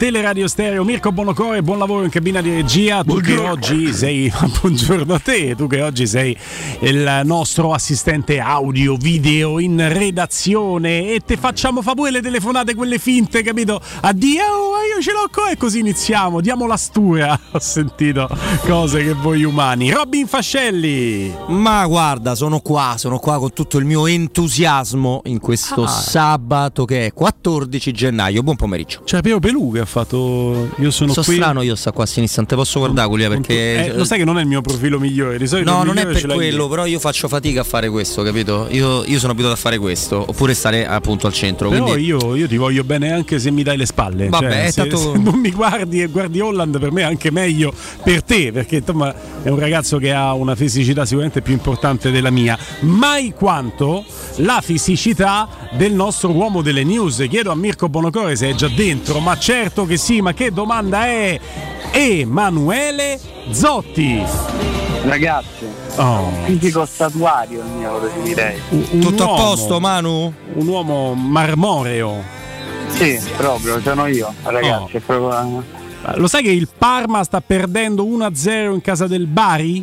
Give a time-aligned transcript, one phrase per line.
[0.00, 3.04] Radio, Teleradio Stereo, Mirko Bonocore, buon lavoro in cabina di regia.
[3.04, 6.34] Tu che oggi sei, buongiorno a te, tu che oggi sei
[6.80, 12.98] il nostro assistente audio, video in redazione e te facciamo fa pure le telefonate quelle
[12.98, 13.80] finte, capito?
[14.00, 14.59] Addio,
[15.00, 17.38] ce l'ho qua e così iniziamo, diamo la stura.
[17.52, 18.28] Ho sentito
[18.66, 19.90] cose che voi umani.
[19.90, 21.32] Robin Fascelli.
[21.48, 25.88] Ma guarda, sono qua, sono qua con tutto il mio entusiasmo in questo ah.
[25.88, 28.42] sabato che è 14 gennaio.
[28.42, 29.02] Buon pomeriggio.
[29.04, 30.70] C'è Piero Pelù che ha fatto.
[30.78, 31.34] Io sono so qui.
[31.36, 33.86] strano io sta qua a sinistra, non te posso guardare Giulia perché.
[33.86, 35.38] Eh, lo sai che non è il mio profilo migliore.
[35.38, 38.66] Di solito no, non è per quello, però io faccio fatica a fare questo, capito?
[38.70, 41.68] Io, io, sono abituato a fare questo, oppure stare appunto al centro.
[41.68, 42.04] Però quindi...
[42.04, 44.28] io, io, ti voglio bene anche se mi dai le spalle.
[44.28, 45.12] Vabbè, cioè, se, tanto...
[45.12, 48.76] se, non mi guardi e guardi Holland, per me è anche meglio per te, perché
[48.76, 52.58] insomma è un ragazzo che ha una fisicità sicuramente più importante della mia.
[52.80, 54.04] Mai quanto
[54.36, 57.24] la fisicità del nostro uomo delle news.
[57.28, 61.06] Chiedo a Mirko Bonocore se è già dentro, ma certo che sì, ma che domanda
[61.06, 61.38] è?
[61.92, 63.18] Emanuele
[63.50, 64.22] Zotti.
[65.02, 66.30] Ragazzi, oh.
[66.44, 68.60] fisico statuario il mio, lo definirei.
[68.68, 70.32] Un, un Tutto uomo, a posto, Manu?
[70.54, 72.38] Un uomo marmoreo.
[73.00, 74.96] Sì, proprio, sono io, ragazzi.
[74.96, 75.00] Oh.
[75.00, 75.64] Proprio...
[76.16, 79.82] Lo sai che il Parma sta perdendo 1-0 in casa del Bari?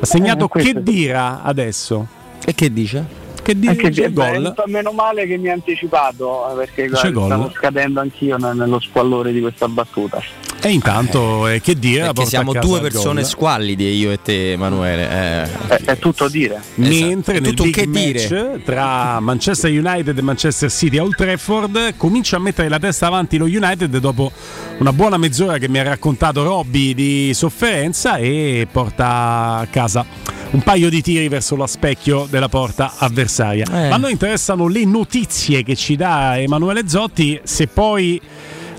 [0.00, 2.06] Ha segnato eh, che dira adesso?
[2.44, 3.02] E che dice?
[3.46, 4.52] Che dice che c'è gol?
[4.66, 9.40] Meno male che mi ha anticipato eh, perché guarda, stavo scadendo anch'io nello squallore di
[9.40, 10.20] questa battuta.
[10.60, 12.06] E intanto eh, che dire?
[12.06, 15.08] Perché siamo due persone squallide io e te Emanuele.
[15.08, 15.68] Eh.
[15.68, 16.56] È, è, tutto dire.
[16.56, 17.06] Esatto.
[17.06, 18.60] Mentre nel tutto che dire.
[18.64, 23.36] tra Manchester United e Manchester City a Old Trafford comincia a mettere la testa avanti
[23.36, 24.32] lo United dopo
[24.78, 30.62] una buona mezz'ora che mi ha raccontato Robby di sofferenza e porta a casa un
[30.62, 33.35] paio di tiri verso lo specchio della porta avversaria.
[33.62, 33.88] Eh.
[33.88, 38.20] Ma a noi interessano le notizie che ci dà Emanuele Zotti, se poi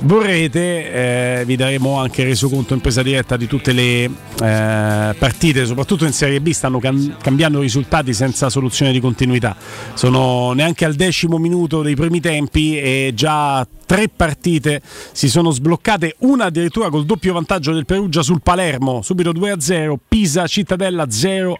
[0.01, 6.05] vorrete eh, vi daremo anche resoconto in presa diretta di tutte le eh, partite soprattutto
[6.05, 6.51] in Serie B.
[6.51, 9.55] Stanno cam- cambiando risultati senza soluzione di continuità.
[9.93, 16.17] Sono neanche al decimo minuto dei primi tempi e già tre partite si sono sbloccate
[16.19, 21.55] una addirittura col doppio vantaggio del Perugia sul Palermo subito 2-0 Pisa Cittadella 0-1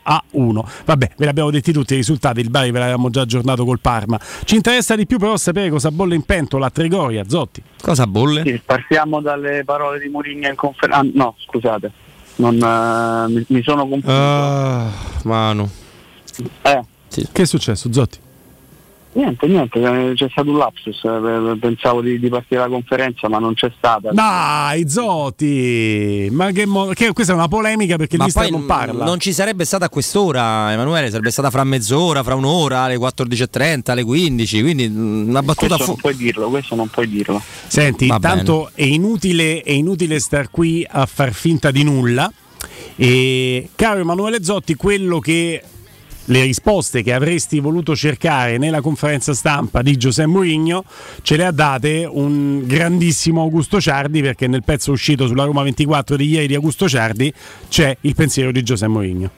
[0.85, 4.20] vabbè ve l'abbiamo detti tutti i risultati il Bari ve l'avevamo già aggiornato col Parma
[4.44, 8.44] ci interessa di più però sapere cosa bolle in pentola Trigoria Zotti cosa bolle bolle?
[8.44, 11.00] Sì, partiamo dalle parole di Mourinho in conferenza.
[11.00, 11.91] Ah, no, scusate,
[12.35, 14.14] non, uh, mi, mi, sono confuso.
[14.14, 15.70] Uh, mano.
[16.62, 16.82] Eh.
[17.08, 17.28] Sì.
[17.32, 18.20] Che è successo, Zotti?
[19.17, 23.40] Niente, niente, eh, c'è stato un lapsus, eh, pensavo di, di, partire la conferenza ma
[23.40, 24.11] non c'è stata.
[24.11, 29.05] Dai Zotti, ma che, mo- che questa è una polemica perché il poi non parla.
[29.05, 33.90] Non ci sarebbe stata a quest'ora Emanuele, sarebbe stata fra mezz'ora, fra un'ora, alle 14.30,
[33.90, 35.78] alle 15, quindi mm, una battuta...
[35.78, 37.41] Questo fu- non puoi dirlo, questo non puoi dirlo.
[37.66, 42.31] Senti, Va intanto è inutile, è inutile star qui a far finta di nulla.
[42.96, 45.63] E caro Emanuele Zotti, quello che
[46.29, 50.84] le risposte che avresti voluto cercare nella conferenza stampa di Giuseppe Mourinho
[51.22, 56.16] ce le ha date un grandissimo Augusto Ciardi perché nel pezzo uscito sulla Roma 24
[56.16, 57.32] di ieri di Augusto Ciardi
[57.70, 59.32] c'è il pensiero di Giuseppe Mourinho.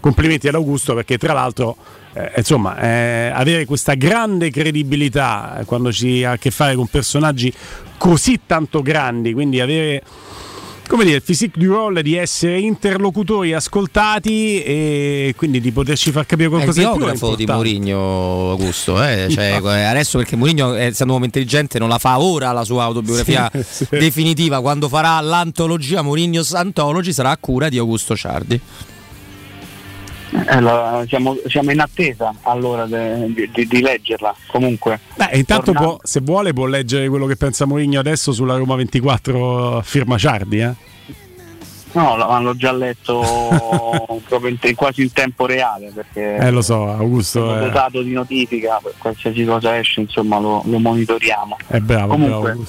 [0.00, 1.76] Complimenti ad Augusto perché tra l'altro
[2.12, 7.52] eh, insomma, eh, avere questa grande credibilità quando si ha a che fare con personaggi
[7.98, 10.02] così tanto grandi, quindi avere
[10.88, 16.26] come dire, il physique du role di essere interlocutori ascoltati e quindi di poterci far
[16.26, 16.88] capire qualcosa di più.
[16.88, 19.26] È il biografo di Mourinho Augusto, eh?
[19.30, 19.68] cioè, no.
[19.68, 23.62] adesso perché Mourinho essendo un uomo intelligente non la fa ora la sua autobiografia sì,
[23.62, 23.86] sì.
[23.90, 28.60] definitiva, quando farà l'antologia Mourinho Antology sarà a cura di Augusto Ciardi.
[30.30, 35.00] Eh, siamo, siamo, in attesa allora di, di, di leggerla comunque.
[35.14, 39.82] Beh, intanto può, se vuole può leggere quello che pensa Mourinho adesso sulla Roma 24
[39.82, 40.58] firma Ciardi.
[40.58, 40.74] Eh?
[41.92, 47.60] No, l'hanno già letto in, quasi in tempo reale perché eh, lo so, Augusto è
[47.60, 51.56] dotato di notifica, per qualsiasi cosa esce, insomma lo, lo monitoriamo.
[51.66, 52.66] È bravo, Comunque, bravo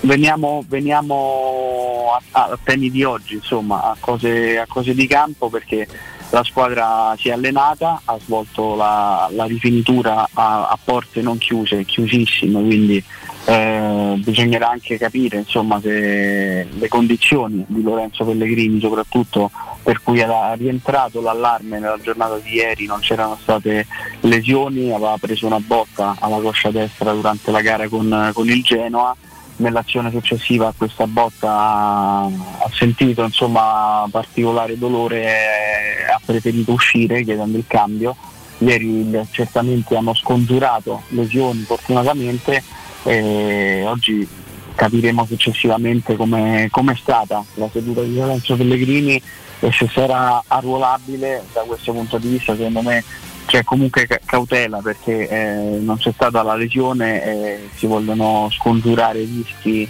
[0.00, 5.88] Veniamo, veniamo a, a, temi di oggi, insomma, a cose, a cose di campo perché
[6.30, 11.84] la squadra si è allenata, ha svolto la, la rifinitura a, a, porte non chiuse,
[11.84, 13.02] chiusissime, quindi
[13.46, 19.50] eh, bisognerà anche capire insomma, se le condizioni di Lorenzo Pellegrini, soprattutto
[19.82, 23.86] per cui era rientrato l'allarme nella giornata di ieri, non c'erano state
[24.20, 29.16] lesioni, aveva preso una botta alla coscia destra durante la gara con, con il Genoa
[29.58, 32.30] nell'azione successiva a questa botta ha,
[32.72, 38.16] sentito insomma, particolare dolore e ha preferito uscire chiedendo il cambio.
[38.58, 42.62] Ieri gli accertamenti hanno scongiurato lesioni fortunatamente
[43.04, 44.26] e oggi
[44.74, 49.20] capiremo successivamente come è stata la seduta di Lorenzo Pellegrini
[49.60, 53.02] e se sarà arruolabile da questo punto di vista secondo me
[53.48, 59.88] c'è comunque cautela perché eh, non c'è stata la lesione e si vogliono scongiurare rischi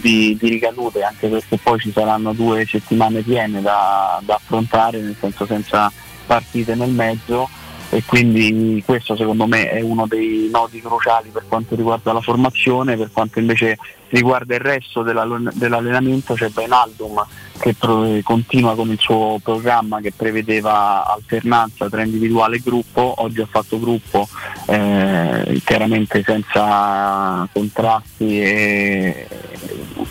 [0.00, 5.16] di, di, ricadute anche perché poi ci saranno due settimane piene da, da affrontare nel
[5.18, 5.90] senso senza
[6.26, 7.48] partite nel mezzo
[7.90, 12.98] e quindi questo secondo me è uno dei nodi cruciali per quanto riguarda la formazione,
[12.98, 13.78] per quanto invece
[14.10, 17.24] riguarda il resto dell'allenamento c'è Benaldum
[17.58, 23.40] che pro- continua con il suo programma che prevedeva alternanza tra individuale e gruppo, oggi
[23.40, 24.28] ha fatto gruppo
[24.66, 29.28] eh, chiaramente senza contrasti e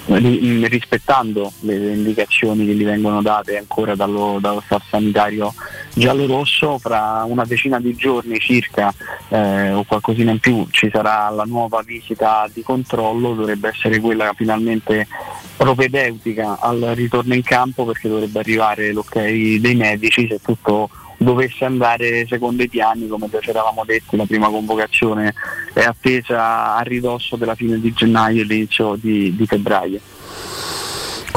[0.08, 5.54] rispettando le indicazioni che gli vengono date ancora dallo, dallo staff sanitario
[5.94, 8.94] giallo-rosso, fra una decina di giorni circa
[9.30, 14.34] eh, o qualcosina in più ci sarà la nuova visita di controllo, dovrebbe essere quella
[14.36, 15.08] finalmente
[15.56, 22.28] propedeutica al ritorno in campo perché dovrebbe arrivare l'ok dei medici se tutto dovesse andare
[22.28, 25.34] secondo i piani come già ci eravamo detti la prima convocazione
[25.74, 30.00] è attesa a ridosso della fine di gennaio e l'inizio di, di febbraio.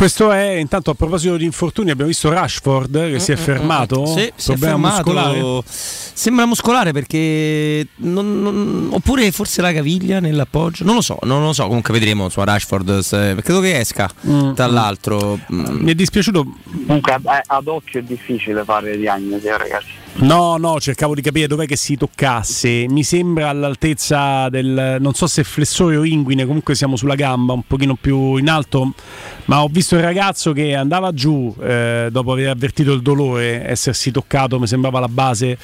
[0.00, 4.06] Questo è intanto a proposito di infortuni, abbiamo visto Rashford che si è fermato.
[4.06, 5.12] Sì, si è fermato.
[5.12, 5.62] Muscolare.
[5.66, 11.52] Sembra muscolare perché non, non, oppure forse la caviglia nell'appoggio, non lo so, non lo
[11.52, 14.54] so, comunque vedremo su Rashford se, credo che esca mm.
[14.54, 15.38] tra l'altro.
[15.52, 15.82] Mm.
[15.82, 16.46] Mi è dispiaciuto.
[16.86, 19.98] Comunque ad occhio è difficile fare diagnosi, eh, ragazzi.
[20.12, 22.86] No, no, cercavo di capire dov'è che si toccasse.
[22.88, 27.62] Mi sembra all'altezza del non so se flessore o inguine, comunque siamo sulla gamba, un
[27.66, 28.92] pochino più in alto,
[29.46, 34.10] ma ho visto il ragazzo che andava giù eh, dopo aver avvertito il dolore, essersi
[34.10, 35.56] toccato, mi sembrava la base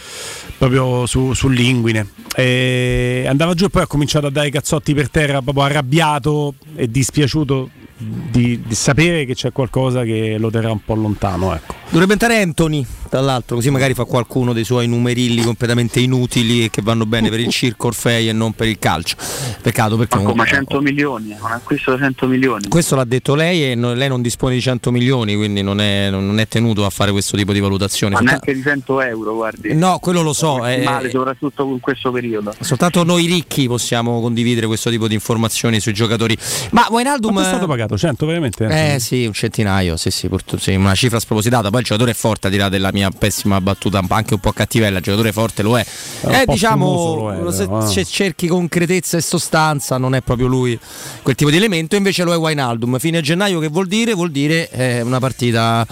[0.58, 2.06] proprio su, sull'inguine.
[2.34, 6.90] E andava giù e poi ha cominciato a dare cazzotti per terra, proprio arrabbiato e
[6.90, 11.54] dispiaciuto di, di, sapere che c'è qualcosa che lo terrà un po' lontano.
[11.54, 11.74] Ecco.
[11.88, 16.70] Dovrebbe entrare Anthony, tra l'altro, così magari fa qualcuno dei suoi numerilli completamente inutili e
[16.70, 19.16] che vanno bene per il circo Orfei e non per il calcio.
[19.62, 20.16] Peccato perché...
[20.16, 22.68] Ma come 100 milioni, un acquisto da 100 milioni.
[22.68, 26.10] Questo l'ha detto lei e non, lei non dispone di 100 milioni, quindi non è,
[26.10, 28.14] non è, tenuto a fare questo tipo di valutazioni.
[28.14, 29.74] Ma neanche di 100 euro, guardi.
[29.74, 30.66] No, quello lo so.
[30.66, 32.54] È male, soprattutto in questo periodo.
[32.60, 36.36] Soltanto noi ricchi possiamo condividere questo tipo di informazioni sui giocatori.
[36.72, 37.32] Ma Wijnaldum...
[37.32, 37.85] Quanto è stato pagato?
[37.94, 38.66] 100 veramente?
[38.66, 41.68] Eh sì, un centinaio, sì sì, purtroppo, sì, una cifra spropositata.
[41.70, 44.98] Poi il giocatore è forte, a dirà della mia pessima battuta, anche un po' cattivella,
[44.98, 45.84] il giocatore forte lo è.
[46.22, 50.78] è eh, diciamo, è, se, se, cerchi concretezza e sostanza, non è proprio lui
[51.22, 52.98] quel tipo di elemento, invece lo è Wijnaldum.
[52.98, 54.14] Fine gennaio che vuol dire?
[54.14, 55.86] Vuol dire eh, una partita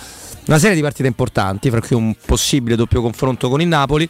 [0.47, 4.07] una serie di partite importanti, fra cui un possibile doppio confronto con il Napoli,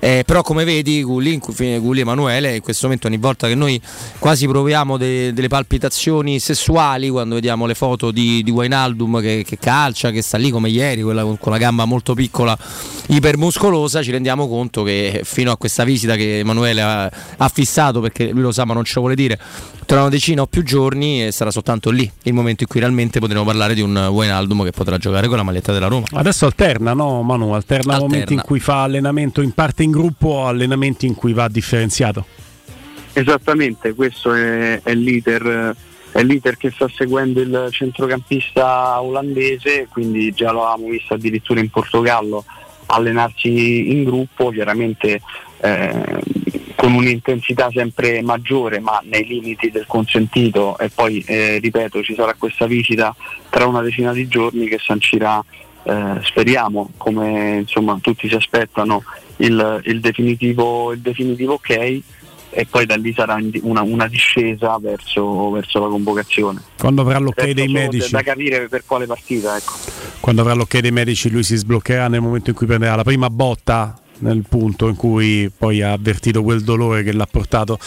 [0.00, 3.80] eh, però come vedi Gulli, Gulli Emanuele, in questo momento ogni volta che noi
[4.18, 9.58] quasi proviamo de, delle palpitazioni sessuali, quando vediamo le foto di, di Wainaldum che, che,
[9.58, 12.56] calcia, che sta lì come ieri, quella con, la gamba molto piccola,
[13.06, 18.30] ipermuscolosa, ci rendiamo conto che fino a questa visita che Emanuele ha, ha fissato, perché
[18.30, 19.38] lui lo sa ma non ce lo vuole dire,
[19.88, 23.20] tra una decina o più giorni e sarà soltanto lì il momento in cui realmente
[23.20, 26.06] potremo parlare di un Wijnaldum che potrà giocare con la maglietta della Roma.
[26.12, 27.52] Adesso alterna, no Manu?
[27.52, 27.98] Alterna, alterna.
[27.98, 32.26] momenti in cui fa allenamento in parte in gruppo o allenamenti in cui va differenziato?
[33.12, 35.74] Esattamente, questo è, è l'iter
[36.10, 41.68] è l'iter che sta seguendo il centrocampista olandese, quindi già lo avevamo visto addirittura in
[41.68, 42.44] Portogallo
[42.86, 45.20] allenarsi in gruppo, chiaramente
[45.60, 46.22] eh,
[46.74, 52.34] con un'intensità sempre maggiore ma nei limiti del consentito e poi eh, ripeto ci sarà
[52.38, 53.14] questa visita
[53.50, 55.44] tra una decina di giorni che sancirà
[55.88, 59.02] eh, speriamo come insomma tutti si aspettano
[59.36, 62.02] il, il, definitivo, il definitivo ok
[62.50, 66.62] e poi da lì sarà una, una discesa verso, verso, la convocazione.
[66.78, 68.10] Quando avrà l'ok Adesso dei medici.
[68.10, 69.56] Da capire per quale partita.
[69.56, 69.74] Ecco.
[70.20, 73.30] Quando avrà l'ok dei medici lui si sbloccherà nel momento in cui prenderà la prima
[73.30, 77.78] botta nel punto in cui poi ha avvertito quel dolore che l'ha portato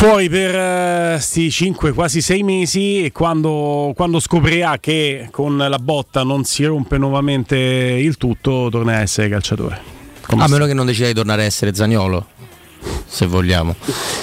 [0.00, 5.78] fuori per questi uh, 5, quasi 6 mesi e quando, quando, scoprirà che con la
[5.78, 9.78] botta non si rompe nuovamente il tutto, tornerà a essere calciatore.
[10.26, 12.26] Come a meno che non decida di tornare a essere Zagnolo
[13.06, 13.74] se vogliamo.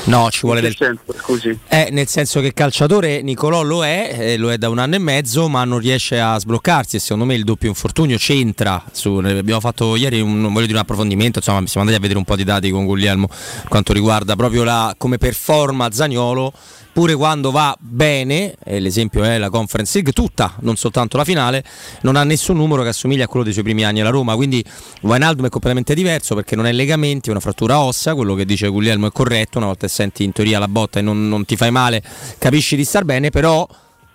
[0.06, 1.58] No, ci vuole del senso, scusi.
[1.68, 5.00] Eh, nel senso che calciatore Nicolò lo è, eh, lo è da un anno e
[5.00, 8.84] mezzo, ma non riesce a sbloccarsi e secondo me il doppio infortunio c'entra.
[8.92, 12.26] Su, abbiamo fatto ieri un, voglio dire, un approfondimento, insomma, siamo andati a vedere un
[12.26, 13.30] po' di dati con Guglielmo
[13.68, 16.54] quanto riguarda proprio la come performa Zagnolo
[16.98, 21.64] pure quando va bene, e l'esempio è la Conference League, tutta, non soltanto la finale,
[22.02, 24.66] non ha nessun numero che assomiglia a quello dei suoi primi anni alla Roma, quindi
[25.02, 28.68] Wijnaldum è completamente diverso perché non è legamenti, è una frattura ossa, quello che dice
[28.70, 31.70] Guglielmo è corretto, una volta senti in teoria la botta e non, non ti fai
[31.70, 32.02] male,
[32.40, 33.68] capisci di star bene, però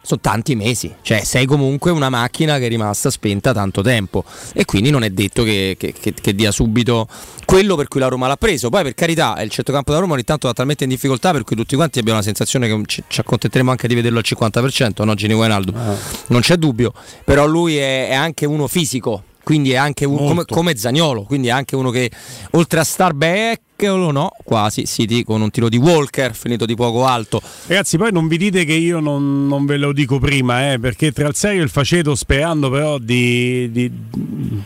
[0.03, 4.25] sono tanti mesi, cioè sei comunque una macchina che è rimasta spenta tanto tempo.
[4.53, 7.07] E quindi non è detto che, che, che, che dia subito
[7.45, 8.69] quello per cui la Roma l'ha preso.
[8.69, 11.55] Poi per carità il centrocampo della Roma ogni tanto va talmente in difficoltà per cui
[11.55, 15.15] tutti quanti abbiamo la sensazione che ci, ci accontenteremo anche di vederlo al 50%, no
[15.15, 15.97] Gini Wijnaldum, ah.
[16.29, 16.93] non c'è dubbio,
[17.25, 21.49] però lui è, è anche uno fisico quindi è anche un, come, come Zagnolo, quindi
[21.49, 22.11] è anche uno che
[22.53, 26.75] oltre a star back o no, quasi City con un tiro di Walker finito di
[26.75, 27.41] poco alto.
[27.67, 31.11] Ragazzi, poi non vi dite che io non, non ve lo dico prima, eh, perché
[31.11, 33.91] tra il serio e il faceto, sperando però di, di,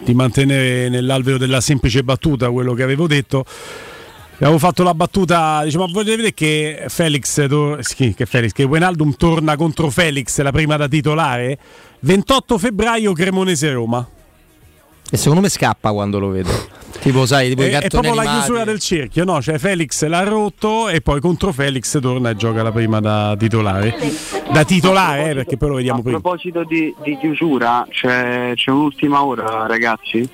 [0.05, 3.45] di mantenere nell'alveo della semplice battuta quello che avevo detto.
[4.35, 7.47] Abbiamo fatto la battuta, diciamo, volete vedere che Felix,
[8.15, 11.59] che Felix, che Wenaldum torna contro Felix la prima da titolare?
[12.01, 14.07] 28 febbraio Cremonese Roma.
[15.11, 16.51] E secondo me scappa quando lo vedo.
[17.07, 18.27] Tipo, sai, tipo è, i È proprio animati.
[18.27, 19.41] la chiusura del cerchio, no?
[19.41, 23.95] Cioè Felix l'ha rotto e poi contro Felix torna e gioca la prima da titolare.
[24.51, 26.17] Da titolare, eh, perché poi lo vediamo a prima.
[26.17, 30.29] A proposito di, di chiusura, c'è, c'è, un'ultima ora, ragazzi.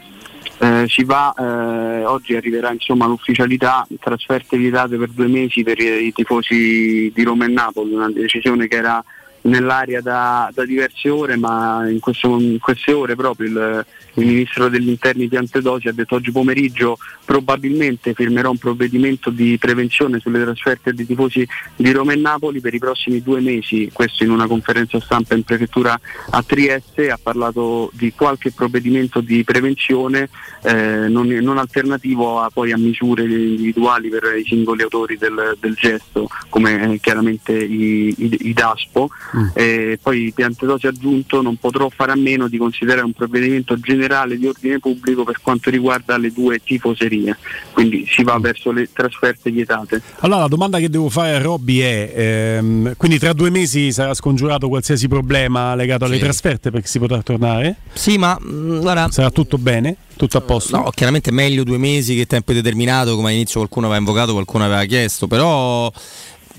[0.58, 6.06] Eh, si va, eh, oggi arriverà insomma l'ufficialità, trasferte vietate per due mesi per i,
[6.06, 9.04] i tifosi di Roma e Napoli, una decisione che era
[9.42, 14.68] nell'aria da, da diverse ore, ma in, questo, in, queste ore proprio il, il ministro
[14.68, 20.92] degli interni Piantedosi ha detto oggi pomeriggio probabilmente firmerò un provvedimento di prevenzione sulle trasferte
[20.92, 21.46] dei tifosi
[21.76, 25.44] di Roma e Napoli per i prossimi due mesi, questo in una conferenza stampa in
[25.44, 25.99] prefettura
[26.30, 30.28] a Trieste, ha parlato di qualche provvedimento di prevenzione
[30.62, 35.75] eh, non, non, alternativo a, poi a misure individuali per i singoli autori del, del
[35.75, 39.11] gesto come eh, chiaramente i, i, i DASPO.
[39.36, 39.48] Mm.
[39.54, 44.46] Eh, poi Piantedosi aggiunto non potrò fare a meno di considerare un provvedimento generale di
[44.46, 47.36] ordine pubblico per quanto riguarda le due tifoserie,
[47.72, 48.42] quindi si va mm.
[48.42, 50.02] verso le trasferte vietate.
[50.20, 54.14] Allora la domanda che devo fare a Robby è, ehm, quindi tra due mesi sarà
[54.14, 56.22] scongiurato qualsiasi problema legato alle sì.
[56.22, 57.76] trasferte perché si potrà tornare?
[57.92, 59.96] Sì, ma mm, guarda, sarà tutto bene?
[60.16, 60.76] Tutto a posto?
[60.76, 64.84] No, chiaramente meglio due mesi che tempo determinato, come all'inizio qualcuno aveva invocato, qualcuno aveva
[64.84, 65.90] chiesto, però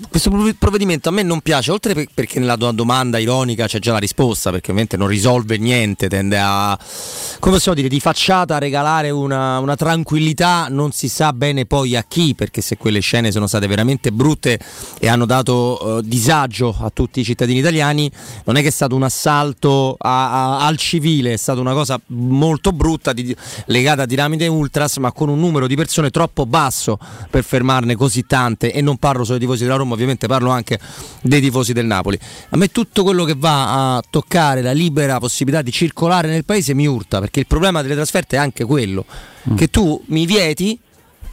[0.09, 4.49] questo provvedimento a me non piace, oltre perché nella domanda ironica c'è già la risposta,
[4.49, 6.77] perché ovviamente non risolve niente, tende a,
[7.39, 11.95] come possiamo dire, di facciata a regalare una, una tranquillità, non si sa bene poi
[11.95, 14.59] a chi, perché se quelle scene sono state veramente brutte
[14.99, 18.09] e hanno dato uh, disagio a tutti i cittadini italiani,
[18.45, 21.99] non è che è stato un assalto a, a, al civile, è stata una cosa
[22.07, 23.35] molto brutta di,
[23.65, 26.97] legata a dinamite ultras, ma con un numero di persone troppo basso
[27.29, 30.49] per fermarne così tante, e non parlo solo di tifosi della Roma, Roma, ovviamente parlo
[30.49, 30.79] anche
[31.21, 32.17] dei tifosi del Napoli.
[32.49, 36.73] A me tutto quello che va a toccare la libera possibilità di circolare nel paese
[36.73, 39.05] mi urta, perché il problema delle trasferte è anche quello,
[39.49, 39.55] mm.
[39.55, 40.79] che tu mi vieti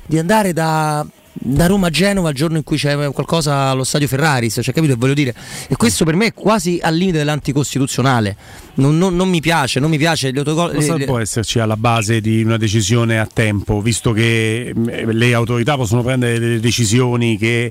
[0.06, 4.08] di andare da, da Roma a Genova il giorno in cui c'è qualcosa allo stadio
[4.08, 5.34] Ferraris, cioè capito che voglio dire?
[5.68, 8.36] E questo per me è quasi al limite dell'anticostituzionale.
[8.74, 10.74] Non, non, non mi piace, non mi piace autogol.
[10.74, 11.04] Cosa le...
[11.04, 16.02] può esserci alla base di una decisione a tempo, visto che mm, le autorità possono
[16.02, 17.70] prendere delle decisioni che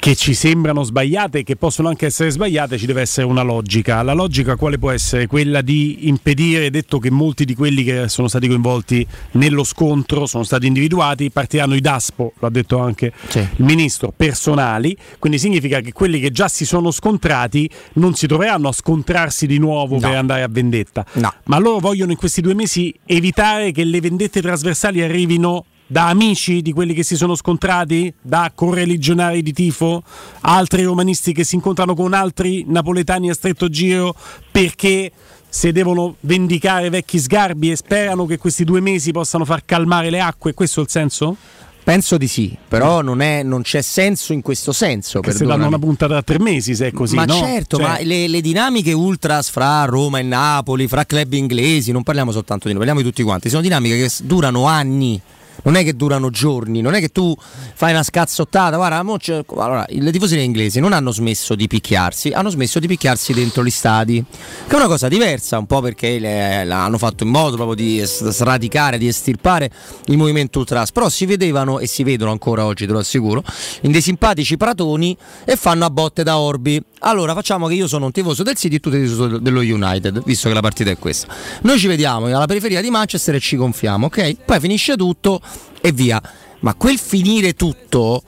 [0.00, 4.02] che ci sembrano sbagliate e che possono anche essere sbagliate, ci deve essere una logica.
[4.02, 5.26] La logica quale può essere?
[5.26, 10.42] Quella di impedire, detto che molti di quelli che sono stati coinvolti nello scontro sono
[10.42, 13.40] stati individuati, partiranno i DASPO, l'ha detto anche sì.
[13.40, 18.68] il ministro, personali, quindi significa che quelli che già si sono scontrati non si troveranno
[18.68, 20.00] a scontrarsi di nuovo no.
[20.00, 21.30] per andare a vendetta, no.
[21.44, 26.62] ma loro vogliono in questi due mesi evitare che le vendette trasversali arrivino da amici
[26.62, 30.04] di quelli che si sono scontrati, da correligionari di tifo,
[30.42, 34.14] altri romanisti che si incontrano con altri napoletani a stretto giro
[34.52, 35.10] perché
[35.48, 40.20] se devono vendicare vecchi sgarbi e sperano che questi due mesi possano far calmare le
[40.20, 41.36] acque, questo è il senso?
[41.82, 45.18] Penso di sì, però non, è, non c'è senso in questo senso.
[45.18, 47.16] Che se danno una puntata da tre mesi se è così.
[47.16, 47.34] Ma no?
[47.34, 47.86] certo, cioè...
[47.86, 52.68] ma le, le, dinamiche ultras fra Roma e Napoli, fra club inglesi, non parliamo soltanto
[52.68, 55.20] di noi, parliamo di tutti quanti, sono dinamiche che durano anni
[55.64, 57.34] non è che durano giorni, non è che tu
[57.74, 62.78] fai una scazzottata, guarda, allora, le tifoserie inglesi non hanno smesso di picchiarsi, hanno smesso
[62.78, 64.24] di picchiarsi dentro gli stadi,
[64.66, 68.02] che è una cosa diversa, un po' perché le, hanno fatto in modo proprio di
[68.04, 69.70] sradicare, di estirpare
[70.06, 73.42] il movimento ultras, però si vedevano e si vedono ancora oggi, te lo assicuro,
[73.82, 76.82] in dei simpatici pratoni e fanno a botte da orbi.
[77.02, 80.48] Allora facciamo che io sono un tifoso del City e tu tifoso dello United, visto
[80.48, 81.34] che la partita è questa.
[81.62, 84.36] Noi ci vediamo alla periferia di Manchester e ci gonfiamo, ok?
[84.44, 85.40] Poi finisce tutto
[85.80, 86.20] e via.
[86.60, 88.22] Ma quel finire tutto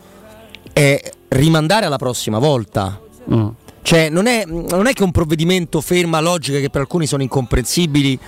[0.73, 3.01] è rimandare alla prossima volta.
[3.33, 3.49] Mm.
[3.83, 8.19] Cioè, non è, non è che un provvedimento ferma logiche che per alcuni sono incomprensibili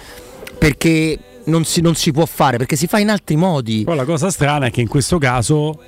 [0.59, 3.85] perché non si, non si, può fare, perché si fa in altri modi.
[3.85, 5.79] Poi la cosa strana è che in questo caso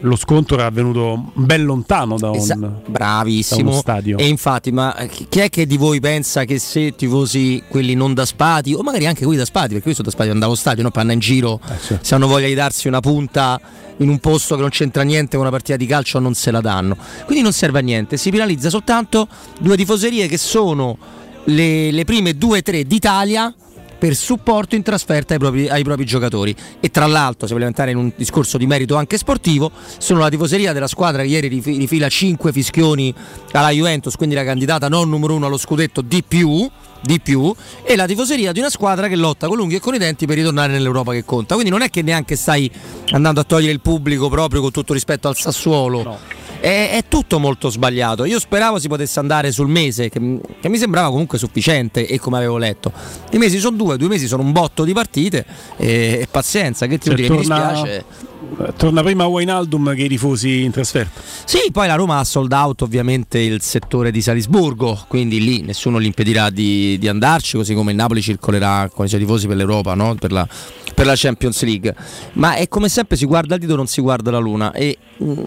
[0.00, 3.62] lo scontro era avvenuto ben lontano da un, Esa- bravissimo.
[3.62, 4.18] Da uno stadio.
[4.18, 8.24] E infatti, ma chi è che di voi pensa che se tifosi quelli non da
[8.24, 10.82] spati, o magari anche quelli da spati, perché io sono da spati andavo allo stadio,
[10.82, 10.90] no?
[10.90, 12.04] Panna in giro, eh, certo.
[12.04, 13.60] se hanno voglia di darsi una punta
[13.98, 16.60] in un posto che non c'entra niente con una partita di calcio non se la
[16.60, 16.96] danno.
[17.24, 20.96] Quindi non serve a niente, si penalizza soltanto due tifoserie che sono
[21.44, 23.52] le, le prime due o tre d'Italia
[24.00, 26.56] per supporto in trasferta ai propri, ai propri, giocatori.
[26.80, 30.30] E tra l'altro, se vogliamo entrare in un discorso di merito anche sportivo, sono la
[30.30, 33.14] tifoseria della squadra che ieri rifila 5 fischioni
[33.52, 36.68] alla Juventus, quindi la candidata non numero uno allo scudetto di più
[37.02, 39.98] di più e la tifoseria di una squadra che lotta con l'unghie e con i
[39.98, 41.54] denti per ritornare nell'Europa che conta.
[41.54, 42.70] Quindi non è che neanche stai
[43.12, 46.02] andando a togliere il pubblico proprio con tutto rispetto al Sassuolo.
[46.02, 46.39] No.
[46.60, 48.24] È, è, tutto molto sbagliato.
[48.24, 52.36] Io speravo si potesse andare sul mese, che, che, mi sembrava comunque sufficiente e come
[52.36, 52.92] avevo letto.
[53.30, 55.44] I mesi sono due, due mesi sono un botto di partite
[55.76, 57.72] e, e pazienza, che ti dire, torna...
[57.72, 58.28] mi dispiace
[58.76, 61.20] torna prima Wainaldum che i tifosi in trasferta.
[61.44, 66.00] Sì, poi la Roma ha sold out ovviamente il settore di Salisburgo, quindi lì nessuno
[66.00, 69.56] gli impedirà di, di andarci, così come il Napoli circolerà con i suoi tifosi per
[69.56, 70.14] l'Europa, no?
[70.14, 70.46] per, la,
[70.94, 71.94] per, la, Champions League.
[72.34, 74.72] Ma è come sempre si guarda il dito, non si guarda la luna.
[74.72, 74.98] E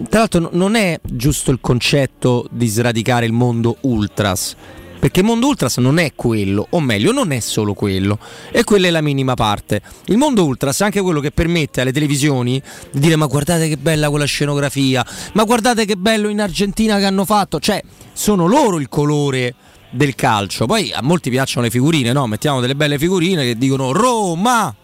[0.08, 4.56] tra l'altro non è giusto il concetto di sradicare il mondo ultras
[5.04, 8.18] perché Mondo Ultras non è quello, o meglio, non è solo quello,
[8.50, 9.82] e quella è la minima parte.
[10.06, 12.58] Il Mondo Ultras è anche quello che permette alle televisioni
[12.90, 17.04] di dire ma guardate che bella quella scenografia, ma guardate che bello in Argentina che
[17.04, 17.82] hanno fatto, cioè
[18.14, 19.54] sono loro il colore
[19.90, 20.64] del calcio.
[20.64, 22.26] Poi a molti piacciono le figurine, no?
[22.26, 24.74] Mettiamo delle belle figurine che dicono Roma,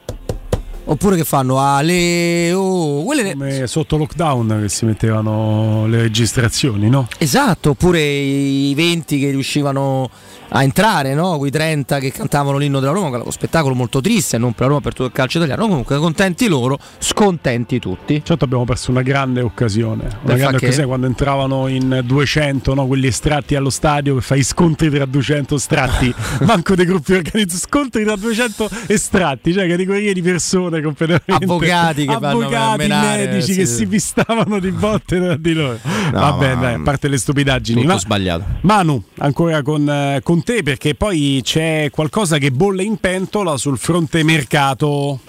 [0.90, 7.06] Oppure che fanno Ale oh, quelle Come sotto lockdown che si mettevano le registrazioni, no?
[7.16, 10.10] Esatto, oppure i 20 che riuscivano
[10.50, 11.38] a entrare, no?
[11.38, 14.80] quei 30 che cantavano l'inno della Roma, lo spettacolo molto triste, non per la Roma,
[14.80, 15.66] per tutto il calcio italiano.
[15.66, 18.22] Comunque contenti loro, scontenti tutti.
[18.24, 22.86] Certo abbiamo perso una grande occasione, una grande occasione quando entravano in 200, no?
[22.86, 28.04] quelli estratti allo stadio che fai scontri tra 200 estratti, manco dei gruppi organizzati, scontri
[28.04, 33.66] tra 200 estratti, cioè categorie di persone completamente avvocati che avvocati, menare, medici sì, che
[33.66, 33.74] sì.
[33.74, 35.78] si pistavano di botte tra di loro.
[36.12, 38.44] No, Vabbè, dai, a parte le stupidaggini, tutto ma, sbagliato.
[38.62, 43.78] Manu, ancora con, eh, con te perché poi c'è qualcosa che bolle in pentola sul
[43.78, 45.20] fronte mercato.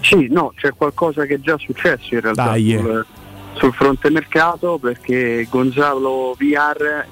[0.00, 3.06] Sì, no, c'è qualcosa che è già successo in realtà sul,
[3.54, 7.06] sul, fronte mercato perché Gonzalo VR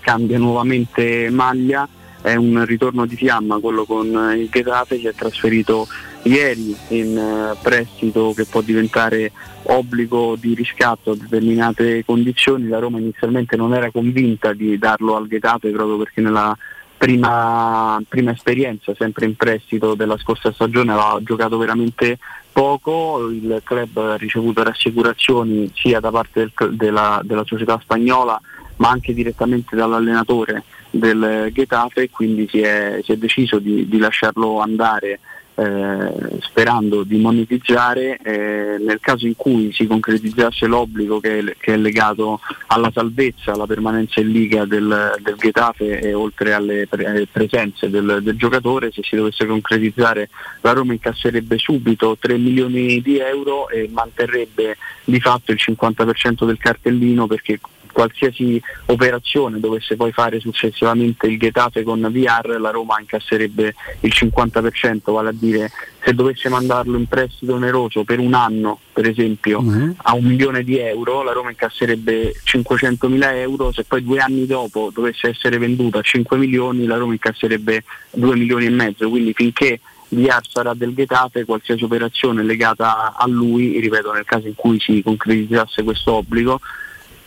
[0.00, 1.88] cambia nuovamente maglia,
[2.22, 5.88] è un ritorno di fiamma quello con il Getafe che è trasferito
[6.22, 9.32] ieri in eh, prestito che può diventare
[9.64, 12.68] obbligo di riscatto a determinate condizioni.
[12.68, 16.56] La Roma inizialmente non era convinta di darlo al Getafe proprio perché nella
[16.96, 22.18] prima, prima esperienza, sempre in prestito della scorsa stagione, aveva giocato veramente
[22.52, 28.38] poco, il club ha ricevuto rassicurazioni sia da parte del, della, della società spagnola
[28.76, 33.98] ma anche direttamente dall'allenatore del Getafe e quindi si è, si è deciso di, di
[33.98, 35.20] lasciarlo andare
[35.60, 41.74] eh, sperando di monetizzare eh, nel caso in cui si concretizzasse l'obbligo che è, che
[41.74, 47.26] è, legato alla salvezza, alla permanenza in Liga del, del Getafe e oltre alle pre-
[47.30, 50.30] presenze del, del, giocatore, se si dovesse concretizzare
[50.62, 56.56] la Roma incasserebbe subito 3 milioni di euro e manterrebbe di fatto il 50% del
[56.56, 57.60] cartellino perché
[57.92, 65.12] qualsiasi operazione dovesse poi fare successivamente il Getafe con VR, la Roma incasserebbe il 50%,
[65.12, 65.70] vale a dire
[66.02, 69.94] se dovesse mandarlo in prestito oneroso per un anno, per esempio, uh-huh.
[69.98, 74.46] a un milione di euro, la Roma incasserebbe 500 mila euro, se poi due anni
[74.46, 79.32] dopo dovesse essere venduta a 5 milioni, la Roma incasserebbe 2 milioni e mezzo, quindi
[79.34, 84.80] finché VR sarà del Getafe, qualsiasi operazione legata a lui, ripeto nel caso in cui
[84.80, 86.60] si concretizzasse questo obbligo,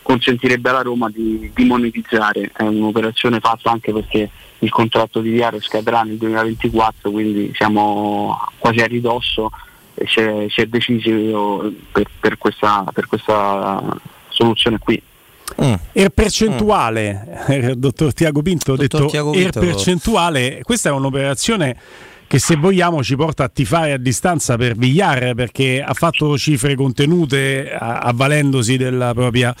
[0.04, 2.50] consentirebbe alla Roma di, di, monetizzare.
[2.54, 8.80] È un'operazione fatta anche perché il contratto di Diario scadrà nel 2024, quindi siamo quasi
[8.80, 9.50] a ridosso
[9.94, 13.82] e si è, si è deciso per, per, questa, per questa
[14.28, 15.02] soluzione qui.
[15.62, 15.74] Mm.
[15.92, 17.70] Er percentuale, mm.
[17.72, 19.60] dottor Tiago Pinto ha detto Tiago Pinto.
[19.60, 21.76] er percentuale, questa è un'operazione
[22.34, 26.74] che se vogliamo ci porta a tifare a distanza per Villar perché ha fatto cifre
[26.74, 29.54] contenute avvalendosi della propria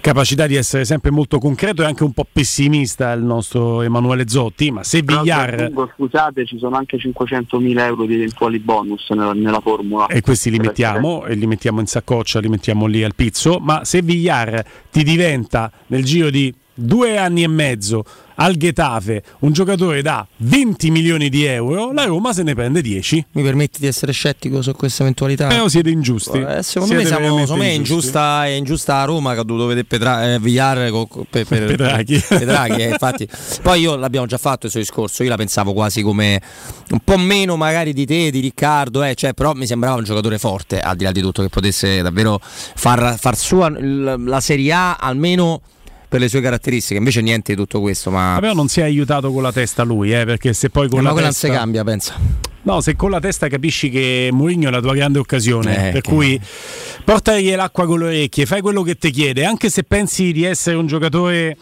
[0.00, 4.70] capacità di essere sempre molto concreto e anche un po' pessimista il nostro Emanuele Zotti,
[4.70, 5.72] ma se Villar...
[5.96, 10.06] Scusate, ci sono anche 500.000 euro di eventuali bonus nella, nella formula.
[10.06, 13.84] E questi li mettiamo, e li mettiamo in saccoccia, li mettiamo lì al pizzo, ma
[13.84, 18.04] se Villar ti diventa nel giro di due anni e mezzo
[18.40, 23.26] al Getafe un giocatore da 20 milioni di euro, la Roma se ne prende 10.
[23.32, 25.46] Mi permetti di essere scettico su questa eventualità?
[25.48, 26.38] Però siete ingiusti.
[26.38, 29.42] Eh, secondo siete me, siamo, secondo me è ingiusta, è ingiusta a Roma che ha
[29.42, 32.24] dovuto vedere Petra, eh, Villar con, per, per, Pedrachi.
[32.26, 33.28] Pedrachi eh, infatti.
[33.62, 36.40] Poi io l'abbiamo già fatto il suo discorso, io la pensavo quasi come
[36.90, 40.38] un po' meno magari di te, di Riccardo, eh, cioè, però mi sembrava un giocatore
[40.38, 44.96] forte, al di là di tutto, che potesse davvero far, far sua la Serie A
[44.96, 45.60] almeno
[46.10, 46.98] per le sue caratteristiche.
[46.98, 48.10] Invece niente di tutto questo.
[48.10, 50.98] Ma però non si è aiutato con la testa lui, eh, perché se poi con
[50.98, 51.46] eh, la ma testa...
[51.46, 52.14] non si cambia, pensa.
[52.62, 56.02] No, se con la testa capisci che Mourinho è la tua grande occasione, eh, per
[56.02, 56.38] cui
[57.04, 60.76] portagli l'acqua con le orecchie, fai quello che ti chiede, anche se pensi di essere
[60.76, 61.56] un giocatore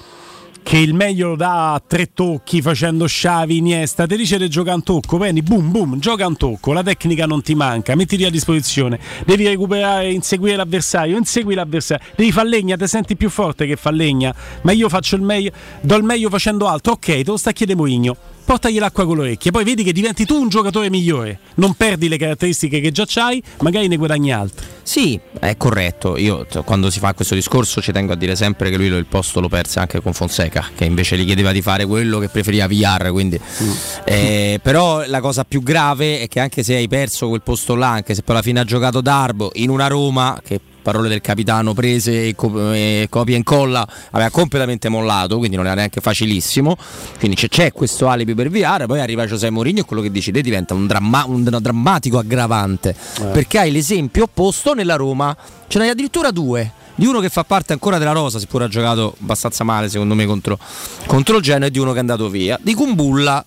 [0.63, 4.77] che il meglio lo dà a tre tocchi facendo sciavi, Iniesta, ti dice di giocare
[4.77, 8.31] un tocco, prendi, boom, boom, gioca un tocco, la tecnica non ti manca, mettiti a
[8.31, 13.77] disposizione, devi recuperare, inseguire l'avversario, insegui l'avversario, devi far legna, ti senti più forte che
[13.77, 17.37] fa legna, ma io faccio il meglio, do il meglio facendo altro, ok, te lo
[17.37, 18.17] sta chiedendo Mourinho
[18.49, 22.09] portagli l'acqua con le orecchie, poi vedi che diventi tu un giocatore migliore, non perdi
[22.09, 24.67] le caratteristiche che già hai, magari ne guadagni altre.
[24.83, 28.79] Sì, è corretto, io quando si fa questo discorso ci tengo a dire sempre che
[28.79, 32.19] lui il posto lo perse anche con Fonseca, che invece gli chiedeva di fare quello
[32.21, 33.39] che preferiva VR, quindi...
[33.39, 33.71] mm.
[34.05, 37.91] eh, però la cosa più grave è che anche se hai perso quel posto là,
[37.91, 40.59] anche se poi alla fine ha giocato Darbo in una Roma che
[40.89, 45.67] parole del capitano prese e, co- e copia e incolla, aveva completamente mollato, quindi non
[45.67, 46.79] era neanche facilissimo.
[47.19, 50.41] Quindi c'è, c'è questo alibi per VR, poi arriva Giuseppe Mourinho e quello che decide
[50.41, 53.25] diventa un, dramma- un drammatico aggravante, eh.
[53.27, 57.75] perché hai l'esempio opposto nella Roma, ce n'hai addirittura due di uno che fa parte
[57.75, 60.59] ancora della rosa, seppur ha giocato abbastanza male secondo me contro,
[61.07, 63.45] contro il Genoa e di uno che è andato via, di Kumbulla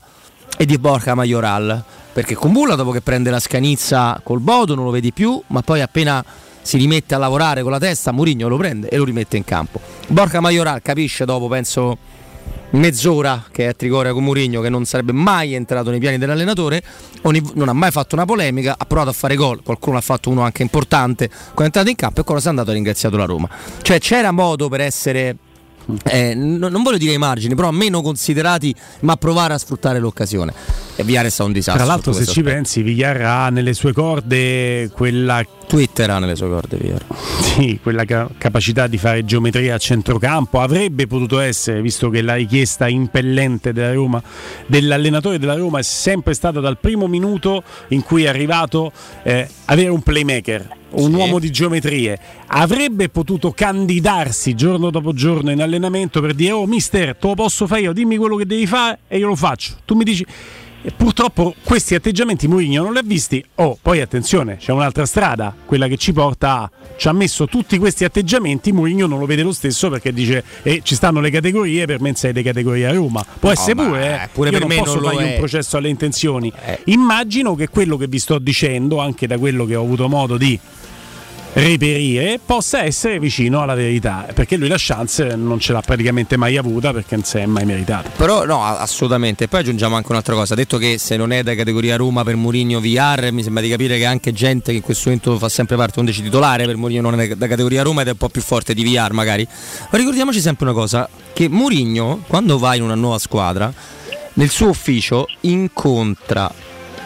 [0.58, 1.84] e di Borca Majoral.
[2.14, 5.82] Perché Kumbulla dopo che prende la scanizza col Bodo non lo vedi più, ma poi
[5.82, 6.24] appena
[6.62, 9.80] si rimette a lavorare con la testa, Mourinho lo prende e lo rimette in campo.
[10.08, 11.98] Borca Majoral capisce dopo, penso,
[12.72, 16.82] mezz'ora che è Trigoria con Mourinho che non sarebbe mai entrato nei piani dell'allenatore,
[17.24, 20.42] non ha mai fatto una polemica, ha provato a fare gol, qualcuno ha fatto uno
[20.42, 23.26] anche importante quando è entrato in campo e quando si è andato ha ringraziato la
[23.26, 23.50] Roma.
[23.82, 25.36] Cioè c'era modo per essere
[26.04, 30.54] eh, non voglio dire ai margini, però meno considerati, ma provare a sfruttare l'occasione.
[30.96, 31.84] E Villar è stato un disastro.
[31.84, 35.46] Tra l'altro, se ci pensi, Villar ha nelle sue corde quella.
[35.68, 37.06] Twitter ha nelle sue corde, Villar.
[37.52, 40.62] Sì, quella ca- capacità di fare geometria a centrocampo.
[40.62, 44.24] Avrebbe potuto essere, visto che la richiesta impellente della Roma,
[44.68, 48.92] dell'allenatore della Roma è sempre stata dal primo minuto in cui è arrivato
[49.24, 51.16] eh, avere un playmaker un sì.
[51.18, 57.16] uomo di geometrie, avrebbe potuto candidarsi giorno dopo giorno in allenamento per dire oh mister,
[57.16, 59.76] te lo posso fare io, dimmi quello che devi fare e io lo faccio.
[59.86, 60.26] Tu mi dici...
[60.84, 63.46] E purtroppo questi atteggiamenti Mourinho non li ha visti.
[63.58, 67.78] Oh, poi attenzione, c'è un'altra strada, quella che ci porta a ci ha messo tutti
[67.78, 71.86] questi atteggiamenti, Mourinho non lo vede lo stesso perché dice eh, ci stanno le categorie,
[71.86, 73.24] per me sei le categorie a Roma.
[73.24, 75.90] Può no, essere pure, eh, pure io per non me posso non un processo alle
[75.90, 76.52] intenzioni.
[76.64, 76.80] Eh.
[76.86, 80.60] Immagino che quello che vi sto dicendo, anche da quello che ho avuto modo di
[81.54, 86.56] reperire possa essere vicino alla verità perché lui la chance non ce l'ha praticamente mai
[86.58, 89.48] avuta perché non si è mai meritato però no assolutamente.
[89.48, 90.56] Poi aggiungiamo anche un'altra cosa.
[90.56, 93.98] Detto che se non è da categoria Roma per Mourinho VR mi sembra di capire
[93.98, 97.20] che anche gente che in questo momento fa sempre parte 11 titolare per Mourinho non
[97.20, 99.48] è da categoria Roma ed è un po' più forte di VR magari.
[99.90, 103.74] Ma ricordiamoci sempre una cosa che Mourinho quando va in una nuova squadra
[104.34, 106.54] nel suo ufficio incontra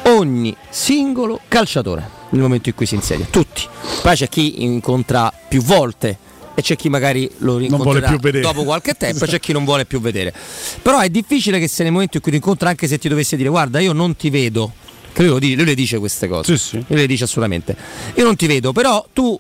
[0.08, 3.64] ogni singolo calciatore nel momento in cui si insedia, tutti.
[4.02, 6.18] Poi c'è chi incontra più volte
[6.54, 10.00] e c'è chi magari lo rincontrerà dopo qualche tempo e c'è chi non vuole più
[10.00, 10.34] vedere.
[10.82, 13.36] Però è difficile che se nel momento in cui ti incontra anche se ti dovesse
[13.36, 14.74] dire guarda io non ti vedo,
[15.14, 16.84] che lui, lui, lui le dice queste cose, sì, sì.
[16.88, 17.76] lui le dice assolutamente,
[18.16, 19.40] io non ti vedo, però tu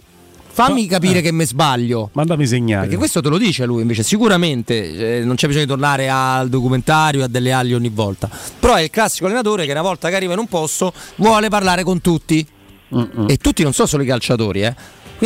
[0.55, 1.21] fammi capire eh.
[1.21, 2.09] che mi sbaglio.
[2.13, 2.83] Mandami segnali.
[2.83, 6.47] Perché questo te lo dice lui, invece sicuramente eh, non c'è bisogno di tornare al
[6.47, 8.29] documentario, a delle ali ogni volta.
[8.59, 11.83] Però è il classico allenatore che una volta che arriva in un posto vuole parlare
[11.83, 12.47] con tutti.
[12.95, 13.25] Mm-mm.
[13.27, 14.75] E tutti non sono solo i calciatori, eh.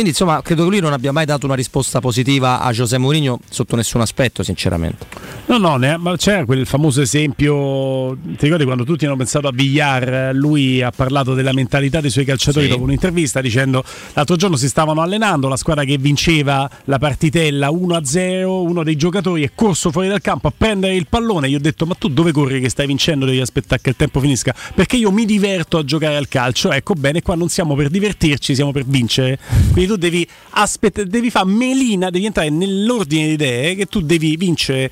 [0.00, 3.38] Quindi insomma credo che lui non abbia mai dato una risposta positiva a José Mourinho
[3.50, 5.04] sotto nessun aspetto, sinceramente.
[5.44, 9.52] No, no, ne, ma c'era quel famoso esempio, ti ricordi quando tutti hanno pensato a
[9.52, 12.70] Villar, lui ha parlato della mentalità dei suoi calciatori sì.
[12.70, 13.84] dopo un'intervista dicendo
[14.14, 19.42] l'altro giorno si stavano allenando, la squadra che vinceva la partitella 1-0, uno dei giocatori
[19.42, 22.32] è corso fuori dal campo a prendere il pallone, gli ho detto ma tu dove
[22.32, 25.84] corri che stai vincendo, devi aspettare che il tempo finisca, perché io mi diverto a
[25.84, 29.38] giocare al calcio, ecco bene, qua non siamo per divertirci, siamo per vincere,
[29.72, 34.36] quindi tu devi, aspett- devi fare melina, devi entrare nell'ordine di idee che tu devi
[34.36, 34.90] vincere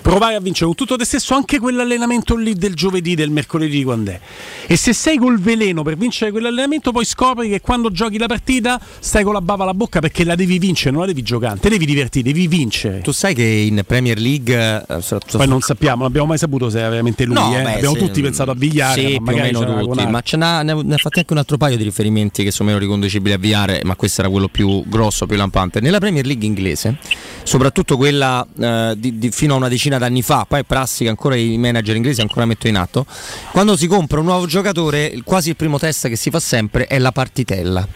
[0.00, 4.10] provare a vincere con tutto te stesso anche quell'allenamento lì del giovedì, del mercoledì quando
[4.10, 4.20] è.
[4.66, 8.80] E se sei col veleno per vincere quell'allenamento, poi scopri che quando giochi la partita
[8.98, 11.68] stai con la bava alla bocca perché la devi vincere, non la devi giocare, te
[11.68, 13.00] devi divertire, devi vincere.
[13.00, 16.78] Tu sai che in Premier League eh, poi non sappiamo, non abbiamo mai saputo se
[16.78, 17.62] era veramente lui, no, eh.
[17.62, 20.36] beh, abbiamo se, tutti pensato a Vigliare, sì, ma più o meno tutti, ma ce
[20.36, 23.38] n'ha, ne ha fatti anche un altro paio di riferimenti che sono meno riconducibili a
[23.38, 25.80] Vigliare, ma questo era quello più grosso, più lampante.
[25.80, 26.98] Nella Premier League inglese,
[27.42, 31.36] soprattutto quella eh, di, di, fino a una decina d'anni fa, poi prassi che ancora
[31.36, 33.06] i manager inglesi ancora mettono in atto,
[33.52, 36.98] quando si compra un nuovo giocatore quasi il primo test che si fa sempre è
[36.98, 37.86] la partitella.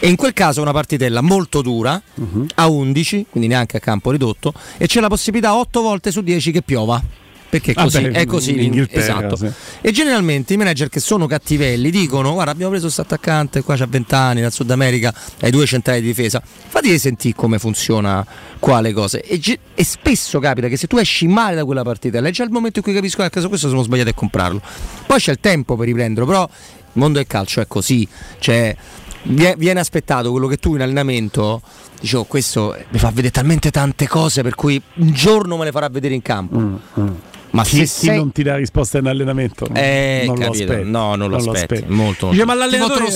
[0.00, 2.46] E in quel caso è una partitella molto dura, uh-huh.
[2.54, 6.52] a 11, quindi neanche a campo ridotto, e c'è la possibilità 8 volte su 10
[6.52, 7.02] che piova
[7.48, 9.36] perché così, ah beh, è così in esatto.
[9.36, 9.50] Sì.
[9.80, 13.86] E generalmente i manager che sono cattivelli dicono: Guarda, abbiamo preso questo attaccante qua c'ha
[13.86, 16.42] 20 anni dal Sud America, hai due centrali di difesa.
[16.44, 18.24] Fatti sentire come funziona
[18.58, 19.22] qua le cose.
[19.22, 19.40] E,
[19.74, 22.78] e, spesso capita che se tu esci male da quella partita, è già il momento
[22.80, 24.60] in cui capisco che a caso questo sono sbagliato a comprarlo.
[25.06, 28.06] Poi c'è il tempo per riprenderlo, però il mondo del calcio è così.
[28.38, 28.76] Cioè,
[29.22, 31.60] viene aspettato quello che tu in allenamento
[32.00, 35.88] dicevo questo mi fa vedere talmente tante cose per cui un giorno me le farà
[35.88, 37.14] vedere in campo mm, mm.
[37.50, 39.68] Ma se chi non ti dà risposta in allenamento?
[39.72, 40.64] Eh, non capito.
[40.64, 40.90] lo aspetti.
[40.90, 41.84] No, non lo non aspetti.
[41.86, 43.06] Lo molto, Dice, ma l'allenatore...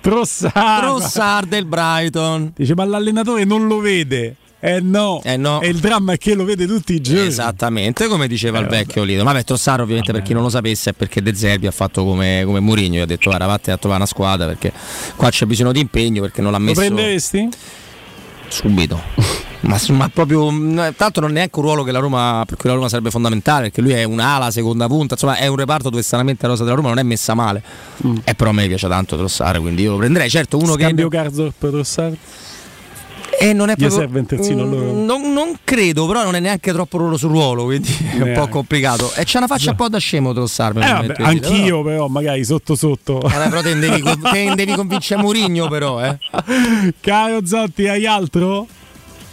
[0.00, 2.52] Trossard del Brighton.
[2.54, 4.36] Dice, ma l'allenatore non lo vede.
[4.60, 5.20] Eh no.
[5.22, 5.60] eh no.
[5.60, 7.26] E il dramma è che lo vede tutti i giorni.
[7.26, 9.22] Esattamente, come diceva eh, il vecchio Lido.
[9.22, 10.24] Ma beh, Trossard ovviamente vabbè.
[10.24, 13.00] per chi non lo sapesse è perché De Zerbi ha fatto come, come Mourinho, gli
[13.00, 14.72] ha detto guarda vattene a trovare una squadra perché
[15.14, 16.80] qua c'è bisogno di impegno perché non l'ha messo...
[16.80, 17.48] Lo prenderesti?
[18.48, 19.46] Subito.
[19.60, 20.48] Ma, ma, proprio
[20.96, 23.64] tanto non è neanche un ruolo che la Roma per cui la Roma sarebbe fondamentale
[23.64, 26.76] perché lui è un'ala seconda punta insomma è un reparto dove stranamente la rosa della
[26.76, 27.62] Roma non è messa male
[28.06, 28.16] mm.
[28.24, 31.16] e però a me piace tanto Trossare quindi io lo prenderei certo uno Scambio che
[31.16, 32.18] Garzor per Trossare
[33.40, 36.72] e non è proprio, serve un terzino mm, non, non, credo, però non è neanche
[36.72, 39.12] troppo ruolo su ruolo, quindi è un po' complicato.
[39.14, 40.82] E c'è una faccia un po' da scemo Trossarmi.
[40.82, 41.82] Eh, vabbè, anch'io, però.
[41.82, 42.08] però.
[42.08, 43.22] magari sotto sotto.
[43.22, 46.04] Eh, però te devi, te devi convincere Murigno, però.
[46.04, 46.18] Eh.
[46.98, 48.66] Caro Zotti, hai altro?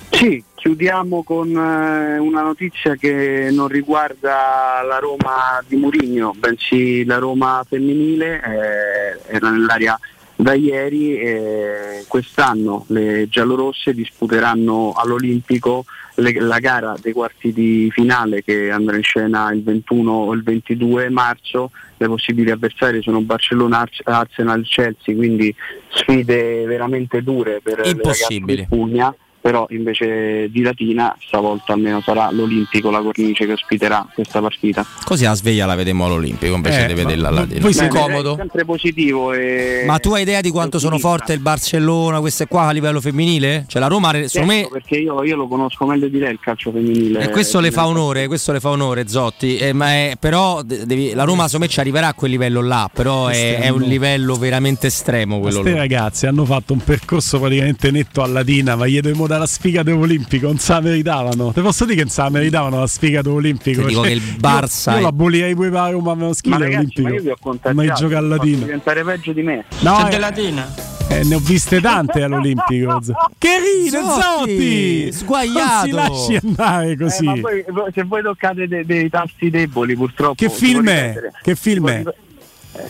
[0.10, 7.18] Sì, chiudiamo con eh, una notizia che non riguarda la Roma di Murigno, bensì la
[7.18, 10.00] Roma femminile, eh, era nell'area
[10.36, 11.18] da ieri.
[11.18, 18.96] Eh, quest'anno le giallorosse disputeranno all'Olimpico le, la gara dei quarti di finale che andrà
[18.96, 21.72] in scena il 21 o il 22 marzo.
[21.98, 25.54] Le possibili avversarie sono Barcellona, Arsenal, Chelsea, quindi
[25.90, 28.56] sfide veramente dure per Impossibili.
[28.56, 29.16] le ragazze di Puglia
[29.46, 34.84] però invece di Latina stavolta almeno sarà l'Olimpico la cornice che ospiterà questa partita.
[35.04, 37.60] Così a sveglia la vedremo all'Olimpico invece eh, di vederla a Latina.
[37.60, 38.34] Poi sei comodo.
[38.34, 39.34] È sempre positivo.
[39.34, 39.84] E...
[39.86, 43.66] Ma tu hai idea di quanto sono forte il Barcellona, queste qua a livello femminile?
[43.68, 44.68] Cioè la Roma, secondo certo, me...
[44.72, 47.26] Perché io, io, lo conosco meglio di lei il calcio femminile.
[47.26, 51.14] E questo le fa onore, questo le fa onore Zotti, eh, ma è, però devi,
[51.14, 54.34] la Roma secondo me ci arriverà a quel livello là, però è, è un livello
[54.38, 59.00] veramente estremo quello Queste ragazze hanno fatto un percorso praticamente netto a Latina, ma gli
[59.00, 61.52] dobbiamo dare la sfiga olimpico, non se la meritavano.
[61.52, 63.82] Te posso dire che non se la meritavano la sfiga olimpico.
[63.82, 64.92] Ti dico cioè, che il Barça.
[64.92, 67.02] Io, io la bolirei pure per Roma, avevo schifo olimpico.
[67.02, 67.76] Ma io vi ho contattato.
[67.76, 68.58] Ma gioca a Latina.
[68.66, 69.66] diventare peggio di me.
[69.80, 70.94] No, C'è eh, Latina.
[71.08, 73.00] Eh, ne ho viste tante all'Olimpico.
[73.38, 75.12] che ride, Zotti!
[75.12, 75.86] Sguagliato!
[75.86, 77.28] Non si lasci andare così.
[77.28, 80.36] Eh, poi, se voi toccate dei, dei tasti deboli, purtroppo.
[80.36, 81.16] Che film è?
[81.42, 82.04] Che film è?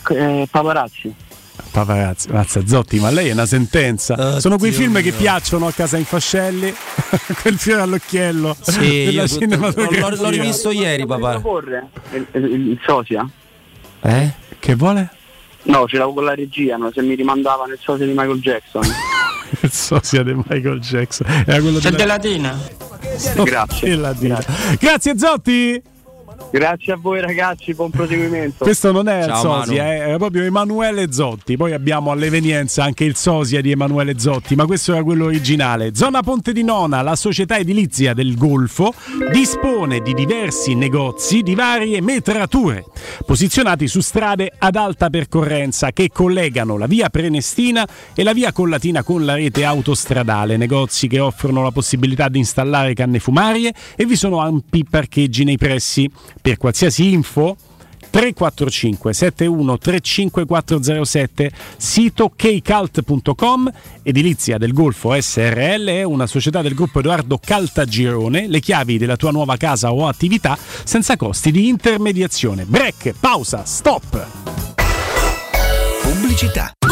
[0.08, 1.14] Eh, paparazzi.
[1.76, 4.14] Paparazzi, mazza Zotti, ma lei è una sentenza.
[4.36, 5.02] Oh, Sono quei film mio.
[5.02, 6.72] che piacciono a casa in fascelli,
[7.42, 10.08] quel fiore all'occhiello sì, della cinematografia.
[10.08, 11.34] L'ho, l'ho rivisto ieri, papà.
[12.14, 13.28] Il, il, il sosia?
[14.00, 14.32] Eh?
[14.58, 15.10] Che vuole?
[15.64, 16.90] No, ce l'avevo con la regia, no?
[16.94, 18.82] se mi rimandava nel sosia di Michael Jackson.
[19.60, 21.26] il sosia di Michael Jackson.
[21.44, 22.16] Era quello C'è della...
[23.44, 23.98] Grazie.
[23.98, 24.78] Grazie.
[24.78, 25.82] Grazie Zotti.
[26.56, 28.64] Grazie a voi ragazzi, buon proseguimento.
[28.64, 31.54] Questo non è Ciao, il sosia, eh, era proprio Emanuele Zotti.
[31.54, 35.94] Poi abbiamo all'evenienza anche il sosia di Emanuele Zotti, ma questo era quello originale.
[35.94, 38.94] Zona Ponte di Nona, la società edilizia del Golfo,
[39.32, 42.86] dispone di diversi negozi di varie metrature,
[43.26, 49.02] posizionati su strade ad alta percorrenza che collegano la via Prenestina e la via Collatina
[49.02, 50.56] con la rete autostradale.
[50.56, 55.58] Negozi che offrono la possibilità di installare canne fumarie e vi sono ampi parcheggi nei
[55.58, 56.10] pressi
[56.46, 57.56] per qualsiasi info
[58.08, 63.72] 345 71 35407 sito kcalt.com
[64.04, 69.32] Edilizia del Golfo SRL è una società del gruppo Edoardo Caltagirone le chiavi della tua
[69.32, 74.26] nuova casa o attività senza costi di intermediazione break, pausa, stop
[76.02, 76.70] Pubblicità.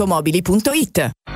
[0.00, 1.12] automobili.it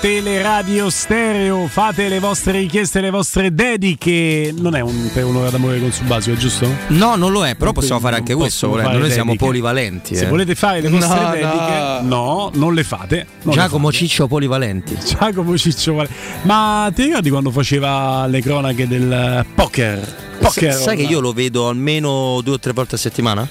[0.00, 1.66] Teleradio Stereo.
[1.66, 4.50] Fate le vostre richieste, le vostre dediche.
[4.56, 6.66] Non è un, per un'ora d'amore con Subasio, è giusto?
[6.88, 8.68] No, non lo è, però possiamo fare anche Non questo.
[8.68, 8.88] volendo.
[8.92, 10.16] fare Noi siamo polivalenti.
[10.16, 10.28] Se eh.
[10.28, 12.50] volete fare le vostre No, dediche, no.
[12.54, 13.26] non le fate.
[13.42, 14.96] Non le Giacomo Ciccio Polivalenti.
[15.04, 16.08] Giacomo Ciccio Vale-
[16.42, 20.16] Ma ti ricordi quando faceva le cronache del poker?
[20.40, 23.46] Poker Sai che io lo vedo almeno due o tre volte a settimana?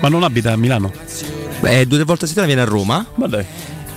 [0.00, 0.90] Ma non abita a Milano?
[1.60, 3.04] Beh, due o tre volte a settimana viene a Roma.
[3.16, 3.44] Ma dai.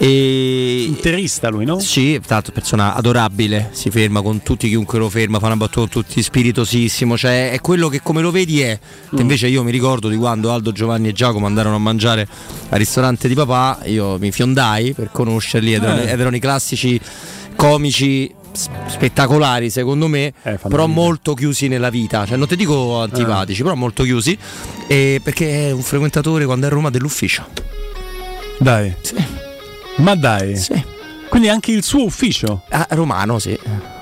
[0.01, 0.85] E...
[0.87, 1.79] Interista lui, no?
[1.79, 5.89] Sì, tanto persona adorabile, si ferma con tutti, chiunque lo ferma, fa una battuta con
[5.89, 8.79] tutti, spiritosissimo, cioè è quello che come lo vedi è.
[9.13, 9.19] Mm.
[9.19, 12.25] Invece io mi ricordo di quando Aldo, Giovanni e Giacomo andarono a mangiare
[12.69, 16.11] al ristorante di papà, io mi fiondai per conoscerli ed erano, Eh.
[16.11, 16.99] ed erano i classici
[17.55, 20.33] comici spettacolari secondo me
[20.67, 24.35] però molto chiusi nella vita cioè non ti dico antipatici però molto chiusi
[24.87, 27.45] e perché è un frequentatore quando è a Roma dell'ufficio
[28.57, 28.93] Dai.
[29.99, 30.59] Ma dai.
[31.29, 32.63] Quindi anche il suo ufficio?
[32.69, 33.57] Ah, romano, sì.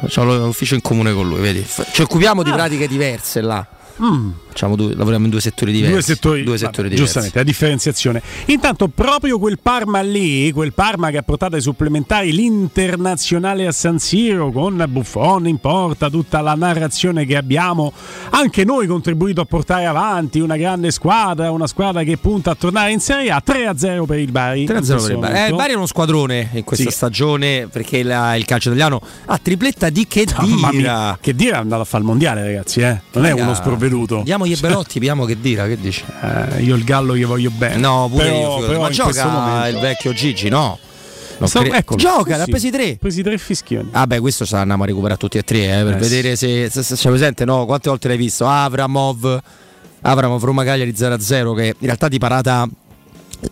[0.07, 1.65] C'ho l'ufficio in comune con lui, vedi.
[1.91, 2.53] Ci occupiamo di Ah.
[2.53, 3.65] pratiche diverse là.
[4.01, 4.29] Mm.
[4.57, 5.93] Diciamo, due, lavoriamo in due settori diversi.
[5.93, 7.03] Due settori, due settori vabbè, diversi.
[7.03, 8.21] giustamente, la differenziazione.
[8.45, 13.99] Intanto, proprio quel Parma lì, quel Parma che ha portato ai supplementari l'internazionale a San
[13.99, 17.93] Siro con Buffon in porta, tutta la narrazione che abbiamo
[18.31, 22.91] anche noi contribuito a portare avanti, una grande squadra, una squadra che punta a tornare
[22.91, 24.65] in Serie A 3-0 per il Bari.
[24.65, 25.37] 3-0 per il Bari.
[25.37, 26.95] Eh, il Bari è uno squadrone in questa Sì.
[26.95, 30.25] stagione perché la- il calcio italiano ha tripletta di che
[30.71, 33.01] mia, che dire è andato a fare il mondiale, ragazzi, eh?
[33.13, 34.21] Non è Raga, uno sprovveduto.
[34.23, 36.03] Diamo gli Belotti, vediamo che dira, che dici?
[36.21, 37.77] Eh, io il gallo che voglio bene.
[37.77, 38.65] No, pure Però- io.
[38.67, 40.79] però Ma gioca momento- il vecchio Gigi, no?
[41.43, 41.99] Sta- cre- eccolo.
[41.99, 42.49] Gioca, Sì, ne ha sì.
[42.49, 42.97] presi tre.
[42.99, 43.89] presi tre fischioni.
[43.91, 46.81] Vabbè, questo sa andiamo a recuperare tutti e tre eh, per Eh, vedere se, se,
[46.81, 47.65] se c'è presente, no?
[47.65, 48.47] Quante volte l'hai visto?
[48.47, 49.39] Avramov,
[50.01, 52.67] Avramov Roma Cagliari 0-0 che in realtà di parata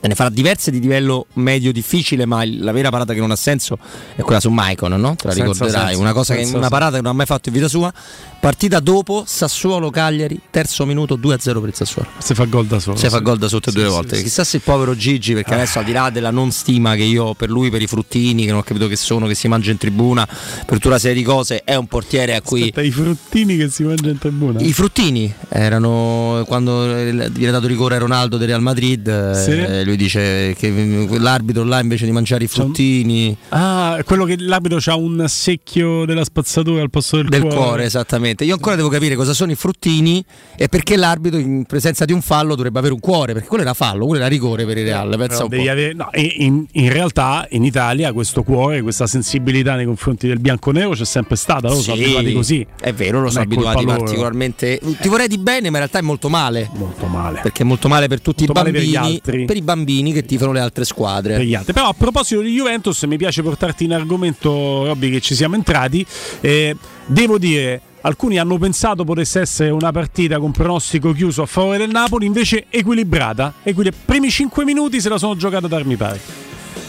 [0.02, 3.78] ne farà diverse di livello medio difficile, ma la vera parata che non ha senso
[4.16, 5.16] è quella su Maicon, no?
[5.16, 6.70] Te la Senza ricorderai, senso, una, cosa che, una senso.
[6.70, 7.94] parata che non ha mai fatto in vita sua.
[8.40, 12.10] Partita dopo Sassuolo Cagliari, terzo minuto 2-0 per il Sassuolo.
[12.20, 12.96] Se fa gol da solo.
[12.98, 13.24] Se fa sì.
[13.24, 14.16] gol da sotto Sì, due sì, volte.
[14.18, 14.24] sì.
[14.24, 17.24] Chissà se il povero Gigi, perché adesso al di là della non stima che io
[17.26, 19.72] ho per lui, per i fruttini, che non ho capito che sono, che si mangia
[19.72, 22.62] in tribuna, per tutta una serie di cose, è un portiere a cui.
[22.62, 24.60] Aspetta, i fruttini che si mangia in tribuna.
[24.60, 29.08] I fruttini erano quando viene dato rigore a Ronaldo del Real Madrid.
[29.08, 29.86] eh, Sì.
[29.86, 34.96] lui dice che l'arbitro là invece di mangiare i fruttini Ah, quello che l'arbitro ha
[34.96, 37.84] un secchio della spazzatura al posto del, del cuore.
[37.86, 38.44] esattamente.
[38.44, 40.24] Io ancora devo capire cosa sono i fruttini
[40.56, 43.74] e perché l'arbitro in presenza di un fallo dovrebbe avere un cuore, perché quello era
[43.74, 45.12] fallo, quello era rigore per il Real.
[45.14, 50.92] Avere- no, in, in realtà in Italia questo cuore, questa sensibilità nei confronti del bianco-nero
[50.92, 52.68] c'è sempre stata, loro sono Sì, abituati così.
[52.80, 53.98] È vero, lo sono abituati loro.
[54.00, 54.80] particolarmente.
[55.02, 56.70] Ti vorrei di bene, ma in realtà è molto male.
[56.74, 57.40] Molto male.
[57.42, 59.46] Perché è molto male per tutti Molto i per bambini, altri.
[59.46, 61.36] per i bambini che tifano le altre squadre.
[61.54, 61.74] altri.
[61.74, 66.06] Però a proposito di Juventus, mi piace portarti in argomento, Robby, che ci siamo entrati.
[66.40, 66.74] Eh,
[67.06, 71.90] devo dire, alcuni hanno pensato potesse essere una partita con pronostico chiuso a favore del
[71.90, 73.56] Napoli, invece equilibrata.
[73.64, 76.20] Equil- primi 5 minuti se la sono giocata ad armi pari.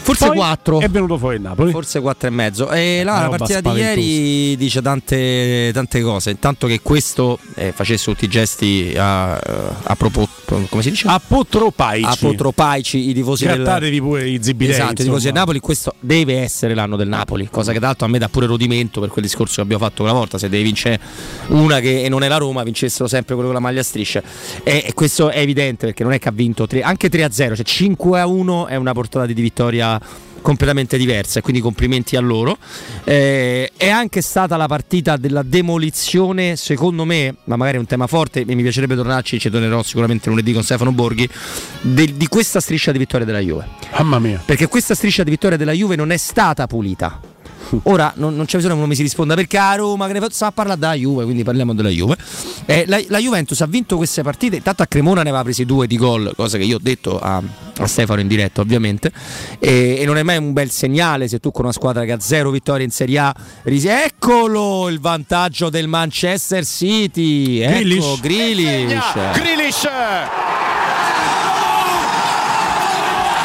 [0.07, 0.79] Forse Poi 4.
[0.79, 1.69] È venuto fuori il Napoli.
[1.71, 2.71] Forse 4 e mezzo.
[2.71, 6.29] E là, la partita di ieri dice tante, tante cose.
[6.29, 10.29] Intanto che questo eh, facesse tutti i gesti a, a propos-
[10.69, 11.09] come si dice?
[11.09, 12.05] Apotropaici.
[12.07, 14.75] Apotropaici, i tifosi del Grattatevi pure i zibidei.
[14.75, 15.23] Esatto, i tifosi insomma.
[15.23, 18.45] del Napoli, questo deve essere l'anno del Napoli, cosa che d'altro a me dà pure
[18.45, 21.01] rodimento per quel discorso che abbiamo fatto quella volta, se devi vincere
[21.47, 24.23] una che e non è la Roma, vincessero sempre quello con la maglia a strisce.
[24.63, 27.65] E, e questo è evidente perché non è che ha vinto tre- anche 3-0, cioè
[27.65, 29.96] 5-1 è una portata di vittoria
[30.41, 32.57] completamente diversa e quindi complimenti a loro.
[33.03, 38.07] Eh, è anche stata la partita della demolizione, secondo me, ma magari è un tema
[38.07, 41.27] forte e mi piacerebbe tornarci, ci tornerò sicuramente lunedì con Stefano Borghi,
[41.81, 43.67] del- di questa striscia di vittoria della Juve.
[43.97, 44.41] Mamma mia.
[44.43, 47.19] Perché questa striscia di vittoria della Juve non è stata pulita.
[47.83, 50.19] Ora non, non c'è bisogno che uno mi si risponda perché a Roma che ne
[50.19, 52.17] fa- sta a parlare della Juve, quindi parliamo della Juve.
[52.65, 55.87] Eh, la, la Juventus ha vinto queste partite, intanto a Cremona ne aveva presi due
[55.87, 57.41] di gol, cosa che io ho detto a,
[57.77, 59.11] a Stefano in diretta ovviamente,
[59.59, 62.19] e, e non è mai un bel segnale se tu con una squadra che ha
[62.19, 68.19] zero vittorie in Serie A, risi- eccolo il vantaggio del Manchester City, ecco Grealish.
[68.19, 69.13] Grealish.
[69.33, 69.87] Grealish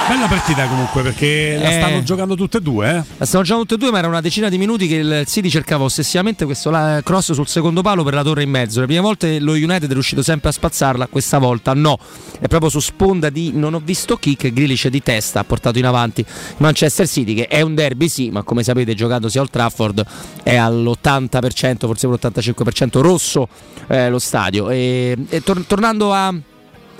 [0.08, 1.72] Bella partita comunque perché la Eh.
[1.72, 2.88] stanno giocando tutte e due.
[2.90, 3.02] Eh?
[3.16, 5.48] La stanno giocando tutte e due, ma era una decina di minuti che il City
[5.48, 8.80] cercava ossessivamente questo la- cross sul secondo palo per la torre in mezzo.
[8.80, 11.98] Le prime volte lo United è riuscito sempre a spazzarla, questa volta no.
[12.38, 15.78] È proprio su sponda di non ho visto chi che Grealish di testa ha portato
[15.78, 16.24] in avanti
[16.58, 20.04] Manchester City, che è un derby, sì, ma come sapete, giocandosi a Old Trafford
[20.42, 23.48] è all'80%, forse all'85% rosso
[23.86, 24.68] eh, lo stadio.
[24.68, 26.34] E, e tor- tornando a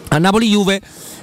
[0.09, 0.79] a Napoli-Juve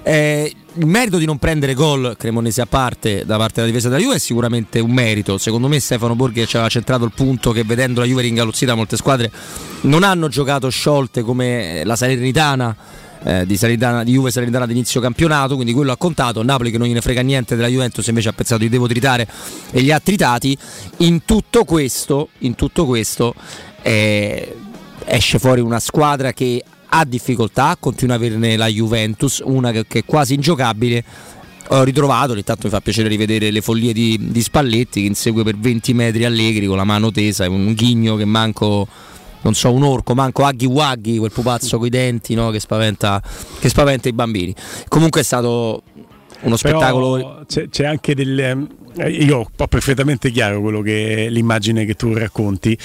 [0.09, 4.01] eh, il merito di non prendere gol cremonese a parte da parte della difesa della
[4.01, 5.37] Juve è sicuramente un merito.
[5.37, 8.97] Secondo me Stefano Borghi ci aveva centrato il punto che vedendo la Juve ringaluzzita molte
[8.97, 9.31] squadre.
[9.81, 12.75] Non hanno giocato sciolte come la Salernitana
[13.21, 16.41] eh, di, Salernitana, di Juve Salernitana d'inizio campionato quindi quello ha contato.
[16.41, 19.27] Napoli che non gliene frega niente della Juventus invece ha pensato di devo tritare
[19.69, 20.57] e li ha tritati
[20.97, 23.35] in tutto questo in tutto questo
[23.83, 24.55] eh,
[25.05, 29.99] esce fuori una squadra che ha difficoltà, continua a averne la Juventus, una che, che
[29.99, 31.03] è quasi ingiocabile.
[31.71, 35.43] Ho ritrovato, ogni tanto mi fa piacere rivedere le follie di, di Spalletti che insegue
[35.43, 38.87] per 20 metri Allegri con la mano tesa, un ghigno che manco,
[39.41, 43.21] non so, un orco, manco Aghi Waghi, quel pupazzo coi denti no, che, spaventa,
[43.59, 44.55] che spaventa i bambini.
[44.87, 45.83] Comunque è stato
[46.41, 48.39] uno spettacolo c'è, c'è anche del.
[48.97, 52.77] eh, Io ho perfettamente chiaro quello che l'immagine che tu racconti.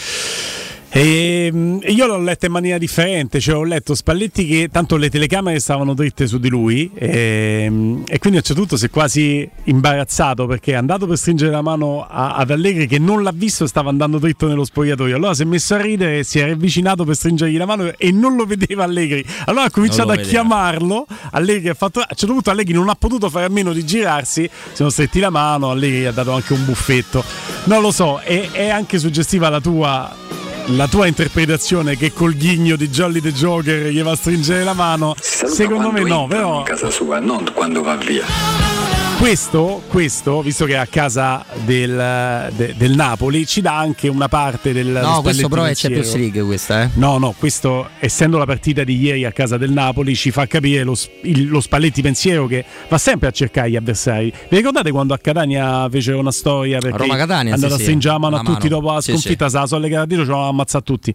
[0.97, 5.11] E, mm, io l'ho letta in maniera differente, cioè ho letto Spalletti che tanto le
[5.11, 10.47] telecamere stavano dritte su di lui e, mm, e quindi punto si è quasi imbarazzato
[10.47, 13.91] perché è andato per stringere la mano a, ad Allegri che non l'ha visto stava
[13.91, 15.17] andando dritto nello spogliatoio.
[15.17, 18.37] Allora si è messo a ridere, si è avvicinato per stringergli la mano e non
[18.37, 19.25] lo vedeva Allegri.
[19.47, 22.95] Allora ha cominciato a chiamarlo, Allegri ha fatto, a un certo punto Allegri non ha
[22.95, 26.53] potuto fare a meno di girarsi, si sono stretti la mano, Allegri ha dato anche
[26.53, 27.25] un buffetto.
[27.65, 32.77] Non lo so, è, è anche suggestiva la tua la tua interpretazione che col ghigno
[32.77, 36.65] di Jolly the Joker gli va a stringere la mano, secondo me no, però in
[36.65, 38.85] casa sua, non quando va via.
[39.25, 44.29] Questo, questo, visto che è a casa del, de, del, Napoli, ci dà anche una
[44.29, 44.89] parte del.
[44.89, 46.91] No, questo però è Champions League, questa, eh?
[46.95, 50.83] No, no, questo, essendo la partita di ieri a casa del Napoli, ci fa capire
[50.85, 54.31] lo, il, lo Spalletti pensiero che va sempre a cercare gli avversari.
[54.31, 57.83] Vi ricordate quando a Catania fecero una storia perché Roma Catania, è andata sì, a
[57.83, 58.55] stringere la mano a mano.
[58.55, 59.57] tutti dopo la sconfitta, sì, sì.
[59.57, 61.15] la solle Garadino, ci hanno ammazzato tutti.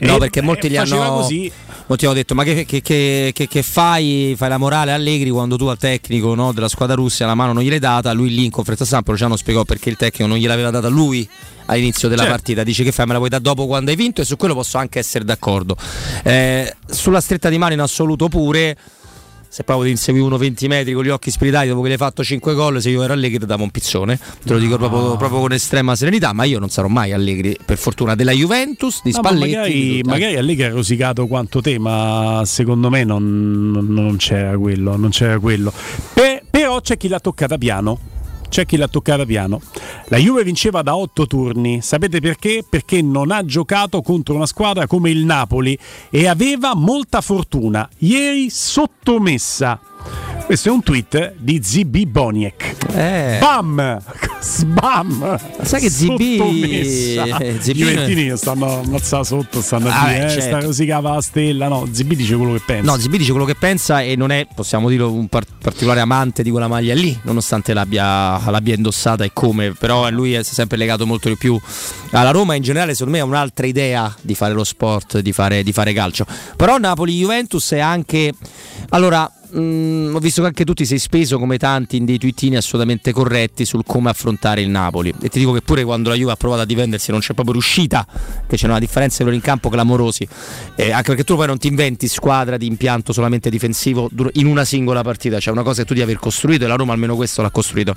[0.00, 1.14] No, e, perché molti li hanno.
[1.14, 1.50] Così.
[1.86, 4.34] Molti hanno detto: Ma che, che, che, che, fai?
[4.36, 7.62] Fai la morale Allegri quando tu al tecnico no, della squadra russa la mano non
[7.62, 8.12] gliel'hai data?
[8.12, 11.28] Lui lì in conferenza stampa Luciano spiegò perché il tecnico non gliel'aveva data lui
[11.66, 12.36] all'inizio della certo.
[12.36, 12.62] partita.
[12.62, 14.78] Dice che fai me la vuoi dare dopo quando hai vinto e su quello posso
[14.78, 15.76] anche essere d'accordo.
[16.22, 18.76] Eh, sulla stretta di mano in assoluto pure
[19.54, 22.24] se proprio ti insegui uno 20 metri con gli occhi spiritati dopo che hai fatto
[22.24, 24.18] 5 gol, se io ero allegri ti davo un pizzone.
[24.42, 27.78] Te lo dico proprio, proprio, con estrema serenità, ma io non sarò mai allegri, per
[27.78, 29.52] fortuna, della Juventus, di Spalletti.
[29.52, 34.96] No, magari, magari Allegri ha rosicato quanto te, ma secondo me non, non c'era quello.
[34.96, 35.72] Non c'era quello.
[36.12, 38.13] Pe- però c'è chi l'ha toccata piano
[38.54, 39.60] c'è chi l'ha toccata piano.
[40.10, 42.64] La Juve vinceva da otto turni, sapete perché?
[42.68, 45.76] Perché non ha giocato contro una squadra come il Napoli
[46.08, 47.88] e aveva molta fortuna.
[47.98, 49.80] Ieri sottomessa.
[50.46, 52.76] Questo è un tweet di ZB Boniek.
[52.92, 53.38] Eh.
[53.40, 53.98] Bam!
[54.40, 55.40] Sbam!
[55.62, 60.42] Sai che ZB I Juventini stanno ammazzando sotto, stanno ah, beh, eh, certo.
[60.42, 61.68] sta rosicava la stella.
[61.68, 62.92] No, ZB dice quello che pensa.
[62.92, 66.42] No, ZB dice quello che pensa e non è, possiamo dire, un par- particolare amante
[66.42, 71.06] di quella maglia lì, nonostante l'abbia, l'abbia indossata e come, però lui è sempre legato
[71.06, 71.58] molto di più
[72.10, 75.62] alla Roma in generale, secondo me ha un'altra idea di fare lo sport, di fare,
[75.62, 76.26] di fare calcio.
[76.54, 78.34] Però Napoli-Juventus è anche...
[78.90, 82.56] Allora, Mm, ho visto che anche tu ti sei speso come tanti in dei twittini
[82.56, 85.14] assolutamente corretti sul come affrontare il Napoli.
[85.20, 87.52] E ti dico che pure quando la Juve ha provato a difendersi non c'è proprio
[87.52, 88.04] riuscita
[88.46, 90.26] che c'è una differenza in campo clamorosi.
[90.74, 94.64] Eh, anche perché tu poi non ti inventi squadra di impianto solamente difensivo in una
[94.64, 95.38] singola partita.
[95.38, 97.94] C'è una cosa che tu devi aver costruito e la Roma almeno questo l'ha costruito.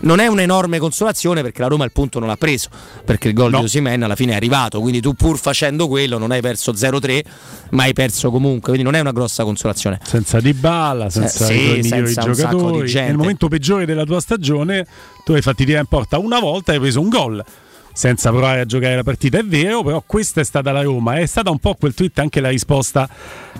[0.00, 2.68] Non è un'enorme consolazione perché la Roma il punto non l'ha preso
[3.04, 3.60] perché il gol no.
[3.60, 4.80] di Osimen alla fine è arrivato.
[4.80, 7.22] Quindi tu pur facendo quello non hai perso 0-3
[7.70, 8.72] ma hai perso comunque.
[8.72, 10.00] Quindi non è una grossa consolazione.
[10.04, 12.92] Senza Di Bala senza eh, i tuoi sì, migliori giocatori.
[12.92, 14.86] Nel momento peggiore della tua stagione,
[15.24, 17.44] tu hai fatti tirare in porta una volta e hai preso un gol.
[17.92, 21.16] Senza provare a giocare la partita, è vero, però questa è stata la Roma.
[21.18, 23.08] È stata un po' quel tweet anche la risposta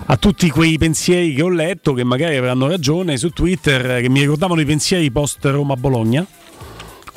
[0.05, 4.21] a tutti quei pensieri che ho letto, che magari avranno ragione su Twitter, che mi
[4.21, 6.25] ricordavano i pensieri post Roma-Bologna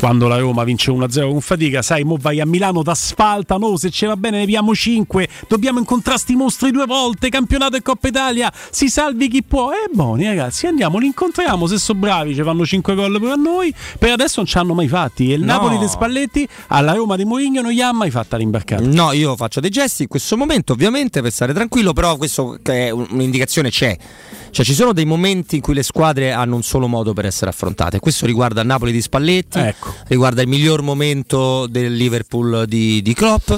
[0.03, 3.89] quando la Roma vince 1-0 con fatica, sai, mo vai a Milano d'asfalta, no, se
[3.89, 8.09] ce va bene ne abbiamo 5, dobbiamo incontrare sti mostri due volte, campionato e Coppa
[8.09, 9.71] Italia, si salvi chi può.
[9.71, 13.37] E eh, buoni ragazzi, andiamo, li incontriamo, se sono bravi ci fanno 5 gol per
[13.37, 15.31] noi, per adesso non ci hanno mai fatti.
[15.31, 15.53] E il no.
[15.53, 18.83] Napoli di Spalletti alla Roma di Mourinho non gli ha mai fatta l'imbarcata.
[18.83, 22.91] No, io faccio dei gesti in questo momento, ovviamente, per stare tranquillo, però questo è
[22.91, 23.97] un'indicazione c'è.
[24.53, 27.51] Cioè ci sono dei momenti in cui le squadre hanno un solo modo per essere
[27.51, 28.01] affrontate.
[28.01, 29.92] Questo riguarda il Napoli di Spalletti, ecco.
[30.09, 33.51] Riguarda il miglior momento del Liverpool di, di Klopp,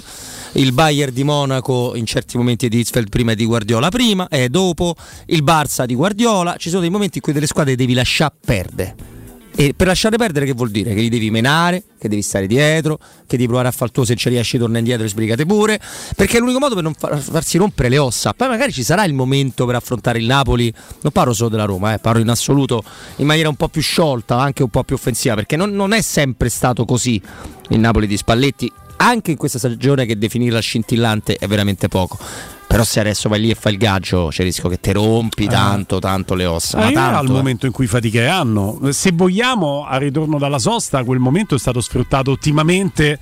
[0.53, 4.49] il Bayern di Monaco in certi momenti di Hitzfeld prima e di Guardiola prima e
[4.49, 4.95] dopo,
[5.27, 6.57] il Barça di Guardiola.
[6.57, 9.14] Ci sono dei momenti in cui delle squadre devi lasciare perdere.
[9.57, 10.95] E per lasciare perdere che vuol dire?
[10.95, 14.17] Che li devi menare, che devi stare dietro, che devi provare a far tuo se
[14.17, 15.79] ci riesci torna indietro e sbrigate pure,
[16.17, 18.33] perché è l'unico modo per non far, farsi rompere le ossa.
[18.33, 21.95] Poi magari ci sarà il momento per affrontare il Napoli, non parlo solo della Roma,
[21.95, 22.83] eh, parlo in assoluto
[23.17, 26.01] in maniera un po' più sciolta, anche un po' più offensiva, perché non, non è
[26.01, 27.23] sempre stato così
[27.69, 32.19] il Napoli di Spalletti, anche in questa stagione che definirla scintillante è veramente poco.
[32.67, 35.47] Però se adesso vai lì e fai il gaggio, c'è il rischio che te rompi
[35.47, 36.79] tanto, tanto le ossa.
[36.79, 37.31] Eh, ma tanto, al eh.
[37.31, 38.81] momento in cui faticheranno.
[38.91, 43.19] Se vogliamo, al ritorno dalla sosta, quel momento è stato sfruttato ottimamente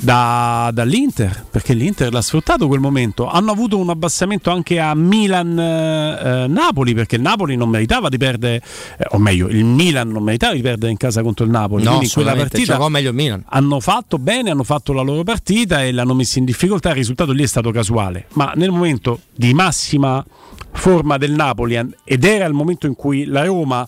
[0.00, 3.28] da, dall'Inter, perché l'Inter l'ha sfruttato quel momento.
[3.28, 8.62] Hanno avuto un abbassamento anche a Milan-Napoli, perché il Napoli non meritava di perdere,
[8.96, 11.82] eh, o meglio, il Milan non meritava di perdere in casa contro il Napoli.
[11.82, 13.44] No, Quindi in quella partita giocò meglio il Milan.
[13.48, 16.90] hanno fatto bene, hanno fatto la loro partita e l'hanno messa in difficoltà.
[16.90, 20.24] Il risultato lì è stato casuale, ma nel momento di massima
[20.72, 23.86] forma del Napoli ed era il momento in cui la Roma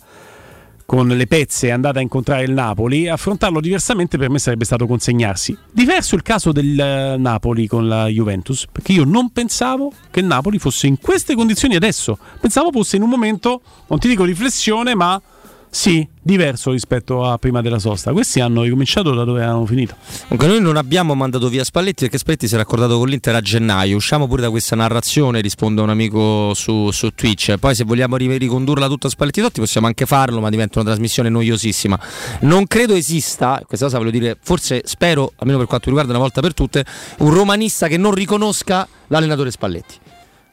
[0.86, 4.86] con le pezze è andata a incontrare il Napoli, affrontarlo diversamente per me sarebbe stato
[4.86, 5.56] consegnarsi.
[5.70, 10.26] Diverso il caso del eh, Napoli con la Juventus, perché io non pensavo che il
[10.26, 12.18] Napoli fosse in queste condizioni adesso.
[12.40, 15.20] Pensavo fosse in un momento, non ti dico riflessione, ma
[15.74, 18.12] sì, diverso rispetto a prima della sosta.
[18.12, 19.96] Questi hanno ricominciato da dove hanno finito.
[20.24, 23.40] Comunque noi non abbiamo mandato via Spalletti perché Spalletti si era accordato con l'Inter a
[23.40, 23.96] gennaio.
[23.96, 27.56] Usciamo pure da questa narrazione, risponde un amico su, su Twitch.
[27.56, 31.30] Poi se vogliamo ricondurla tutta a Spalletti Totti possiamo anche farlo, ma diventa una trasmissione
[31.30, 31.98] noiosissima.
[32.40, 36.42] Non credo esista, questa cosa voglio dire, forse spero, almeno per quanto riguarda una volta
[36.42, 36.84] per tutte,
[37.20, 39.94] un romanista che non riconosca l'allenatore Spalletti.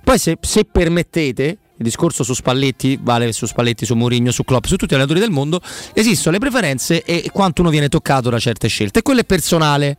[0.02, 4.66] Poi se, se permettete, il discorso su Spalletti vale su Spalletti, su Mourinho, su Klopp,
[4.66, 5.62] su tutti gli allenatori del mondo,
[5.94, 9.02] esistono le preferenze e quanto uno viene toccato da certe scelte.
[9.02, 9.98] Quello è personale,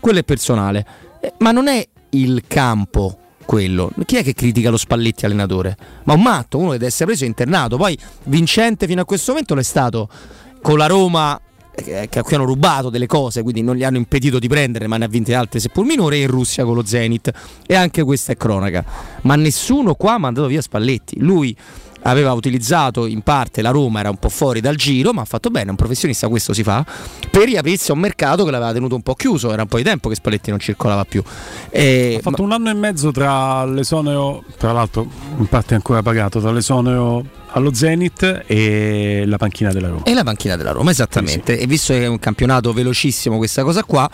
[0.00, 0.86] quello è personale.
[1.20, 3.92] Eh, ma non è il campo quello.
[4.04, 5.76] Chi è che critica lo Spalletti allenatore?
[6.04, 7.76] Ma un matto, uno che deve essere preso e internato.
[7.76, 10.08] Poi vincente fino a questo momento l'è stato
[10.60, 11.40] con la Roma
[11.74, 14.96] che a cui hanno rubato delle cose, quindi non gli hanno impedito di prendere, ma
[14.96, 17.30] ne ha vinte altre seppur minore, in Russia con lo Zenit.
[17.66, 18.84] E anche questa è cronaca.
[19.22, 21.18] Ma nessuno qua ha mandato via Spalletti.
[21.20, 21.56] Lui
[22.04, 25.50] aveva utilizzato in parte la Roma, era un po' fuori dal giro, ma ha fatto
[25.50, 26.84] bene, un professionista questo si fa,
[27.30, 29.84] per riaprirsi a un mercato che l'aveva tenuto un po' chiuso, era un po' di
[29.84, 31.22] tempo che Spalletti non circolava più.
[31.70, 32.48] E, ha fatto ma...
[32.48, 35.08] un anno e mezzo tra l'esoneo, tra l'altro
[35.38, 40.02] in parte ancora pagato, tra l'esoneo allo Zenit e la panchina della Roma.
[40.04, 41.52] E la panchina della Roma, esattamente.
[41.52, 41.64] Sì, sì.
[41.64, 44.08] E visto che è un campionato velocissimo questa cosa qua,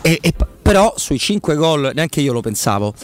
[0.00, 2.94] e, e, però sui 5 gol neanche io lo pensavo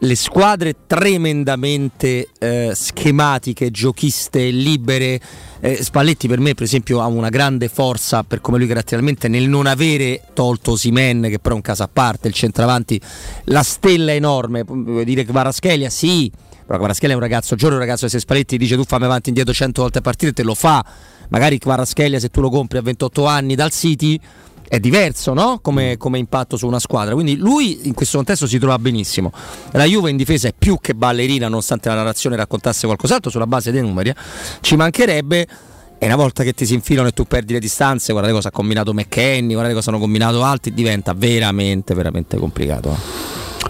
[0.00, 5.20] le squadre tremendamente eh, schematiche, giochiste, libere.
[5.60, 9.48] Eh, Spalletti per me per esempio ha una grande forza per come lui caratterialmente nel
[9.48, 13.00] non avere tolto Simen che però è un caso a parte, il centravanti,
[13.44, 16.30] la stella enorme, vuoi dire che Varaschelia sì,
[16.68, 19.28] però Kvaratskhelia è un ragazzo giovane, un ragazzo se Spalletti dice tu fammi avanti e
[19.30, 20.84] indietro 100 volte a partire te lo fa,
[21.30, 24.20] magari Kvaratskhelia se tu lo compri a 28 anni dal City
[24.68, 25.58] è diverso no?
[25.62, 25.98] come, mm.
[25.98, 27.14] come, impatto su una squadra.
[27.14, 29.32] Quindi lui in questo contesto si trova benissimo.
[29.72, 33.72] La Juve in difesa è più che ballerina, nonostante la narrazione raccontasse qualcos'altro sulla base
[33.72, 34.10] dei numeri.
[34.10, 34.14] Eh.
[34.60, 35.46] Ci mancherebbe.
[36.00, 38.52] E una volta che ti si infilano e tu perdi le distanze, guardate cosa ha
[38.52, 42.90] combinato McKenny, guardate cosa hanno combinato altri, diventa veramente, veramente complicato.
[42.90, 43.27] Eh.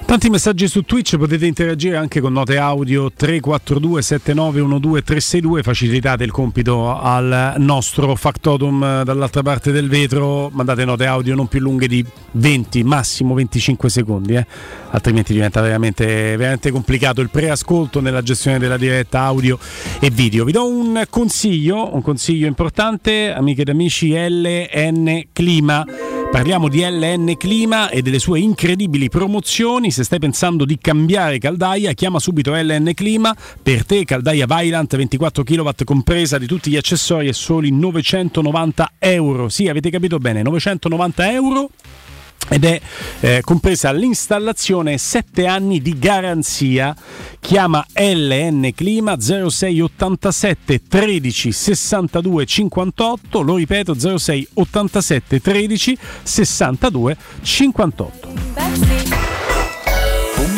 [0.09, 6.31] Tanti messaggi su Twitch, potete interagire anche con note audio 342 7912 362, facilitate il
[6.31, 12.03] compito al nostro factotum dall'altra parte del vetro, mandate note audio non più lunghe di
[12.33, 14.47] 20, massimo 25 secondi, eh?
[14.93, 16.07] altrimenti diventa veramente,
[16.39, 19.59] veramente complicato il preascolto nella gestione della diretta audio
[20.01, 20.45] e video.
[20.45, 25.85] Vi do un consiglio, un consiglio importante, amiche ed amici, LN Clima
[26.31, 29.91] Parliamo di LN Clima e delle sue incredibili promozioni.
[29.91, 33.35] Se stai pensando di cambiare caldaia, chiama subito LN Clima.
[33.61, 39.49] Per te caldaia Vaillant 24 kW compresa di tutti gli accessori e soli 990 euro.
[39.49, 41.71] Sì, avete capito bene, 990 euro
[42.49, 42.81] ed è
[43.21, 46.95] eh, compresa l'installazione e 7 anni di garanzia.
[47.41, 59.18] Chiama LN Clima 0687 13 62 58, lo ripeto 0687 13 62 58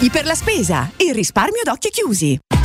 [0.00, 0.90] Iper la spesa.
[0.96, 2.36] Il risparmio ad occhi chiusi.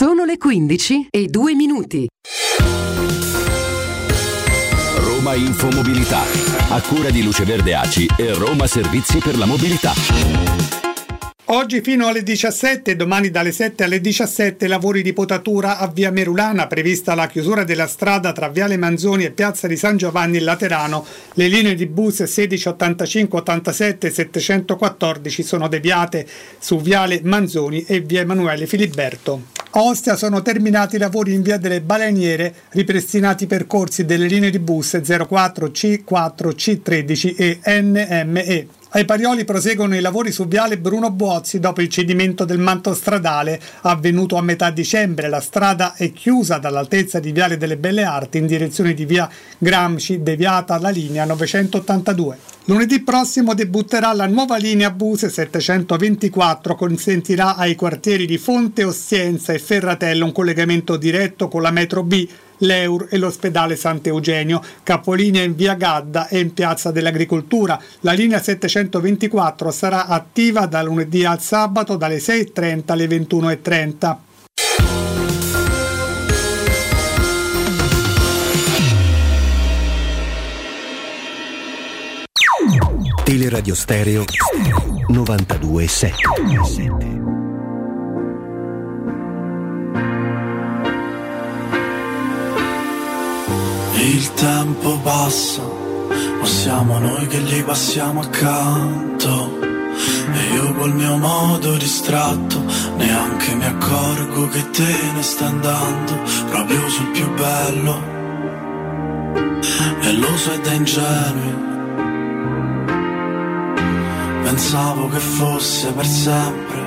[0.00, 2.08] Sono le 15 e 2 minuti.
[4.96, 6.22] Roma Infomobilità.
[6.70, 10.89] A cura di Luce Verde Aci e Roma Servizi per la Mobilità.
[11.52, 16.12] Oggi fino alle 17 e domani dalle 7 alle 17 lavori di potatura a Via
[16.12, 20.44] Merulana, prevista la chiusura della strada tra Viale Manzoni e Piazza di San Giovanni in
[20.44, 21.04] Laterano.
[21.34, 26.24] Le linee di bus 1685, 87 e 714 sono deviate
[26.60, 29.46] su Viale Manzoni e Via Emanuele Filiberto.
[29.70, 34.50] A Ostia sono terminati i lavori in via delle Baleniere, ripristinati i percorsi delle linee
[34.50, 36.04] di bus 04, C4,
[36.54, 38.78] C13 e NME.
[38.92, 43.60] Ai Parioli proseguono i lavori su Viale Bruno Buozzi dopo il cedimento del manto stradale
[43.82, 45.28] avvenuto a metà dicembre.
[45.28, 50.24] La strada è chiusa dall'altezza di Viale delle Belle Arti in direzione di via Gramsci,
[50.24, 52.38] deviata la linea 982.
[52.64, 59.60] Lunedì prossimo debutterà la nuova linea Buse 724, consentirà ai quartieri di Fonte Ostienza e
[59.60, 62.28] Ferratello un collegamento diretto con la metro B
[62.60, 67.80] l'Eur e l'ospedale Sant'Eugenio, capolinea in via Gadda e in piazza dell'Agricoltura.
[68.00, 74.16] La linea 724 sarà attiva da lunedì al sabato dalle 6.30 alle 21.30.
[83.24, 84.24] Teleradio Stereo
[85.08, 87.19] 927.
[94.02, 99.58] Il tempo passa, ma siamo noi che gli passiamo accanto.
[100.32, 102.64] E io col mio modo distratto,
[102.96, 108.02] neanche mi accorgo che te ne stai andando, proprio sul più bello.
[110.00, 111.68] E lo so è da ingenui.
[114.44, 116.82] Pensavo che fosse per sempre,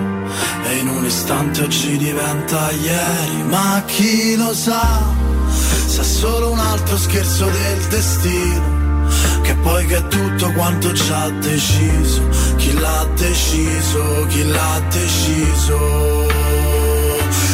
[0.64, 5.22] e in un istante oggi diventa ieri, ma chi lo sa?
[6.02, 8.82] È solo un altro scherzo del destino.
[9.42, 12.28] Che poi che è tutto quanto già deciso.
[12.58, 16.28] Chi l'ha deciso, chi l'ha deciso.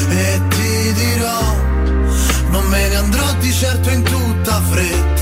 [0.09, 1.41] E ti dirò,
[2.49, 5.19] non me ne andrò di certo in tutta fretta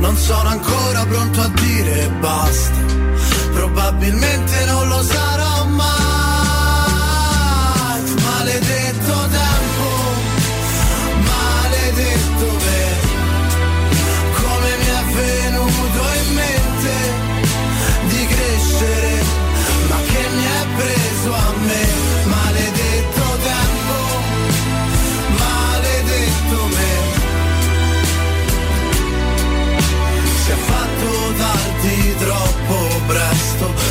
[0.00, 2.80] non sono ancora pronto a dire basta.
[3.52, 5.37] Probabilmente non lo sarò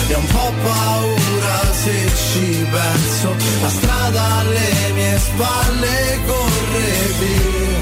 [0.09, 3.35] e un po' paura se ci penso.
[3.61, 6.89] La strada alle mie spalle corre
[7.19, 7.79] via.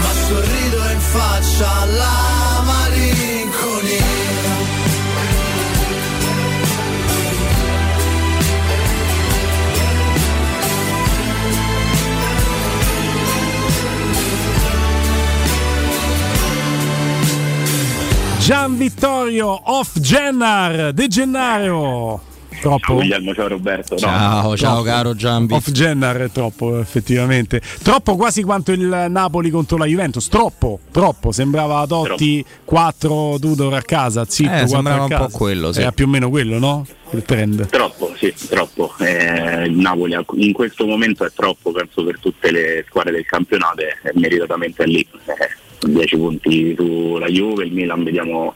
[0.00, 4.23] Ma sorrido in faccia alla malinconia.
[18.44, 22.20] Gian Vittorio off Gennar De Gennaro.
[22.60, 22.78] Troppo.
[22.78, 23.94] Ciao Guglielmo, ciao Roberto.
[23.94, 24.82] No, Ciao, ciao Troppo.
[24.82, 25.54] caro Giambi.
[25.54, 27.60] Off Gennar è troppo, effettivamente.
[27.82, 30.28] Troppo quasi quanto il Napoli contro la Juventus.
[30.28, 31.32] Troppo, troppo.
[31.32, 35.24] Sembrava Totti 4 Tudor a casa, zitto, Eh, 4 sembrava a un casa.
[35.24, 35.80] po' quello, sì.
[35.80, 36.86] Era più o meno quello, no?
[37.10, 37.68] Il trend.
[37.68, 38.92] Troppo, sì, troppo.
[38.98, 43.80] Eh, il Napoli in questo momento è troppo, penso, per tutte le squadre del campionato
[43.80, 45.00] e meritatamente è lì.
[45.26, 48.54] Eh, 10 punti sulla Juve, il Milan vediamo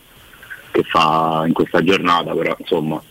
[0.71, 3.03] che fa in questa giornata, però insomma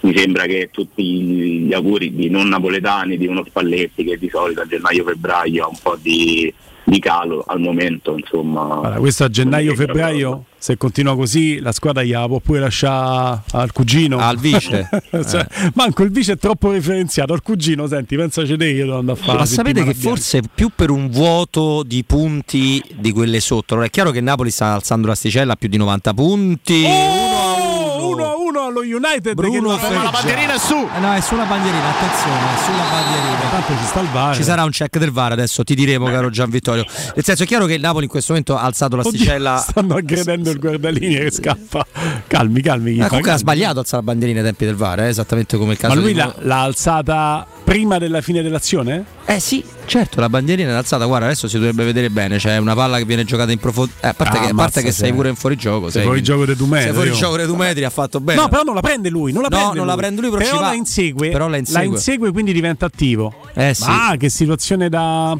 [0.00, 4.62] mi sembra che tutti gli auguri di non napoletani, di uno Spalletti che di solito
[4.62, 6.52] a gennaio-febbraio ha un po' di,
[6.90, 8.62] di calo al momento, insomma.
[8.62, 14.18] Allora, questo a gennaio-febbraio, se continua così, la squadra gliela può pure lasciare al cugino.
[14.18, 14.88] Al vice.
[15.30, 17.32] Cioè, Manco il vice è troppo referenziato.
[17.32, 19.38] Al cugino, senti, pensa te che io devo andare a fare.
[19.38, 23.74] Ma sapete che forse più per un vuoto di punti di quelle sotto.
[23.74, 26.80] Allora, è chiaro che Napoli sta alzando l'asticella a più di 90 punti.
[26.80, 27.39] bianca.
[28.70, 29.34] 1 a 1 allo United.
[29.34, 30.02] Bruno che pareggia.
[30.02, 30.74] La bandierina è su.
[30.74, 33.50] Eh no, è sulla bandierina, attenzione, è sulla bandierina.
[33.50, 34.34] Tanto ci sta il VAR.
[34.34, 36.84] Ci sarà un check del VAR adesso, ti diremo, caro Gian Vittorio.
[37.14, 39.54] Nel senso, è chiaro che il Napoli in questo momento ha alzato l'asticella.
[39.54, 41.86] Oddio, stanno aggredendo il guardalini che scappa.
[42.26, 42.96] Calmi, calmi.
[42.96, 45.72] Ma comunque ha sbagliato a alzare la bandierina ai tempi del VAR, eh, esattamente come
[45.72, 49.04] il caso Ma lui di l'ha, l'ha alzata prima della fine dell'azione?
[49.30, 52.74] Eh sì, certo, la bandierina è alzata, guarda, adesso si dovrebbe vedere bene, c'è una
[52.74, 54.08] palla che viene giocata in profondità.
[54.08, 55.88] a parte, Ah, che, a parte che sei pure in fuorigioco.
[55.88, 57.14] Sei fuori gioco dei due metri, Sei fuori io.
[57.14, 58.40] gioco dei due metri, ha fatto bene.
[58.40, 60.44] No, però non la prende lui, non la No, prende non la prende lui, però
[60.44, 60.60] ci va.
[60.62, 61.30] la insegue.
[61.30, 61.84] Però la insegue.
[61.86, 63.32] insegue, quindi diventa attivo.
[63.54, 63.84] Eh sì.
[63.86, 65.38] Ah, che situazione da,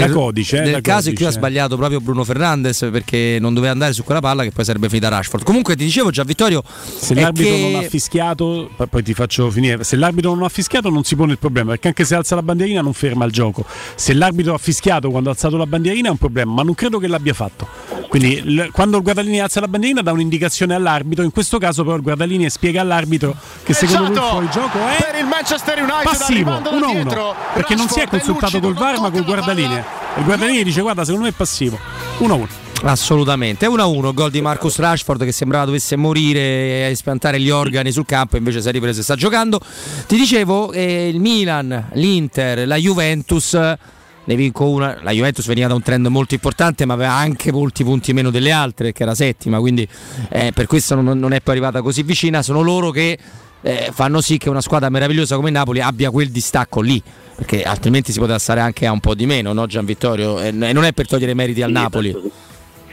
[0.00, 0.56] da E codice.
[0.58, 1.38] eh, Nel da caso in cui ha codice.
[1.46, 5.08] sbagliato proprio Bruno Fernandes perché non doveva andare su quella palla che poi sarebbe finita
[5.08, 5.44] Rashford.
[5.44, 9.84] Comunque ti dicevo già Vittorio Se l'arbitro che- non ha fischiato, poi- ti faccio finire.
[9.84, 12.42] Se l'arbitro non ha fischiato, non si pone il problema, perché anche se alza la
[12.42, 13.64] bandierina non ferma il gioco.
[13.94, 16.98] Se l'arbitro ha fischiato quando ha alzato la bandierina è un problema, ma non credo
[16.98, 17.66] che l'abbia fatto.
[18.08, 21.96] Quindi l- quando il guardalini alza la bandierina dà un'indicazione all'arbitro, in questo caso però
[21.96, 26.50] il guardalini spiega all'arbitro che secondo lui il fuorigioco è per il Manchester United passivo,
[26.50, 27.34] arrivando da 1-1, dietro.
[27.54, 29.81] perché non si è Rashford consultato col VAR ma col guardalini.
[30.18, 31.78] Il guardalini dice guarda secondo me è passivo,
[32.18, 32.46] 1-1.
[32.84, 37.92] Assolutamente, è 1-1, gol di Marcus Rashford che sembrava dovesse morire e spiantare gli organi
[37.92, 39.60] sul campo, invece si è ripreso e sta giocando.
[40.06, 45.74] Ti dicevo, eh, il Milan, l'Inter, la Juventus, ne vinco una, la Juventus veniva da
[45.74, 49.58] un trend molto importante ma aveva anche molti punti meno delle altre, che era settima,
[49.60, 49.86] quindi
[50.30, 53.16] eh, per questo non, non è poi arrivata così vicina, sono loro che
[53.62, 57.00] eh, fanno sì che una squadra meravigliosa come Napoli abbia quel distacco lì.
[57.34, 60.40] Perché altrimenti si poteva stare anche a un po' di meno, no Gian Vittorio?
[60.40, 62.12] E non è per togliere meriti al Sì, Napoli.
[62.12, 62.30] penso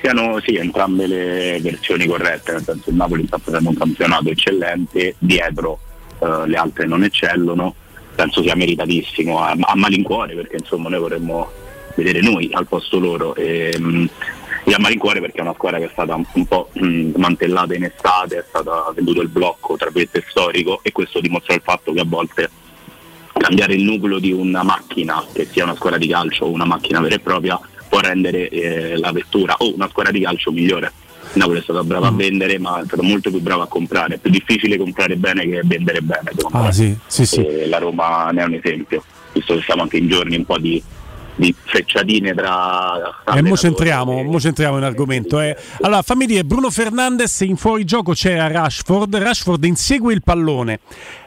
[0.02, 5.16] Siano sì, entrambe le versioni corrette, nel senso il Napoli sta facendo un campionato eccellente,
[5.20, 5.80] dietro
[6.20, 7.76] eh, le altre non eccellono,
[8.16, 11.52] penso sia meritatissimo, a, a malincuore perché insomma noi vorremmo
[11.96, 14.06] vedere noi al posto loro e, mm,
[14.64, 17.76] e a malincuore perché è una squadra che è stata un, un po' mm, smantellata
[17.76, 21.92] in estate, è stato venduto il blocco tra virgolette storico e questo dimostra il fatto
[21.92, 22.50] che a volte
[23.40, 27.00] cambiare il nucleo di una macchina, che sia una squadra di calcio o una macchina
[27.00, 30.92] vera e propria, può rendere eh, la vettura o una squadra di calcio migliore.
[31.34, 34.16] Napoli è stato bravo a vendere, ma è stato molto più bravo a comprare.
[34.16, 36.32] È più difficile comprare bene che vendere bene.
[36.52, 37.46] Ah sì, sì, sì.
[37.68, 40.82] La Roma ne è un esempio, visto che siamo anche in giorni un po' di,
[41.40, 42.96] di frecciatine tra.
[42.96, 43.58] E mo allenatori.
[43.58, 45.40] centriamo, mo centriamo in argomento.
[45.40, 45.56] eh.
[45.82, 50.80] Allora, fammi dire, Bruno Fernandes in fuorigioco c'era Rashford, Rashford insegue il pallone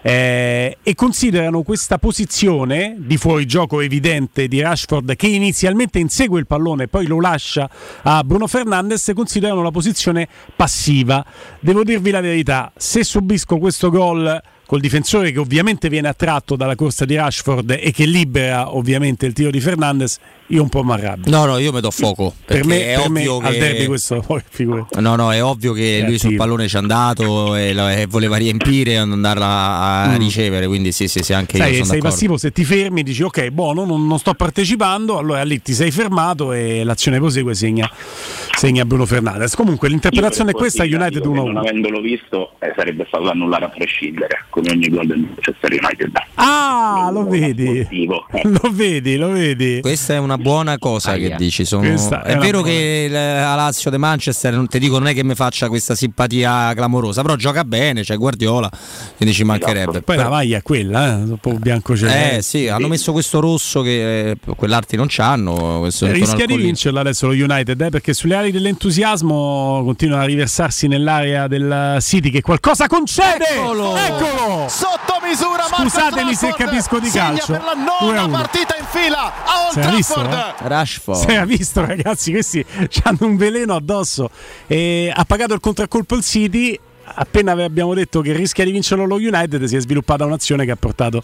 [0.02, 6.84] eh, e considerano questa posizione di fuorigioco evidente di Rashford che inizialmente insegue il pallone
[6.84, 7.68] e poi lo lascia
[8.02, 11.24] a Bruno Fernandes, considerano la posizione passiva.
[11.58, 14.40] Devo dirvi la verità, se subisco questo gol
[14.72, 19.34] col difensore che ovviamente viene attratto dalla corsa di Rashford e che libera ovviamente il
[19.34, 21.30] tiro di Fernandez, io un po' mi arrabbio.
[21.30, 22.32] No, no, io mi do fuoco.
[22.42, 23.58] Per me, è per me ovvio al che...
[23.58, 24.86] derby questo poi figura.
[24.98, 28.36] No, no, è ovvio che lui sul pallone ci è andato e, la- e voleva
[28.38, 30.16] riempire e andarla a Mm.
[30.16, 32.14] ricevere, quindi sì, sì, sì, anche io Sai, sono sei d'accordo.
[32.14, 35.90] passivo se ti fermi, dici ok, buono, non, non sto partecipando, allora lì ti sei
[35.90, 37.90] fermato e l'azione prosegue segna,
[38.62, 39.56] segna Bruno Fernandez.
[39.56, 41.58] Comunque l'interpretazione è questa, United dico che Non 1-1.
[41.58, 46.12] avendolo visto eh, sarebbe stato annullare a prescindere, come ogni gol del Manchester United.
[46.34, 47.84] Ah, lo vedi,
[48.44, 49.80] lo vedi, lo vedi.
[49.80, 51.64] Questa è una buona cosa che dici.
[51.64, 55.14] sono- è È vero buona- che la Lazio de Manchester, non ti dico, non è
[55.14, 58.70] che mi faccia questa simpatia clamorosa, però gioca bene, c'è Guardiola,
[59.16, 60.02] quindi ci mancherebbe.
[60.02, 63.40] Poi la Però- maglia è quella, eh, un po' bianco eh sì, hanno messo questo
[63.40, 65.84] rosso che eh, quell'altri non c'hanno.
[65.84, 70.86] Intorno Rischia di vincerla adesso lo United eh, perché sulle ali dell'entusiasmo continuano a riversarsi
[70.86, 73.46] nell'area del City che qualcosa concede.
[73.48, 73.96] Eccolo!
[73.96, 74.68] Eccolo!
[74.68, 77.52] Sotto misura Scusatemi se capisco di calcio.
[77.52, 78.30] per la 2 a nona 1.
[78.36, 80.54] partita in fila a Old Si era visto, Trafford.
[80.60, 80.68] eh?
[80.68, 81.18] Rashford.
[81.18, 82.64] Si era visto, ragazzi, questi
[83.04, 84.30] hanno un veleno addosso.
[84.66, 86.78] E ha pagato il contraccolpo il City.
[87.04, 90.76] Appena abbiamo detto che rischia di vincerlo lo United, si è sviluppata un'azione che ha
[90.76, 91.22] portato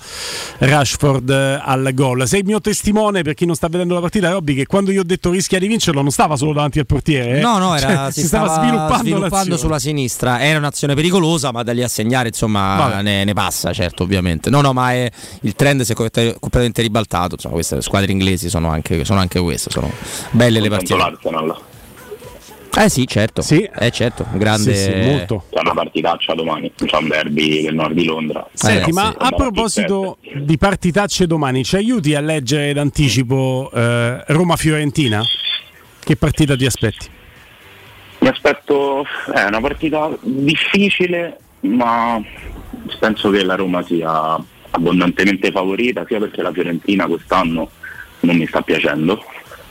[0.59, 2.27] Rashford eh, al gol.
[2.27, 5.01] Sei il mio testimone per chi non sta vedendo la partita, Robby, che quando io
[5.01, 7.39] ho detto rischia di vincerlo non stava solo davanti al portiere.
[7.39, 7.41] eh.
[7.41, 9.57] No, no, era, Cioè, si, stava, sviluppando, sviluppando l'azione.
[9.59, 10.41] sulla sinistra.
[10.41, 14.51] Era un'azione pericolosa, ma da lì a segnare, insomma, ne, ne passa, certo, ovviamente.
[14.51, 15.11] No, no, ma è-
[15.43, 17.35] il trend si è completamente ribaltato.
[17.35, 19.91] Insomma, queste squadre inglesi sono anche, sono anche queste, sono
[20.33, 20.95] belle le partite.
[22.81, 23.43] Eh sì, certo.
[23.43, 28.49] Eh certo, un grande C'è una partitaccia domani, c'è un derby del nord di Londra.
[28.53, 34.23] Senti, Eh, ma sì, a proposito di partitacce domani, ci aiuti a leggere d'anticipo eh,
[34.29, 35.25] Roma-Fiorentina?
[35.99, 37.09] Che partita ti aspetti?
[38.21, 39.05] Mi aspetto,
[39.35, 42.23] è una partita difficile, ma
[43.01, 47.71] penso che la Roma sia abbondantemente favorita, sia perché la Fiorentina quest'anno
[48.21, 49.21] non mi sta piacendo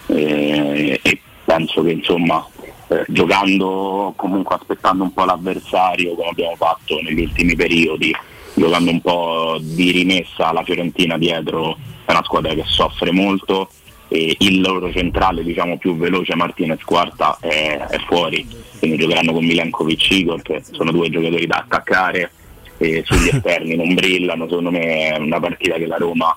[0.08, 2.46] eh, e penso che insomma
[2.90, 8.16] eh, giocando comunque aspettando un po' l'avversario come abbiamo fatto negli ultimi periodi,
[8.54, 13.70] giocando un po' di rimessa la Fiorentina dietro è una squadra che soffre molto
[14.08, 18.48] e il loro centrale diciamo più veloce Martinez Quarta è, è fuori,
[18.80, 22.32] quindi giocheranno con Milenkovic Igor che sono due giocatori da attaccare
[22.78, 26.36] e sugli esterni non brillano, secondo me è una partita che la Roma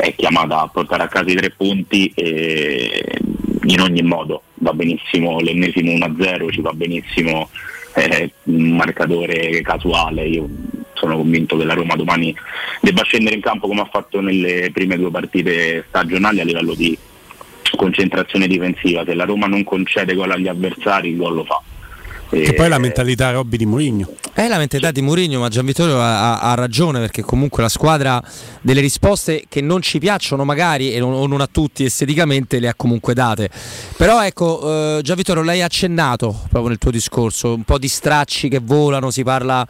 [0.00, 3.04] è chiamata a portare a casa i tre punti e
[3.64, 7.48] in ogni modo va benissimo l'ennesimo 1-0, ci va benissimo
[7.94, 10.48] eh, un marcatore casuale, io
[10.94, 12.34] sono convinto che la Roma domani
[12.80, 16.96] debba scendere in campo come ha fatto nelle prime due partite stagionali a livello di
[17.76, 21.62] concentrazione difensiva, se la Roma non concede gol agli avversari il gol lo fa.
[22.30, 24.08] Che poi è la mentalità Robby di Mourinho.
[24.32, 28.22] È la mentalità di Mourinho, ma Gianvittorio ha, ha- ha ragione perché comunque la squadra
[28.60, 32.68] delle risposte che non ci piacciono magari e non, o non a tutti esteticamente le
[32.68, 33.50] ha comunque date.
[33.96, 38.48] Però ecco, eh, Gianvittorio lei ha accennato proprio nel tuo discorso, un po' di stracci
[38.48, 39.66] che volano, si parla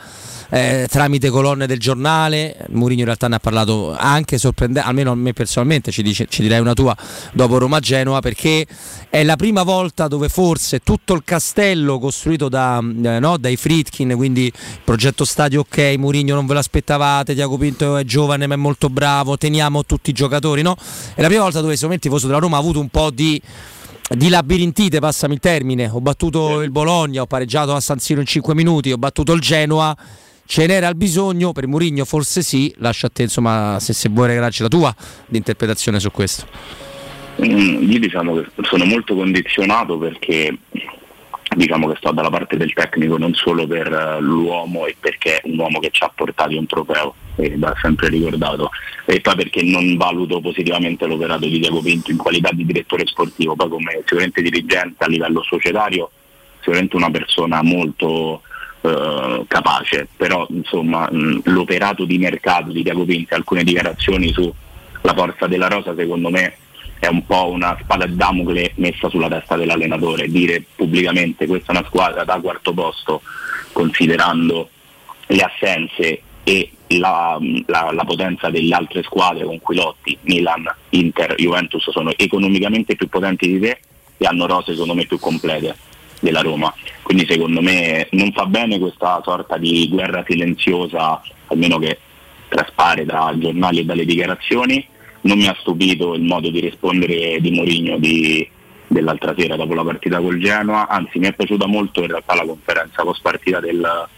[0.50, 5.14] eh, tramite colonne del giornale, Mourinho in realtà ne ha parlato anche sorprendente, almeno a
[5.14, 6.94] me personalmente ci, dice- ci direi una tua
[7.32, 8.66] dopo Roma-Genoa perché
[9.08, 14.14] è la prima volta dove forse tutto il castello costruito da, eh, no, dai Fritkin,
[14.16, 14.52] quindi
[14.84, 19.38] progetto stadio ok, Mourinho non ve l'aspettavate, Tiago Pinto è giovane ma è molto bravo,
[19.38, 20.76] teniamo tutti i giocatori, no?
[21.14, 23.10] È la prima volta dove secondo me il tifoso della Roma ha avuto un po'
[23.10, 23.40] di
[24.12, 28.26] di labirintite, passami il termine, ho battuto il Bologna, ho pareggiato a San Siro in
[28.26, 29.96] 5 minuti, ho battuto il Genoa,
[30.46, 34.26] ce n'era il bisogno, per Mourinho forse sì, lascia a te insomma se, se vuoi
[34.26, 34.94] regalarci la tua
[35.26, 36.44] di interpretazione su questo.
[37.40, 40.58] Mm, io diciamo che sono molto condizionato perché
[41.56, 45.48] diciamo che sto dalla parte del tecnico non solo per eh, l'uomo e perché è
[45.48, 48.70] un uomo che ci ha portato un trofeo e va sempre ricordato
[49.04, 53.56] e poi perché non valuto positivamente l'operato di Diego Pinto in qualità di direttore sportivo.
[53.56, 56.10] Poi come sicuramente dirigente a livello societario
[56.58, 58.42] sicuramente una persona molto
[58.82, 65.46] eh, capace però insomma mh, l'operato di mercato di Diego Pinto alcune dichiarazioni sulla forza
[65.46, 66.54] della rosa secondo me
[67.00, 71.76] è un po' una spada di Damocle messa sulla testa dell'allenatore, dire pubblicamente questa è
[71.78, 73.22] una squadra da quarto posto
[73.72, 74.68] considerando
[75.26, 81.34] le assenze e la, la- la potenza delle altre squadre con cui lotti, Milan, Inter,
[81.36, 83.80] Juventus sono economicamente più potenti di te
[84.18, 85.74] e hanno rose secondo me più complete
[86.20, 86.72] della Roma.
[87.02, 91.98] Quindi secondo me non fa bene questa sorta di guerra silenziosa, almeno che
[92.48, 94.86] traspare da giornali e dalle dichiarazioni.
[95.22, 98.48] Non mi ha stupito il modo di rispondere di Mourinho di-
[98.90, 102.44] dell'altra sera dopo la partita col Genoa, anzi mi è piaciuta molto in realtà la
[102.44, 104.08] conferenza post partita del,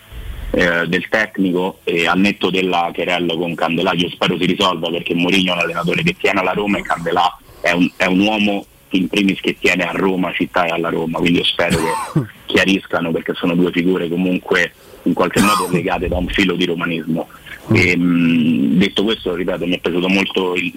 [0.52, 5.14] eh, del tecnico e al netto della querella con Candelà io spero si risolva perché
[5.14, 8.64] Mourinho è un allenatore che tiene alla Roma e Candelà è un, è un uomo
[8.90, 13.10] in primis che tiene a Roma città e alla Roma quindi io spero che chiariscano
[13.10, 14.72] perché sono due figure comunque
[15.04, 17.28] in qualche modo legate da un filo di romanismo
[17.70, 20.72] e, mh, detto questo ripeto mi è piaciuto molto il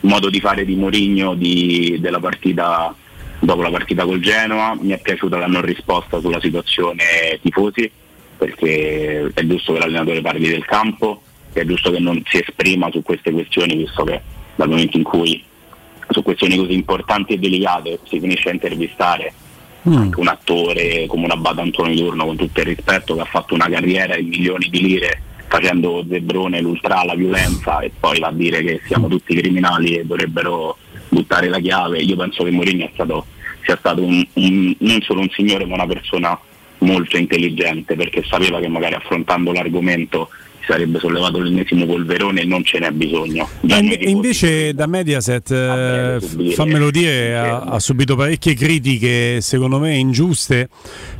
[0.00, 2.94] modo di fare di Mourinho di- della partita
[3.38, 4.76] dopo la partita col Genoa.
[4.80, 7.90] Mi è piaciuta la non risposta sulla situazione tifosi
[8.36, 11.22] perché è giusto che l'allenatore parli del campo
[11.52, 14.20] è giusto che non si esprima su queste questioni visto che
[14.56, 15.42] dal momento in cui
[16.08, 19.32] su questioni così importanti e delicate si finisce a intervistare
[19.84, 23.54] anche un attore come un Abate Antonio Turno con tutto il rispetto che ha fatto
[23.54, 25.22] una carriera in milioni di lire
[25.54, 30.04] facendo zebrone, l'ultra, la violenza e poi va a dire che siamo tutti criminali e
[30.04, 30.76] dovrebbero
[31.08, 31.98] buttare la chiave.
[31.98, 32.90] Io penso che Mourinho
[33.62, 36.38] sia stato un- un- non solo un signore ma una persona
[36.78, 40.28] molto intelligente perché sapeva che magari affrontando l'argomento
[40.66, 43.48] sarebbe sollevato l'ennesimo polverone e non ce n'è bisogno.
[43.62, 46.18] Inve- e invece da Mediaset, eh,
[46.54, 50.68] fammelo dire, ha, ha subito parecchie critiche, secondo me ingiuste,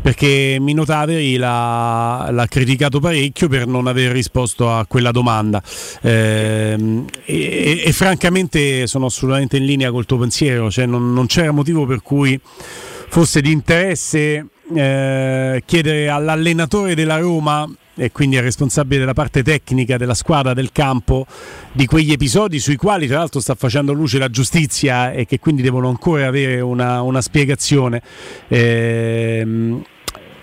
[0.01, 5.63] perché Minotaveri l'ha, l'ha criticato parecchio per non aver risposto a quella domanda.
[6.03, 11.53] Ehm, e, e francamente sono assolutamente in linea col tuo pensiero, cioè non, non c'era
[11.53, 12.39] motivo per cui
[13.09, 19.97] fosse di interesse eh, chiedere all'allenatore della Roma e quindi al responsabile della parte tecnica
[19.97, 21.27] della squadra del campo
[21.73, 25.63] di quegli episodi sui quali tra l'altro sta facendo luce la giustizia e che quindi
[25.63, 28.03] devono ancora avere una, una spiegazione.
[28.49, 29.83] Ehm,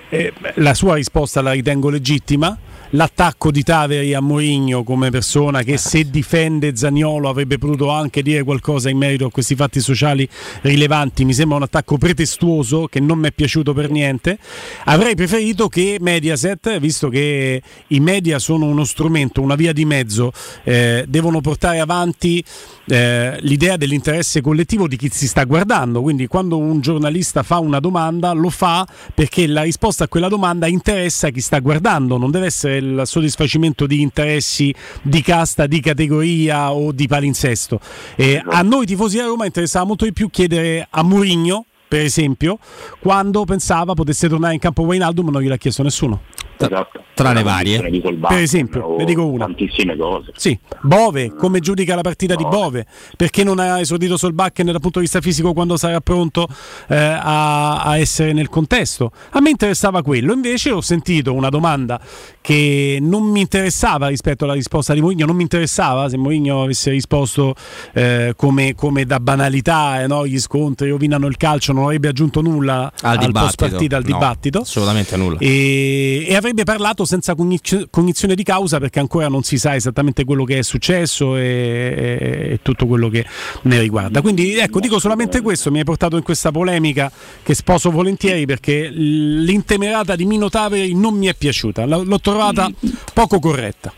[0.10, 2.58] eh, la sua risposta la ritengo legittima.
[2.94, 8.44] L'attacco di Taveri a Mourinho come persona che se difende Zagnolo avrebbe potuto anche dire
[8.44, 10.28] qualcosa in merito a questi fatti sociali
[10.64, 14.38] rilevanti mi sembra un attacco pretestuoso che non mi è piaciuto per niente.
[14.86, 20.34] Avrei preferito che Mediaset, visto che i media sono uno strumento, una via di mezzo,
[20.64, 22.44] eh, devono portare avanti
[22.88, 26.02] eh, l'idea dell'interesse collettivo di chi si sta guardando.
[26.02, 30.68] Quindi quando un giornalista fa una domanda lo fa perché la risposta a quella domanda
[30.68, 36.74] interessa chi sta guardando, non deve essere il soddisfacimento di interessi di casta, di categoria
[36.74, 37.80] o di palinsesto.
[38.16, 42.58] Eh, a noi tifosi a Roma interessava molto di più chiedere a Mourinho per esempio,
[43.02, 46.22] quando pensava potesse tornare in campo Wijnaldum non gliel'ha chiesto nessuno.
[46.58, 47.04] Esatto.
[47.14, 47.80] Tra le varie.
[47.80, 49.46] Per esempio, ne dico una.
[49.46, 50.32] Tantissime cose.
[50.36, 52.86] Sì, Bove, come giudica la partita di Bove?
[53.18, 56.48] Perché non ha esordito Solbakken dal punto di vista fisico quando sarà pronto
[56.88, 59.12] eh, a, a essere nel contesto?
[59.32, 62.00] A me interessava quello, invece ho sentito una domanda
[62.42, 66.90] che non mi interessava rispetto alla risposta di Mourinho, non mi interessava se Mourinho avesse
[66.92, 67.54] risposto
[67.94, 70.26] eh, come, come da banalità, eh, no?
[70.26, 73.68] gli scontri rovinano il calcio, non avrebbe aggiunto nulla Al post dibattito.
[73.68, 74.60] partita, al No, dibattito.
[74.62, 75.38] assolutamente nulla.
[75.40, 80.26] E, e avrebbe parlato senza cogniz- cognizione di causa perché ancora non si sa esattamente
[80.26, 83.26] quello che è successo e, e- e tutto quello che
[83.64, 84.22] ne riguarda.
[84.22, 87.12] Quindi ecco, dico solamente questo, mi hai portato in questa polemica
[87.42, 92.70] che sposo volentieri perché l'intemerata di Mino Taveri non mi è piaciuta, l'ho trovata
[93.14, 93.94] poco corretta.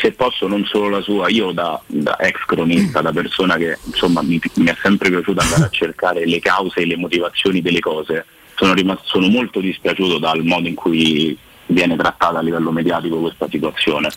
[0.00, 4.22] se posso non solo la sua, io da, da ex cronista, da persona che insomma
[4.22, 8.24] mi, mi è sempre piaciuto andare a cercare le cause e le motivazioni delle cose,
[8.54, 11.36] sono, rimasto, sono molto dispiaciuto dal modo in cui
[11.68, 14.08] viene trattata a livello mediatico questa situazione,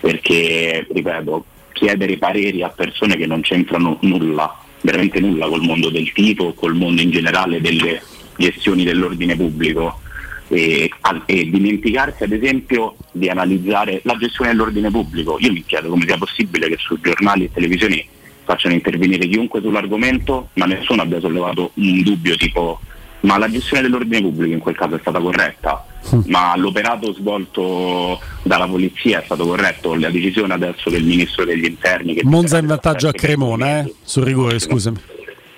[0.00, 6.12] perché ripeto, chiedere pareri a persone che non c'entrano nulla, veramente nulla col mondo del
[6.12, 8.02] tifo, col mondo in generale delle
[8.36, 10.00] gestioni dell'ordine pubblico,
[10.48, 10.90] e,
[11.26, 15.36] e dimenticarsi ad esempio di analizzare la gestione dell'ordine pubblico.
[15.40, 18.06] Io mi chiedo come sia possibile che su giornali e televisioni
[18.44, 22.80] facciano intervenire chiunque sull'argomento, ma nessuno abbia sollevato un dubbio tipo
[23.24, 25.86] ma la gestione dell'ordine pubblico in quel caso è stata corretta,
[26.26, 32.14] ma l'operato svolto dalla polizia è stato corretto, la decisione adesso del ministro degli interni
[32.14, 33.94] che Monza in vantaggio a Cremona, eh?
[34.02, 34.98] sul rigore, scusami.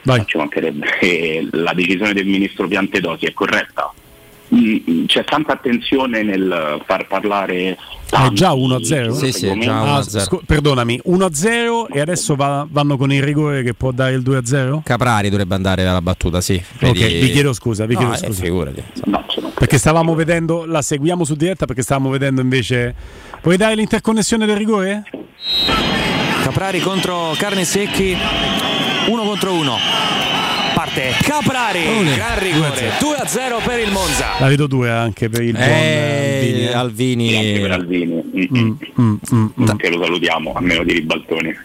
[0.02, 0.22] Vai.
[0.26, 3.92] ci mancherebbe, e la decisione del ministro Piantedosi è corretta.
[4.54, 7.76] Mm, C'è tanta attenzione nel far parlare
[8.08, 9.10] È già 1-0?
[9.10, 10.20] Sì, sì, è già Ah, 1-0.
[10.20, 14.82] scu- perdonami, 1-0 e adesso va- vanno con il rigore che può dare il 2-0?
[14.84, 16.54] Caprari dovrebbe andare alla battuta, sì.
[16.80, 18.42] Ok, Vedi- vi chiedo scusa, vi No, chiedo eh, scusa.
[18.44, 18.82] figurati.
[19.58, 22.94] Perché stavamo vedendo, la seguiamo su diretta perché stavamo vedendo invece...
[23.42, 25.04] Vuoi dare l'interconnessione del rigore?
[26.42, 28.16] Caprari contro Carnesecchi,
[29.08, 29.76] uno contro uno.
[30.74, 32.14] Parte Caprari, Ole.
[32.14, 34.26] gran rigore, 2 a 0 per il Monza.
[34.38, 37.28] La vedo due anche per il buon Eh, eh, Alvini.
[37.30, 38.14] Sì, anche per Alvini.
[38.14, 38.58] Mm,
[39.00, 39.76] mm, mm, mm.
[39.76, 41.56] Che lo salutiamo, a meno di ribaltoni.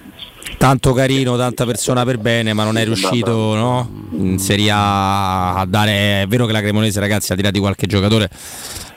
[0.61, 3.89] Tanto carino, tanta persona per bene, ma non è riuscito no?
[4.11, 6.21] in Serie A a dare.
[6.21, 8.29] È vero che la Cremonese, ragazzi, ha tirato qualche giocatore.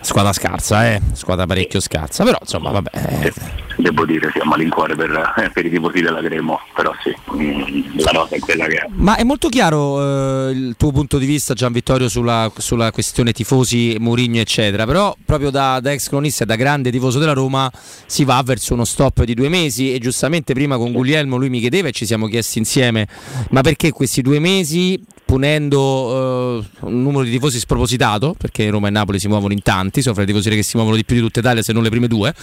[0.05, 1.01] Squadra scarsa, eh?
[1.14, 3.32] squadra parecchio scarsa, però insomma, vabbè.
[3.76, 7.98] Devo dire, sì, a malincuore per, eh, per i tifosi della Cremo, però sì, mm,
[8.01, 8.86] la nota è quella che è.
[8.90, 13.32] Ma è molto chiaro eh, il tuo punto di vista, Gian Vittorio, sulla, sulla questione
[13.32, 14.85] tifosi, Mourinho, eccetera.
[14.85, 17.70] Però proprio da, da ex cronista e da grande tifoso della Roma
[18.06, 19.93] si va verso uno stop di due mesi.
[19.94, 23.09] E giustamente prima con Guglielmo lui mi chiedeva e ci siamo chiesti insieme:
[23.51, 25.02] ma perché questi due mesi?
[25.24, 29.94] Punendo eh, un numero di tifosi spropositato, perché Roma e Napoli si muovono in tanti,
[30.03, 31.91] sono fra i tifosi che si muovono di più di tutta Italia, se non le
[31.91, 32.35] prime due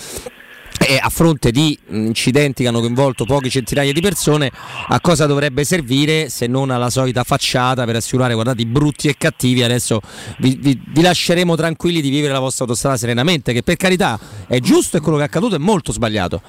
[0.88, 4.52] e a fronte di incidenti che hanno coinvolto poche centinaia di persone,
[4.88, 9.16] a cosa dovrebbe servire se non alla solita facciata per assicurare, guardate, i brutti e
[9.18, 10.02] cattivi, adesso
[10.40, 14.60] vi, vi- vi lasceremo tranquilli di vivere la vostra autostrada serenamente, che per carità è
[14.60, 16.42] giusto e quello che è accaduto è molto sbagliato.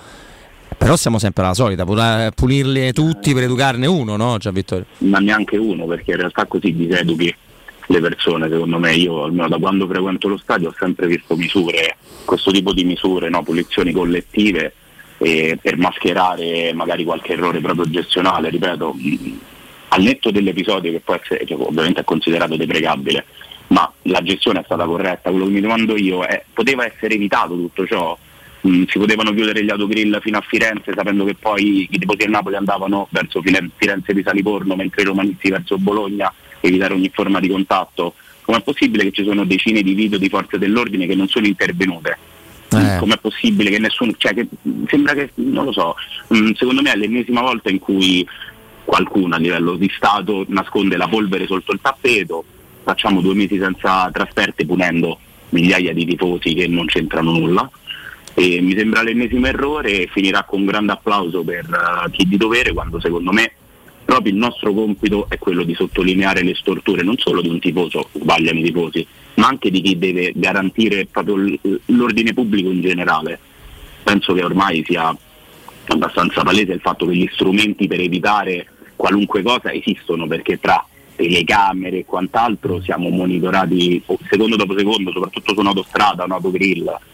[0.78, 1.84] Però siamo sempre alla solita,
[2.34, 4.86] pulirli tutti per educarne uno, no Gian Vittorio?
[4.98, 7.32] ma neanche uno, perché in realtà così diseduchi
[7.92, 8.94] le persone, secondo me.
[8.94, 13.28] Io almeno da quando frequento lo stadio ho sempre visto misure, questo tipo di misure,
[13.28, 13.42] no?
[13.42, 14.74] pulizioni collettive
[15.18, 18.96] eh, per mascherare magari qualche errore proprio gestionale, ripeto,
[19.88, 23.26] al netto dell'episodio che essere, che ovviamente è considerato deprecabile,
[23.68, 27.54] ma la gestione è stata corretta, quello che mi domando io è poteva essere evitato
[27.54, 28.18] tutto ciò?
[28.66, 32.30] Mm, si potevano chiudere gli autogrill fino a Firenze sapendo che poi i tifosi del
[32.30, 36.32] Napoli andavano verso Firenze di Saliporno mentre i romanisti verso Bologna
[36.66, 38.14] evitare ogni forma di contatto?
[38.42, 42.18] Com'è possibile che ci sono decine di video di forze dell'ordine che non sono intervenute?
[42.74, 42.96] Eh.
[42.98, 44.48] com'è possibile che nessuno cioè che
[44.86, 45.94] sembra che non lo so
[46.34, 48.26] mm, secondo me è l'ennesima volta in cui
[48.84, 52.44] qualcuno a livello di Stato nasconde la polvere sotto il tappeto.
[52.82, 55.18] Facciamo due mesi senza trasferte punendo
[55.50, 57.70] migliaia di tifosi che non c'entrano nulla.
[58.34, 62.36] E mi sembra l'ennesimo errore e finirà con un grande applauso per eh, chi di
[62.36, 63.52] dovere quando secondo me
[64.04, 68.08] proprio il nostro compito è quello di sottolineare le storture non solo di un tifoso,
[68.12, 71.36] sbagliano i tifosi, ma anche di chi deve garantire proprio
[71.86, 73.38] l'ordine pubblico in generale.
[74.02, 75.16] Penso che ormai sia
[75.86, 78.66] abbastanza palese il fatto che gli strumenti per evitare
[78.96, 80.84] qualunque cosa esistono perché tra
[81.16, 86.88] telecamere e quant'altro siamo monitorati secondo dopo secondo, soprattutto su un'autostrada, un'autogrill.
[86.88, 87.11] Ehm,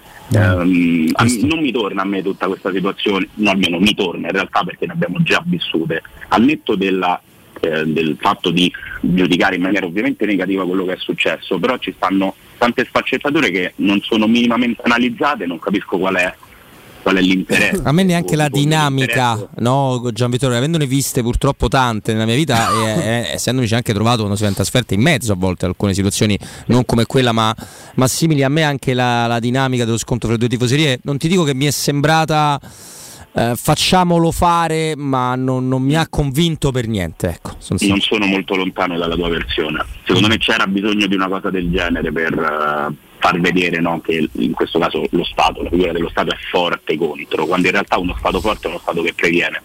[1.12, 4.62] a- non mi torna a me tutta questa situazione, no almeno mi torna in realtà
[4.62, 7.20] perché ne abbiamo già vissute, al netto della,
[7.60, 11.92] eh, del fatto di giudicare in maniera ovviamente negativa quello che è successo, però ci
[11.96, 16.34] stanno tante sfaccettature che non sono minimamente analizzate, non capisco qual è,
[17.02, 17.80] qual è l'interesse.
[17.84, 22.68] A me neanche la dinamica, no, Gian Vittorio, avendone viste purtroppo tante nella mia vita
[22.84, 25.68] e e essendomi anche trovato quando si va in trasferta in mezzo a volte a
[25.68, 27.54] alcune situazioni non come quella ma,
[27.94, 31.18] ma simili a me anche la, la dinamica dello scontro fra le due tifoserie, non
[31.18, 32.60] ti dico che mi è sembrata
[33.32, 37.54] eh, facciamolo fare ma non, non mi ha convinto per niente, ecco.
[37.58, 39.84] sono non sono molto lontano dalla tua versione.
[40.04, 44.28] Secondo me c'era bisogno di una cosa del genere per eh, far vedere no, che
[44.32, 47.98] in questo caso lo Stato, la figura dello Stato è forte contro, quando in realtà
[47.98, 49.60] uno Stato forte è uno Stato che previene,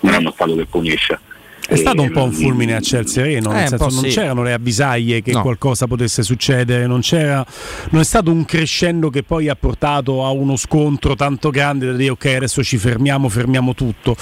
[0.00, 1.18] non è uno Stato che punisce.
[1.66, 4.08] È stato un po' un fulmine a ciel sereno, Eh, nel senso non sì.
[4.08, 5.40] c'erano le avvisaglie che No.
[5.40, 7.42] qualcosa potesse succedere, non, c'era,
[7.88, 11.92] non è stato un crescendo che poi ha portato a uno scontro tanto grande da
[11.92, 14.14] dire ok adesso ci fermiamo, fermiamo tutto.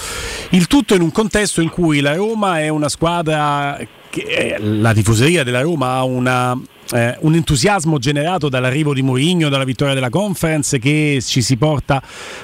[0.51, 3.77] Il tutto in un contesto in cui la Roma è una squadra,
[4.13, 6.55] che, eh, la tifoseria della Roma ha una,
[6.91, 11.99] eh, un entusiasmo generato dall'arrivo di Mourinho, dalla vittoria della conference che ci si porta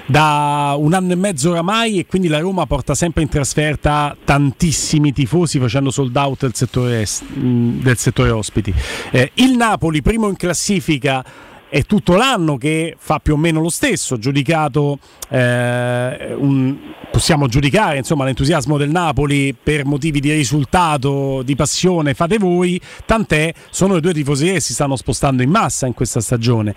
[0.07, 5.13] da un anno e mezzo oramai e quindi la Roma porta sempre in trasferta tantissimi
[5.13, 8.73] tifosi facendo sold out del settore, est- mh, del settore ospiti.
[9.11, 11.23] Eh, il Napoli, primo in classifica,
[11.69, 14.97] è tutto l'anno che fa più o meno lo stesso, giudicato
[15.29, 16.77] eh, un-
[17.11, 23.53] possiamo giudicare insomma, l'entusiasmo del Napoli per motivi di risultato, di passione, fate voi, tant'è,
[23.69, 26.75] sono le due tifoserie che si stanno spostando in massa in questa stagione.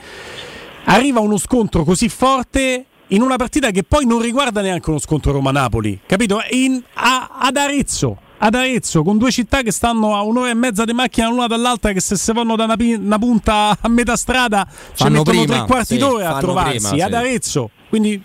[0.85, 5.32] Arriva uno scontro così forte in una partita che poi non riguarda neanche uno scontro
[5.32, 6.40] Roma-Napoli, capito?
[6.51, 8.19] In- a- ad Arezzo.
[8.44, 11.93] Ad Arezzo, con due città che stanno a un'ora e mezza di macchina l'una dall'altra,
[11.93, 14.66] che se si vanno da una, una punta a metà strada
[14.97, 16.89] ci mettono prima, tre quarti sì, d'ora a trovarsi.
[16.89, 17.16] prima, ad sì.
[17.16, 18.20] Arezzo, quindi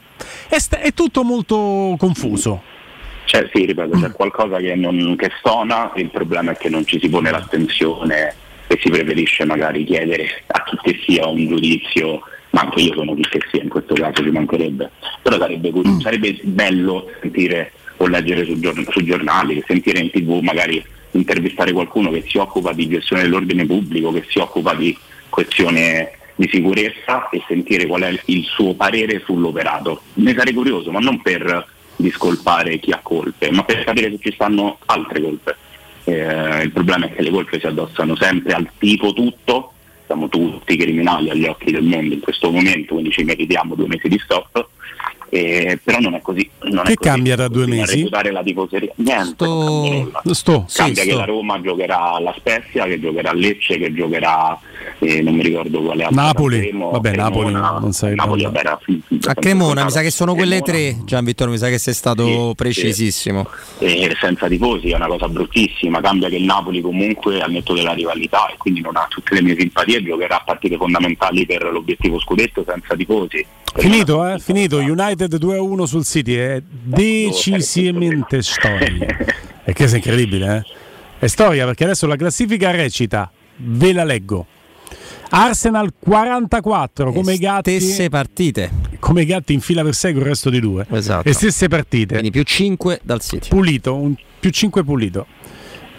[0.50, 2.64] è, sta- è tutto molto confuso.
[3.26, 6.98] Cioè, sì, ripeto, c'è qualcosa che, non, che stona, il problema è che non ci
[7.00, 8.34] si pone l'attenzione
[8.66, 12.22] e si preferisce magari chiedere a chi che sia un giudizio,
[12.52, 14.90] ma anche io sono chi che sia in questo caso, ci mancherebbe.
[15.22, 18.60] Però sarebbe, cur- sarebbe bello sentire o leggere su,
[18.90, 24.12] su giornali, sentire in tv magari intervistare qualcuno che si occupa di gestione dell'ordine pubblico,
[24.12, 24.96] che si occupa di
[25.30, 30.02] questione di sicurezza e sentire qual è il suo parere sull'operato.
[30.16, 31.66] Ne sarei curioso, ma non per
[31.96, 35.56] discolpare chi ha colpe, ma per capire se ci stanno altre colpe.
[36.04, 39.74] Eh, il problema è che le colpe si addossano sempre al tipo tutto,
[40.06, 44.08] siamo tutti criminali agli occhi del mondo in questo momento, quindi ci meritiamo due mesi
[44.08, 44.70] di stop.
[45.30, 46.50] Eh, però non è così.
[46.62, 47.10] Non che è così.
[47.10, 47.98] cambia da due Continua mesi?
[47.98, 48.92] Reputare la tifoseria.
[48.96, 50.22] Niente, nulla.
[50.32, 51.20] Sto, Cambia sì, che sto.
[51.20, 54.58] la Roma giocherà alla Spezia, che giocherà a Lecce, che giocherà
[55.00, 56.22] eh, non mi ricordo quale altro.
[56.22, 56.60] Napoli.
[56.62, 57.80] Cremo- Vabbè, Napoli Cremona.
[57.80, 60.94] non sai Napoli vabbè, era fi- fi- A Cremona, mi sa che sono quelle Cremona.
[60.94, 61.04] tre.
[61.06, 63.48] Gian Vittorio, mi sa che sei stato precisissimo.
[63.80, 66.00] eh, senza tifosi è una cosa bruttissima.
[66.02, 69.42] Cambia che il Napoli comunque al netto della rivalità e quindi non ha tutte le
[69.42, 73.46] mie simpatie, giocherà partite fondamentali per l'obiettivo scudetto senza tifosi.
[73.76, 74.40] Finito, eh?
[74.40, 74.78] Finito.
[74.78, 79.18] United 2-1 sul City è decisamente storia.
[79.64, 80.64] E che è incredibile, eh?
[81.20, 84.46] È storia perché adesso la classifica recita, ve la leggo.
[85.30, 87.80] Arsenal 44 come i gatti.
[87.82, 88.72] Stesse partite.
[89.00, 90.86] Come gatti in fila per sé con il resto di due.
[90.90, 91.24] Esatto.
[91.28, 92.14] Le stesse partite.
[92.14, 93.50] Quindi più 5 dal City.
[93.50, 95.26] Pulito, un- più 5 pulito.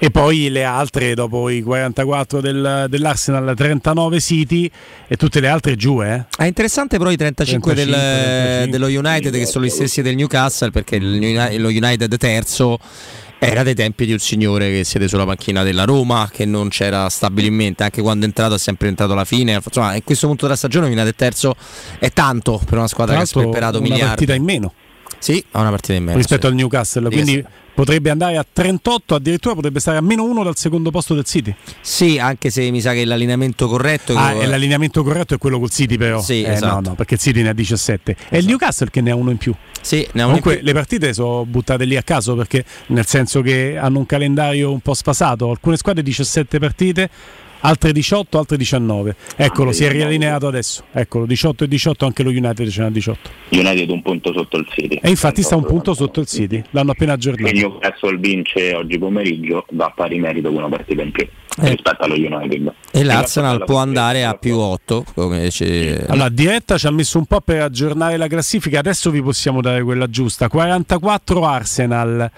[0.01, 4.71] E poi le altre dopo i 44 del- dell'Arsenal, 39 City
[5.09, 6.25] e tutte le altre giù, eh?
[6.37, 8.71] È interessante però i 35, del- 35.
[8.71, 12.79] dello United che sono gli stessi del Newcastle perché lo United terzo
[13.41, 17.09] era dei tempi di un signore che siede sulla panchina della Roma che non c'era
[17.09, 20.57] stabilmente anche quando è entrato è sempre entrato alla fine insomma in questo punto della
[20.57, 21.55] stagione il United terzo
[22.01, 24.73] è tanto per una squadra che ha sperperato una miliardi partita in meno
[25.19, 26.47] sì ha una partita in meno rispetto sì.
[26.49, 27.45] al Newcastle, quindi sì.
[27.75, 31.55] potrebbe andare a 38, addirittura potrebbe stare a meno 1 dal secondo posto del City.
[31.81, 35.71] sì anche se mi sa che l'allineamento corretto Ah, e l'allineamento corretto è quello col
[35.71, 36.21] City però.
[36.21, 36.75] Sì, Eh, esatto.
[36.75, 38.17] no, no, perché il City ne ha 17.
[38.29, 39.53] È il Newcastle che ne ha uno in più.
[39.81, 43.07] sì, ne ha uno in Comunque le partite sono buttate lì a caso perché nel
[43.07, 47.11] senso che hanno un calendario un po' spasato, alcune squadre 17 partite,
[47.61, 49.17] altre 18, altre 19.
[49.37, 50.85] Eccolo, si è riallineato adesso.
[50.93, 53.31] Eccolo, 18 e 18 anche lo United ce n'ha 18.
[53.51, 54.99] United un punto sotto il City.
[55.03, 57.55] E infatti sta un punto sotto il City, l'hanno appena Se aggiornato.
[57.55, 61.27] Newcastle vince oggi pomeriggio va a pari merito con una partita in più
[61.61, 61.71] Eh.
[61.71, 62.73] rispetto allo United.
[62.93, 67.27] e l'Arsenal può andare a più 8 come dice Allora, diretta ci ha messo un
[67.27, 70.49] po' per aggiornare la classifica, adesso vi possiamo dare quella giusta.
[70.49, 72.31] 44 Arsenal,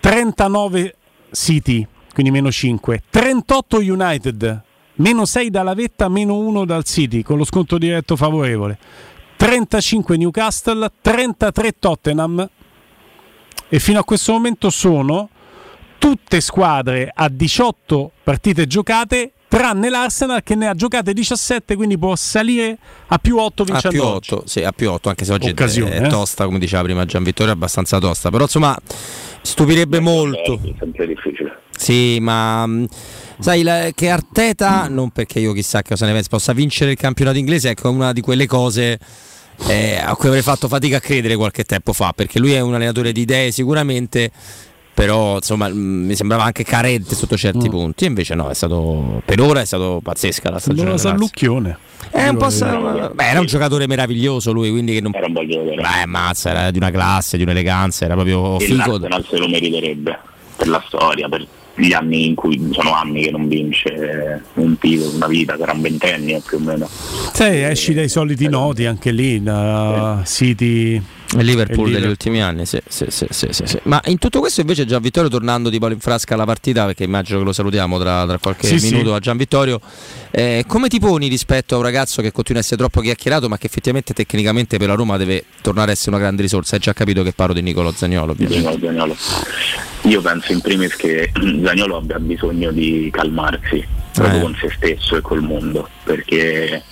[0.00, 0.94] 39
[1.32, 4.62] City, quindi meno 5, 38 United,
[4.96, 8.78] meno 6 dalla vetta, meno 1 dal City, con lo sconto diretto favorevole.
[9.36, 12.48] 35 Newcastle, 33 Tottenham
[13.68, 15.30] e fino a questo momento sono
[15.98, 22.16] tutte squadre a 18 partite giocate tranne l'Arsenal che ne ha giocate 17 quindi può
[22.16, 24.32] salire a più 8 a vincendo più oggi.
[24.32, 26.08] 8, sì, a più 8 anche se oggi è- Occasione, è eh.
[26.08, 28.74] tosta come diceva prima Gian Vittorio è abbastanza tosta però insomma
[29.42, 31.58] stupirebbe molto È sempre difficile.
[31.76, 32.86] sì ma mh,
[33.40, 36.96] sai la- che Arteta non perché io chissà che cosa ne pensi possa vincere il
[36.96, 38.98] campionato inglese ecco è una di quelle cose
[39.66, 42.72] eh, a cui avrei fatto fatica a credere qualche tempo fa perché lui è un
[42.74, 44.30] allenatore di idee sicuramente
[44.94, 47.70] però insomma mi sembrava anche carente sotto certi Mm.
[47.70, 51.08] punti e invece no è stato per ora è stato pazzesca la stagione Lazio.
[51.10, 51.78] Sallucchione.
[52.10, 55.12] È un po' sa- beh, era un giocatore meraviglioso lui, quindi che non.
[55.14, 55.76] Era un bel giocatore.
[55.82, 58.76] Beh, mazza, era di una classe, di un'eleganza, era proprio E figo.
[58.98, 60.18] l'Arsenal se lo meriterebbe
[60.56, 65.14] per la storia, per gli anni in cui sono anni che non vince un titolo,
[65.14, 66.86] una vita, sarà un ventennio più o meno.
[67.32, 71.00] Sì, esci dai soliti noti anche lì, da City
[71.38, 73.78] Il Liverpool degli ultimi anni, sì, sì, sì, sì, sì, sì.
[73.84, 77.04] Ma in tutto questo invece Gian Vittorio tornando di palo in frasca alla partita, perché
[77.04, 79.14] immagino che lo salutiamo tra, tra qualche Sì, minuto sì.
[79.16, 79.80] a Gian Vittorio,
[80.30, 83.56] eh, come ti poni rispetto a un ragazzo che continua a essere troppo chiacchierato ma
[83.56, 86.74] che effettivamente tecnicamente per la Roma deve tornare a essere una grande risorsa?
[86.74, 88.78] Hai già capito che parlo di Nicolo Zagnolo ovviamente.
[90.02, 91.30] Io penso in primis che
[91.64, 94.42] Zagnolo abbia bisogno di calmarsi proprio Eh.
[94.42, 96.82] con se stesso e col mondo, perché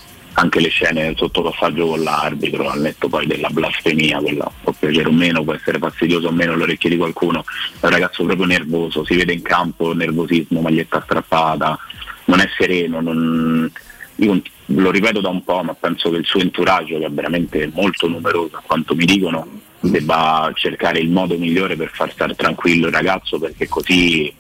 [0.40, 5.08] anche le scene sotto passaggio con l'arbitro, al netto poi della blasfemia, quella può piacere
[5.08, 7.44] o meno, può essere fastidioso o meno all'orecchio di qualcuno,
[7.78, 11.78] è un ragazzo proprio nervoso, si vede in campo nervosismo, maglietta strappata,
[12.24, 13.70] non è sereno, non-
[14.16, 17.70] io lo ripeto da un po', ma penso che il suo entourage, che è veramente
[17.72, 19.46] molto numeroso a quanto mi dicono,
[19.80, 24.32] debba cercare il modo migliore per far stare tranquillo il ragazzo perché così,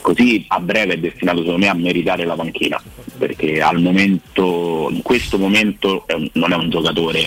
[0.00, 2.80] così a breve è destinato secondo me a meritare la panchina
[3.18, 7.26] perché momento, in questo momento è un- non è un giocatore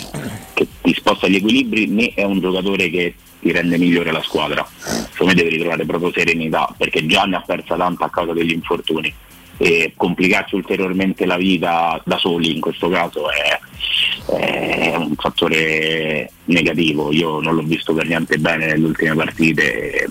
[0.54, 4.66] che ti sposta gli equilibri né è un giocatore che ti rende migliore la squadra.
[5.12, 8.52] Secondo me deve ritrovare proprio serenità perché già ne ha persa tanta a causa degli
[8.54, 9.14] infortuni
[9.58, 13.60] e complicarci ulteriormente la vita da soli in questo caso è,
[14.36, 17.12] è un fattore negativo.
[17.12, 20.08] Io non l'ho visto per niente bene nelle ultime partite.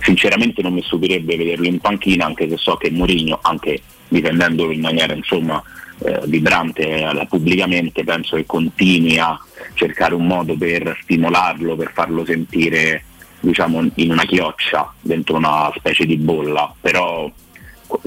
[0.00, 4.80] Sinceramente non mi stupirebbe vederlo in panchina, anche se so che Mourinho, anche difendendolo in
[4.80, 5.60] maniera insomma
[6.04, 9.38] eh, vibrante eh, pubblicamente, penso che continui a
[9.74, 13.04] cercare un modo per stimolarlo, per farlo sentire
[13.40, 17.30] diciamo in una chioccia dentro una specie di bolla, però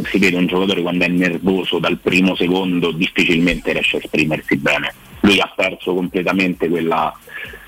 [0.04, 4.94] si vede un giocatore quando è nervoso dal primo secondo difficilmente riesce a esprimersi bene.
[5.22, 7.14] Lui ha perso completamente quella,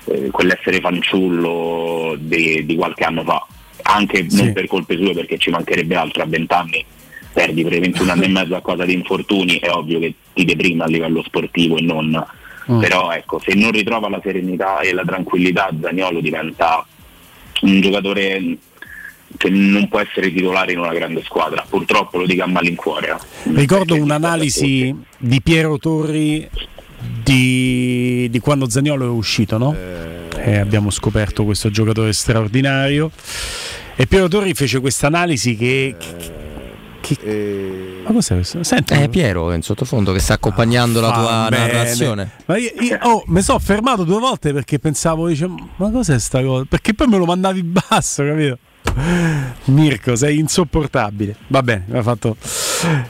[0.06, 3.46] eh, quell'essere fanciullo di, di, qualche anno fa,
[3.82, 4.42] anche sì.
[4.42, 6.84] non per colpe sue perché ci mancherebbe altro a vent'anni,
[7.32, 10.84] perdi per 21 anni e mezzo a causa di infortuni, è ovvio che ti deprima
[10.84, 12.26] a livello sportivo e non.
[12.70, 12.80] Mm.
[12.80, 16.86] Però ecco, se non ritrova la serenità e la tranquillità, Zagnolo diventa
[17.62, 18.56] un giocatore
[19.36, 23.10] che non può essere titolare in una grande squadra, purtroppo lo dico a malincuore.
[23.10, 23.52] Eh.
[23.54, 26.48] Ricordo un'analisi di Piero Torri
[27.22, 29.74] di, di quando Zagnolo è uscito, no?
[29.74, 33.10] Eh, abbiamo scoperto questo giocatore straordinario
[33.94, 35.94] e Piero Torri fece questa analisi che,
[37.00, 38.00] che, che...
[38.04, 38.62] Ma cos'è questo?
[38.62, 41.66] Senti, è Piero in sottofondo che sta accompagnando ah, la tua bene.
[41.66, 42.30] narrazione.
[42.46, 45.46] Ma io, io oh, mi sono fermato due volte perché pensavo, dice,
[45.76, 46.64] ma cos'è sta cosa?
[46.68, 48.58] Perché poi me lo mandavi basso, capito?
[49.66, 51.36] Mirko, sei insopportabile.
[51.48, 52.36] Va bene, mi ha fatto.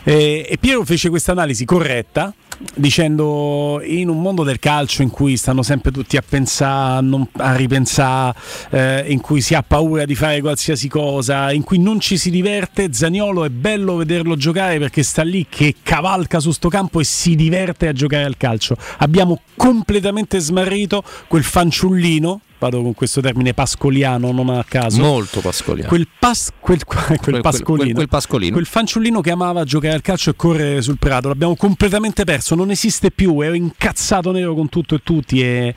[0.04, 2.32] E, e Piero fece questa analisi corretta
[2.74, 7.04] dicendo in un mondo del calcio in cui stanno sempre tutti a pensare,
[7.38, 8.38] a ripensare,
[8.70, 12.30] eh, in cui si ha paura di fare qualsiasi cosa, in cui non ci si
[12.30, 17.04] diverte, Zaniolo è bello vederlo giocare perché sta lì che cavalca su sto campo e
[17.04, 18.76] si diverte a giocare al calcio.
[18.98, 25.02] Abbiamo completamente smarrito quel fanciullino vado con questo termine pascoliano non a caso.
[25.02, 25.88] Molto pascoliano.
[25.88, 28.52] Quel, pas, quel, quel, quel pascolino, quel, pascolino.
[28.52, 31.28] Quel fanciullino che amava giocare al calcio e correre sul prato.
[31.28, 35.74] L'abbiamo completamente perso non esiste più è incazzato nero con tutto e tutti e,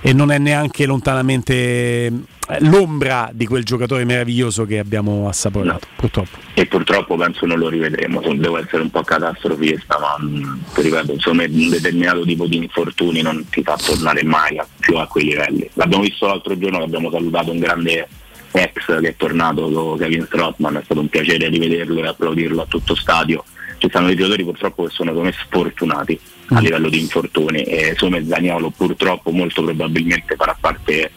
[0.00, 2.12] e non è neanche lontanamente
[2.60, 5.94] l'ombra di quel giocatore meraviglioso che abbiamo assaporato, no.
[5.96, 6.38] purtroppo.
[6.54, 11.44] E purtroppo penso non lo rivedremo, devo essere un po' catastrofista, ma mm, ripeto, insomma
[11.44, 15.68] un determinato tipo di infortuni non ti fa tornare mai a, più a quei livelli.
[15.74, 18.08] L'abbiamo visto l'altro giorno che abbiamo salutato un grande
[18.52, 22.66] ex che è tornato con Kevin Strottman, è stato un piacere rivederlo e applaudirlo a
[22.66, 23.44] tutto stadio.
[23.78, 26.18] Ci stanno dei giocatori purtroppo che sono come sfortunati
[26.48, 26.62] a mm.
[26.62, 31.10] livello di infortuni e Some Zaniolo purtroppo molto probabilmente farà parte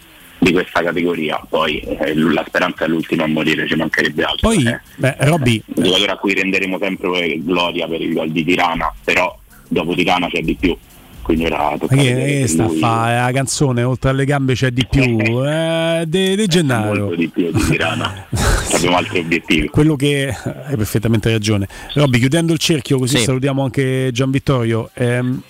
[0.44, 1.41] di questa categoria.
[1.48, 4.49] Poi eh, la speranza è l'ultima a morire, ci mancherebbe altro.
[4.49, 4.80] Poi, eh.
[4.98, 9.38] beh, Robby, un giocatore a cui renderemo sempre gloria per il gol di Tirana, però
[9.68, 10.78] dopo Tirana c'è di più.
[11.24, 14.86] Quindi ora tocca che, che sta a fare la canzone oltre alle gambe c'è di
[14.86, 15.02] più
[15.48, 18.26] eh, De, De Gennaro molto di più di Tirana
[18.76, 23.24] abbiamo altri obiettivi quello che hai perfettamente ragione Robby chiudendo il cerchio così sì.
[23.24, 25.41] salutiamo anche Gian Vittorio ehm,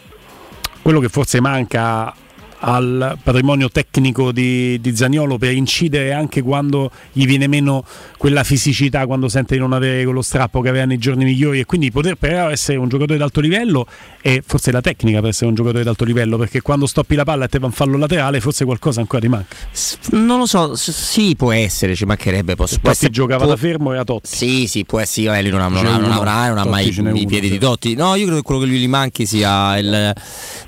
[0.84, 2.14] quello che forse manca
[2.66, 7.84] al patrimonio tecnico di, di Zagnolo per incidere anche quando gli viene meno
[8.18, 11.66] quella fisicità, quando sente di non avere quello strappo che aveva nei giorni migliori e
[11.66, 13.86] quindi poter però essere un giocatore d'alto livello
[14.22, 17.46] e forse la tecnica per essere un giocatore d'alto livello perché quando stoppi la palla
[17.46, 19.56] e te va un fallo laterale forse qualcosa ancora ti manca.
[20.12, 22.56] Non lo so, sì può essere, ci mancherebbe.
[22.56, 23.54] Posso, può essere, giocava può...
[23.54, 24.30] da fermo e a Totti.
[24.36, 26.88] Sì, sì, può essere, vabbè, lui non, ha, non, ha, non avrà, non ha mai
[26.88, 27.96] i piedi di Totti.
[27.96, 30.14] No, io credo che quello che gli manchi sia il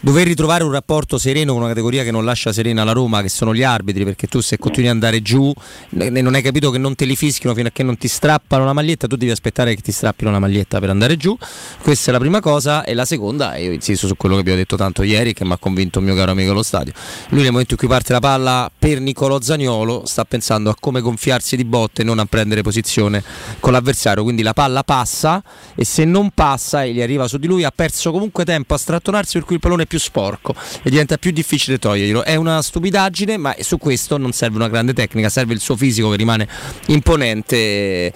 [0.01, 3.29] dover ritrovare un rapporto sereno con una categoria che non lascia serena la Roma, che
[3.29, 5.53] sono gli arbitri, perché tu se continui ad andare giù
[5.89, 8.73] non hai capito che non te li fischino fino a che non ti strappano la
[8.73, 11.37] maglietta, tu devi aspettare che ti strappino la maglietta per andare giù.
[11.81, 14.75] Questa è la prima cosa e la seconda, io insisto su quello che abbiamo detto
[14.75, 16.93] tanto ieri che mi ha convinto un mio caro amico allo stadio.
[17.29, 21.01] Lui nel momento in cui parte la palla per Nicolò Zagnolo sta pensando a come
[21.01, 23.23] gonfiarsi di botte e non a prendere posizione
[23.59, 25.43] con l'avversario, quindi la palla passa
[25.75, 28.77] e se non passa e gli arriva su di lui ha perso comunque tempo a
[28.77, 32.23] strattonarsi per cui il pallone è più sporco e diventa più difficile toglierlo.
[32.23, 36.09] È una stupidaggine, ma su questo non serve una grande tecnica, serve il suo fisico
[36.09, 36.47] che rimane
[36.87, 38.13] imponente.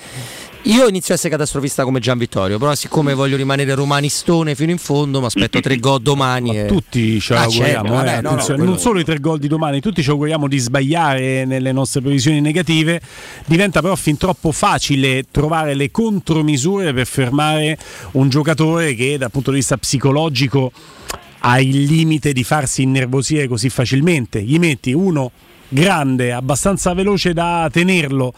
[0.63, 4.77] Io inizio a essere catastrofista come Gian Vittorio, però siccome voglio rimanere romanistone fino in
[4.77, 6.59] fondo, mi aspetto tre gol domani.
[6.59, 6.65] E...
[6.65, 9.79] Tutti ce l'auguriamo, ah, certo, eh, no, no, non solo i tre gol di domani,
[9.79, 12.99] tutti ci auguriamo di sbagliare nelle nostre previsioni negative.
[13.45, 17.77] Diventa però fin troppo facile trovare le contromisure per fermare
[18.11, 20.71] un giocatore che dal punto di vista psicologico
[21.39, 24.41] ha il limite di farsi innervosire così facilmente.
[24.41, 25.31] Gli metti uno
[25.69, 28.33] grande, abbastanza veloce da tenerlo,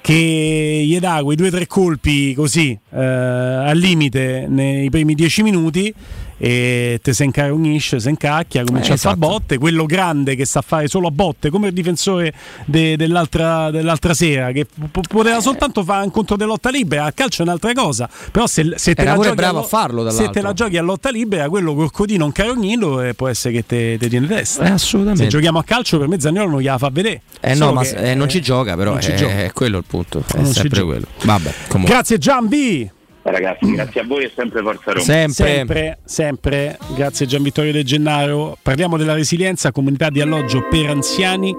[0.00, 5.42] che gli dà quei due o tre colpi così eh, al limite nei primi dieci
[5.42, 5.92] minuti
[6.38, 9.32] e te se incaronisce, se incacchia, comincia eh, a fare esatto.
[9.32, 12.32] botte, quello grande che sa fare solo a botte, come il difensore
[12.64, 17.12] de, dell'altra, dell'altra, sera, che p- poteva soltanto fare un conto di lotta libera, a
[17.12, 20.52] calcio è un'altra cosa, però se, se te, la giochi, a, farlo, se te la
[20.52, 24.08] giochi a lotta libera, quello col codino un carognino eh, può essere che te, te
[24.08, 24.64] tiene testa.
[24.64, 25.24] Eh, assolutamente.
[25.24, 27.22] Se giochiamo a calcio per me Zagnolo non gliela fa vedere.
[27.40, 27.82] Eh no, ma
[28.14, 31.06] non ci gioca però, è, è quello il punto, è non sempre quello.
[31.22, 31.52] Vabbè,
[31.84, 32.88] Grazie Gian B.
[33.28, 35.28] Ragazzi, grazie a voi e sempre Forza Roma.
[35.28, 36.78] sempre, sempre.
[36.94, 38.56] Grazie Gian Vittorio De Gennaro.
[38.62, 41.52] Parliamo della resilienza, comunità di alloggio per anziani.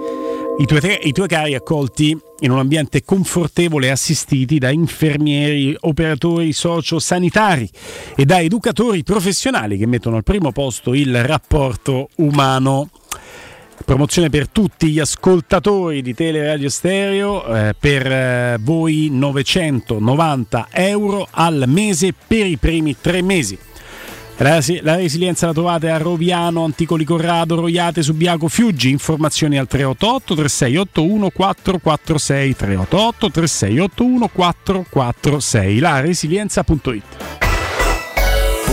[0.60, 6.54] I tuoi, tre- i tuoi cari accolti in un ambiente confortevole, assistiti da infermieri, operatori
[6.54, 7.70] sociosanitari
[8.16, 12.90] e da educatori professionali che mettono al primo posto il rapporto umano.
[13.86, 21.64] Promozione per tutti gli ascoltatori di Teleradio Stereo, eh, per eh, voi 990 euro al
[21.68, 23.58] mese per i primi tre mesi.
[24.40, 28.90] La, la resilienza la trovate a Roviano, Anticoli Corrado, Roiate, Subiaco, Fiuggi.
[28.90, 37.47] Informazioni al 388 3681 446 388 3681 446 la resilienza.it.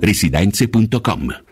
[0.00, 1.51] residenze.com.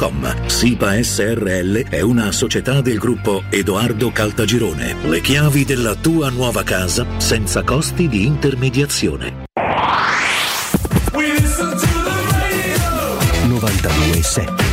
[0.00, 0.46] www.kcalt.com.
[0.46, 4.96] SIPA SRL è una società del gruppo Edoardo Caltagirone.
[5.04, 9.44] Le chiavi della tua nuova casa senza costi di intermediazione.
[13.46, 14.69] 92.7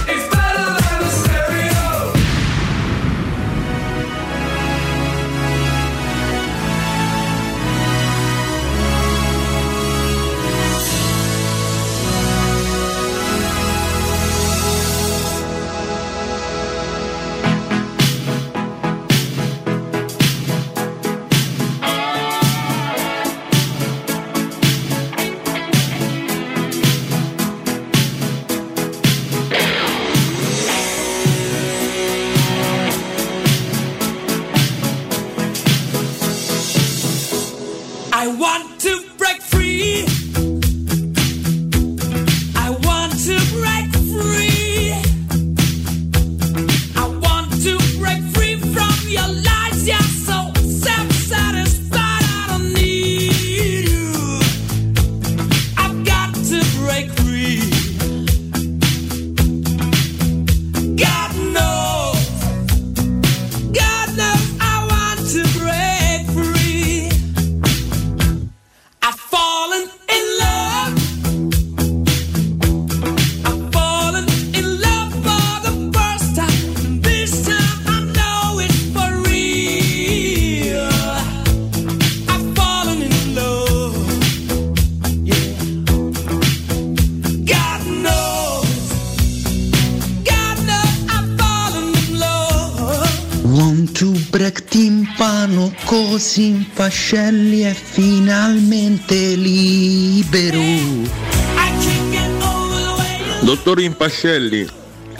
[103.68, 104.66] Dottor Impascelli,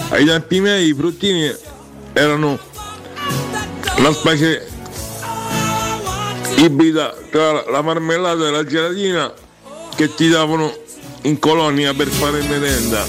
[0.08, 1.54] ai tempi miei i fruttini
[2.14, 2.58] erano
[3.98, 4.66] una specie
[6.56, 9.34] ibrida tra la marmellata e la gelatina
[9.94, 10.74] che ti davano
[11.24, 13.04] in colonia per fare merenda.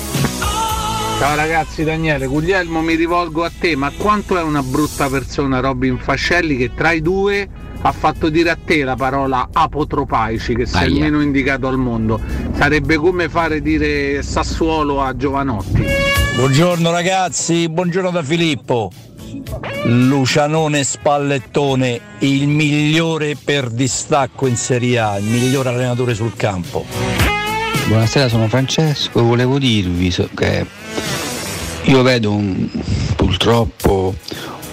[1.21, 6.01] Ciao ragazzi Daniele, Guglielmo mi rivolgo a te, ma quanto è una brutta persona Robin
[6.01, 7.49] Fascelli che tra i due
[7.81, 12.21] ha fatto dire a te la parola apotropaici che sei il meno indicato al mondo.
[12.57, 15.85] Sarebbe come fare dire Sassuolo a Giovanotti.
[16.37, 18.91] Buongiorno ragazzi, buongiorno da Filippo.
[19.85, 26.85] Lucianone Spallettone, il migliore per distacco in Serie A, il miglior allenatore sul campo.
[27.87, 29.23] Buonasera, sono Francesco.
[29.23, 30.67] Volevo dirvi che
[31.85, 32.69] io vedo un-
[33.17, 34.15] purtroppo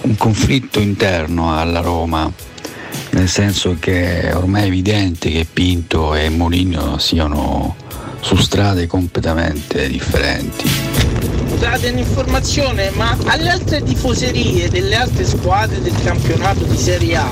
[0.02, 2.30] un conflitto interno alla Roma,
[3.16, 7.74] nel senso che è ormai evidente che Pinto e Mourinho siano
[8.20, 10.68] su strade completamente differenti.
[11.48, 17.28] Scusate un'informazione, ma alle altre tifoserie delle altre squadre del campionato di Serie A,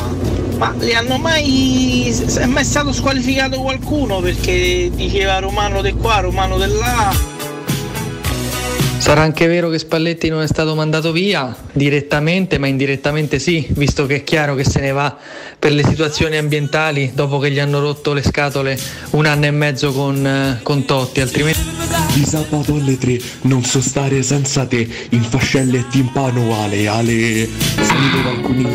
[0.56, 2.11] ma le hanno mai.
[2.35, 7.34] è mai stato squalificato qualcuno perché diceva romano di qua, romano di là?
[8.98, 14.06] Sarà anche vero che Spalletti non è stato mandato via direttamente, ma indirettamente sì, visto
[14.06, 15.16] che è chiaro che se ne va
[15.58, 18.78] per le situazioni ambientali dopo che gli hanno rotto le scatole
[19.10, 21.72] un anno e mezzo con, eh, con Totti, altrimenti...
[22.14, 27.48] Di sabato alle 3 non so stare senza te in fascelle e timpano Ale Ale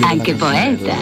[0.01, 0.95] Anche poeta.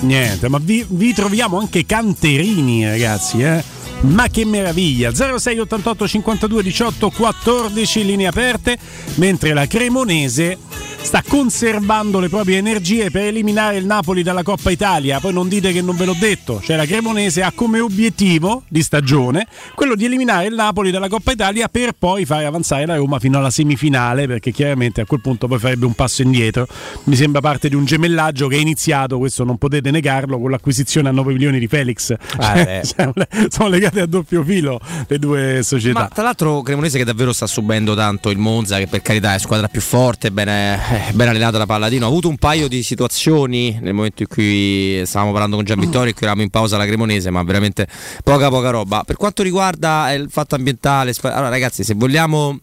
[0.00, 3.75] Niente, ma vi, vi troviamo anche canterini, ragazzi, eh?
[4.00, 5.12] Ma che meraviglia!
[5.12, 8.78] 06 88 52 18 14 linee aperte,
[9.14, 10.58] mentre la Cremonese
[11.06, 15.20] sta conservando le proprie energie per eliminare il Napoli dalla Coppa Italia.
[15.20, 18.82] Poi non dite che non ve l'ho detto, cioè la Cremonese ha come obiettivo di
[18.82, 19.46] stagione
[19.76, 23.38] quello di eliminare il Napoli dalla Coppa Italia per poi fare avanzare la Roma fino
[23.38, 26.66] alla semifinale, perché chiaramente a quel punto poi farebbe un passo indietro.
[27.04, 31.08] Mi sembra parte di un gemellaggio che è iniziato, questo non potete negarlo, con l'acquisizione
[31.08, 32.14] a 9 milioni di Felix.
[32.46, 32.86] Cioè, eh.
[32.86, 33.10] cioè,
[33.48, 36.00] sono legate a doppio filo le due società.
[36.00, 39.38] Ma tra l'altro Cremonese che davvero sta subendo tanto il Monza, che per carità è
[39.38, 43.78] squadra più forte, bene, eh, ben allenata da Palladino, ha avuto un paio di situazioni
[43.82, 46.86] nel momento in cui stavamo parlando con Gian Vittorio e qui eravamo in pausa alla
[46.86, 47.86] Cremonese, ma veramente
[48.24, 49.02] poca poca roba.
[49.04, 52.60] Per quanto riguarda il fatto ambientale, allora ragazzi, se vogliamo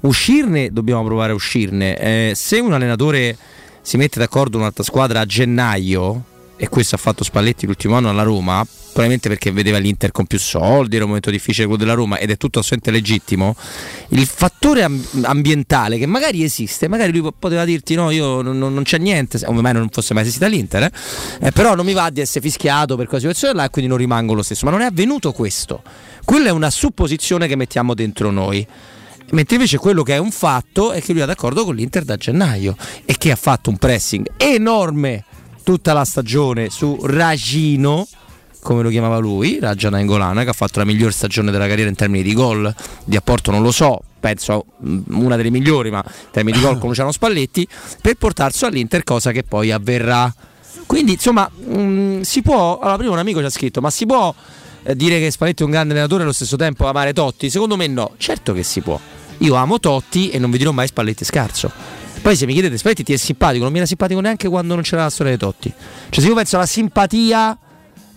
[0.00, 1.96] uscirne, dobbiamo provare a uscirne.
[1.96, 3.36] Eh, se un allenatore
[3.80, 6.24] si mette d'accordo con un'altra squadra a gennaio,
[6.56, 10.38] e questo ha fatto Spalletti l'ultimo anno alla Roma, probabilmente perché vedeva l'Inter con più
[10.38, 13.56] soldi, era un momento difficile quello della Roma ed è tutto assolutamente legittimo,
[14.08, 18.58] il fattore am- ambientale che magari esiste, magari lui po- poteva dirti no, io non,
[18.58, 20.90] non c'è niente, come mai non fosse mai esistita l'Inter, eh?
[21.40, 23.98] Eh, però non mi va di essere fischiato per quella situazione là e quindi non
[23.98, 25.82] rimango lo stesso, ma non è avvenuto questo,
[26.24, 28.66] quella è una supposizione che mettiamo dentro noi.
[29.32, 32.16] Mentre invece quello che è un fatto è che lui è d'accordo con l'Inter da
[32.16, 35.24] gennaio e che ha fatto un pressing enorme
[35.62, 38.08] tutta la stagione su Ragino,
[38.60, 41.96] come lo chiamava lui, Raja Naingolana, che ha fatto la miglior stagione della carriera in
[41.96, 42.72] termini di gol,
[43.04, 46.78] di apporto non lo so, penso mh, una delle migliori, ma in termini di gol
[46.78, 47.66] con Luciano Spalletti,
[48.00, 50.32] per portarsi all'Inter, cosa che poi avverrà.
[50.86, 54.34] Quindi insomma mh, si può, allora prima un amico ci ha scritto, ma si può
[54.82, 57.50] eh, dire che Spalletti è un grande allenatore e allo stesso tempo amare Totti?
[57.50, 58.98] Secondo me no, certo che si può.
[59.38, 61.70] Io amo Totti e non vi dirò mai Spalletti scarso.
[62.20, 64.82] Poi se mi chiedete Spalletti ti è simpatico, non mi era simpatico neanche quando non
[64.82, 65.72] c'era la storia dei Totti.
[66.10, 67.56] Cioè se io penso alla simpatia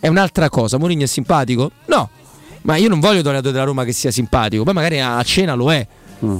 [0.03, 1.71] è un'altra cosa, Mourinho è simpatico?
[1.85, 2.09] No.
[2.63, 5.53] Ma io non voglio un allenatore della Roma che sia simpatico, poi magari a cena
[5.53, 5.87] lo è.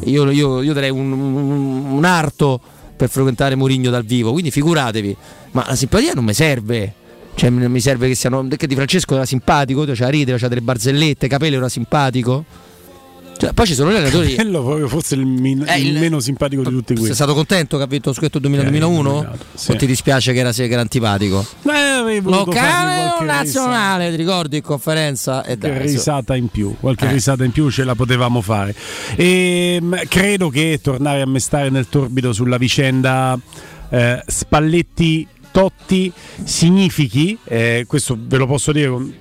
[0.04, 2.60] Io, io- io darei un, un- un arto
[2.98, 5.16] per frequentare Mourinho dal vivo, quindi figuratevi.
[5.52, 6.94] Ma la simpatia non mi serve.
[7.36, 8.46] Cioè, mi mi serve che siano.
[8.48, 12.44] Che Di Francesco era simpatico, cioè ride, c'ha delle barzellette, Capello era simpatico.
[13.44, 14.34] Cioè, poi ci sono gli allenatori.
[14.36, 17.14] Quello forse il, min- Eh, il il- meno simpatico di tutti Sei questi.
[17.16, 19.28] stato contento che ha vinto lo scudetto 2000-2001?
[19.54, 19.72] sì.
[19.72, 21.40] O ti dispiace che era, che era antipatico?
[21.42, 25.44] Eh, fargli Locale o nazionale, ti ricordi in conferenza?
[25.44, 27.12] E qualche dai, risata in più, qualche Eh.
[27.12, 28.74] risata in più ce la potevamo fare.
[29.16, 33.38] E, credo che tornare a mestare nel torbido sulla vicenda
[33.90, 36.12] eh, Spalletti Totti
[36.44, 39.14] significhi, eh, questo ve lo posso dire con,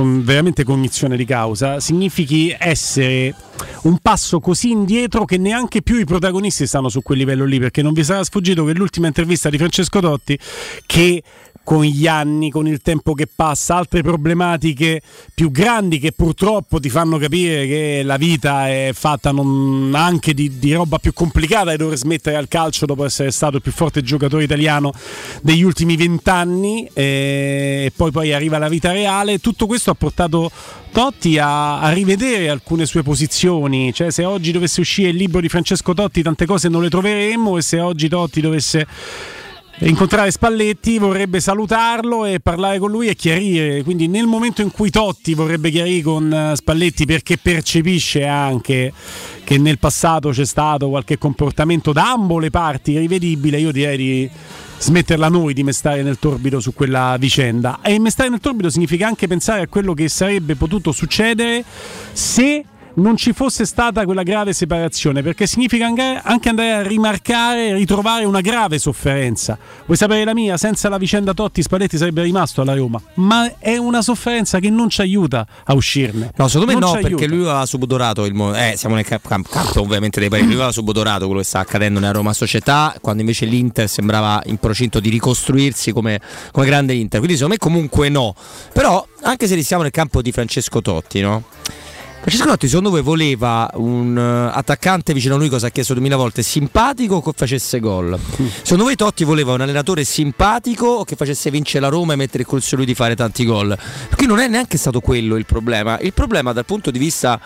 [0.00, 3.34] con veramente cognizione di causa, significhi essere
[3.82, 7.82] un passo così indietro che neanche più i protagonisti stanno su quel livello lì, perché
[7.82, 10.38] non vi sarà sfuggito che l'ultima intervista di Francesco Totti
[10.86, 11.22] che
[11.70, 15.00] con gli anni, con il tempo che passa, altre problematiche
[15.32, 20.58] più grandi che purtroppo ti fanno capire che la vita è fatta non- anche di,
[20.58, 24.02] di roba più complicata e dover smettere al calcio dopo essere stato il più forte
[24.02, 24.92] giocatore italiano
[25.42, 29.38] degli ultimi vent'anni eh, e poi, poi arriva la vita reale.
[29.38, 30.50] Tutto questo ha portato
[30.90, 35.48] Totti a, a rivedere alcune sue posizioni, cioè se oggi dovesse uscire il libro di
[35.48, 38.88] Francesco Totti tante cose non le troveremmo e se oggi Totti dovesse
[39.88, 43.82] incontrare Spalletti vorrebbe salutarlo e parlare con lui e chiarire.
[43.82, 48.92] Quindi nel momento in cui Totti vorrebbe chiarire con eh, Spalletti perché percepisce anche
[49.42, 54.30] che nel passato c'è stato qualche comportamento da ambo le parti rivedibile, io direi di
[54.80, 57.80] smetterla noi di mestare nel torbido su quella vicenda.
[57.82, 61.64] E mestare nel torbido significa anche pensare a quello che sarebbe potuto succedere
[62.12, 62.64] se
[62.94, 68.40] non ci fosse stata quella grave separazione, perché significa anche andare a rimarcare, ritrovare una
[68.40, 69.58] grave sofferenza.
[69.84, 70.56] Vuoi sapere la mia?
[70.56, 74.88] Senza la vicenda Totti Spalletti sarebbe rimasto alla Roma, ma è una sofferenza che non
[74.88, 76.32] ci aiuta a uscirne.
[76.36, 77.26] No, secondo me Non no, perché aiuta.
[77.26, 80.54] lui aveva subodorato il mo- eh, siamo nel camp- camp- campo ovviamente dei pari, lui
[80.54, 85.00] aveva subodorato quello che sta accadendo nella Roma Società, quando invece l'Inter sembrava in procinto
[85.00, 87.18] di ricostruirsi come, come grande Inter.
[87.20, 88.34] Quindi secondo me comunque no.
[88.72, 91.44] Però anche se restiamo nel campo di Francesco Totti, no?
[92.20, 96.16] Francesco Totti secondo voi voleva un eh, attaccante vicino a lui, cosa ha chiesto duemila
[96.16, 98.16] volte, simpatico o che facesse gol?
[98.60, 102.44] Secondo voi Totti voleva un allenatore simpatico o che facesse vincere la Roma e mettere
[102.46, 103.76] il su lui di fare tanti gol?
[104.14, 105.98] Qui non è neanche stato quello il problema.
[105.98, 107.40] Il problema dal punto di vista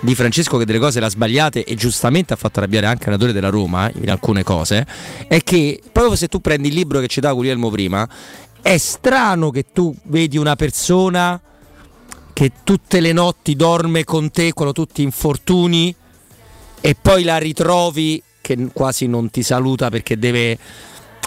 [0.00, 3.32] di Francesco che delle cose le ha sbagliate e giustamente ha fatto arrabbiare anche l'allenatore
[3.32, 4.84] della Roma in alcune cose,
[5.28, 8.06] è che proprio se tu prendi il libro che ci dà Guglielmo prima,
[8.60, 11.40] è strano che tu vedi una persona
[12.38, 15.92] che tutte le notti dorme con te quando tu ti infortuni
[16.80, 20.56] e poi la ritrovi che quasi non ti saluta perché deve,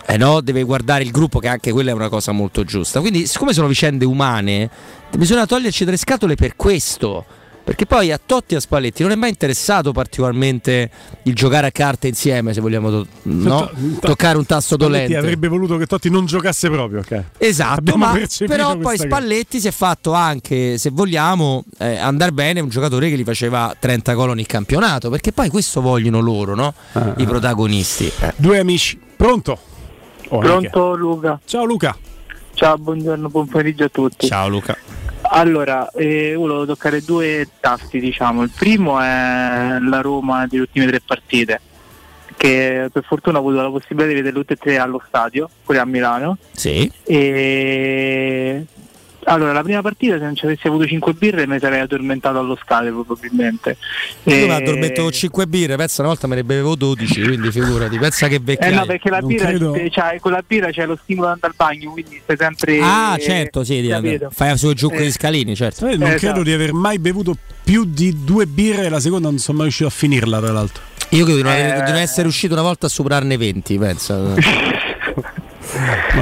[0.06, 3.02] eh no, deve guardare il gruppo, che anche quella è una cosa molto giusta.
[3.02, 4.70] Quindi, siccome sono vicende umane,
[5.18, 7.26] bisogna toglierci dalle scatole per questo.
[7.64, 10.90] Perché poi a Totti e a Spalletti non è mai interessato particolarmente
[11.24, 13.72] il giocare a carte insieme, se vogliamo no?
[14.00, 15.18] toccare un tasto Spalletti dolente.
[15.18, 17.00] avrebbe voluto che Totti non giocasse proprio.
[17.00, 17.24] ok?
[17.38, 19.08] Esatto, Abbiamo ma però poi questa cosa.
[19.08, 23.74] Spalletti si è fatto anche, se vogliamo, eh, andare bene un giocatore che gli faceva
[23.78, 26.74] 30 gol ogni campionato, perché poi questo vogliono loro, no?
[26.94, 28.12] Ah, I protagonisti.
[28.20, 28.34] Eh.
[28.36, 29.58] Due amici, pronto?
[30.30, 31.40] Oh, Pronto Luca?
[31.46, 31.96] Ciao Luca.
[32.54, 34.28] Ciao, buongiorno, buon pomeriggio a tutti.
[34.28, 34.76] Ciao Luca.
[35.34, 38.44] Allora, eh, volevo toccare due tasti, diciamo.
[38.44, 41.62] Il primo è la Roma delle ultime tre partite,
[42.36, 45.80] che per fortuna ho avuto la possibilità di vedere tutte e tre allo stadio, pure
[45.80, 46.38] a Milano.
[46.52, 46.91] Sì.
[47.03, 48.66] E
[49.26, 52.57] allora, la prima partita, se non ci avessi avuto 5 birre, mi sarei addormentato allo
[52.61, 53.77] stadio probabilmente.
[54.23, 57.52] Io E- mi addormento con 5 birre, pensa una volta me ne bevevo 12, quindi
[57.52, 58.80] figurati, pensa che Eh vecchiaia.
[58.80, 59.52] no, perché la birra,
[59.89, 62.80] cioè, con la birra c'è lo stimolo ad andare al bagno, quindi stai sempre.
[62.81, 64.30] Ah, certo, sì, di- capito?
[64.31, 65.06] fai su giù con Eh.
[65.06, 65.88] gli scalini, certo.
[65.88, 69.38] Eh, non credo di aver mai bevuto più di due birre e la seconda non
[69.38, 70.84] sono mai riuscito a finirla, tra l'altro.
[71.10, 71.61] Io credo di non, Eh.
[71.72, 74.34] aver- di non essere riuscito una volta a superarne 20, pensa.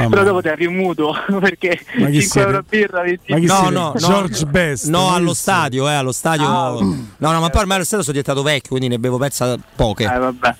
[0.10, 2.40] Però dopo ti arrivi un mutuo perché Ma chi 5 siete?
[2.48, 4.88] euro a birra, 20 no, no, no, George Best.
[4.88, 6.46] No, allo stadio, eh, allo stadio.
[6.46, 6.72] Ah.
[6.82, 10.04] No, no, ma poi ormai allo stadio sono diventato vecchio, quindi ne bevo pensa poche.
[10.04, 10.56] Eh, vabbè.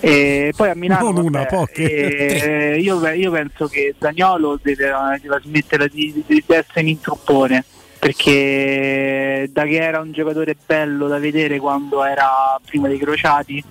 [0.00, 2.74] E poi a Milano Non una, vabbè, poche.
[2.74, 7.64] eh, io, io penso che Zagnolo deve, deve smettere di, di essere un intruppone
[7.98, 13.62] perché da che era un giocatore bello da vedere quando era prima dei crociati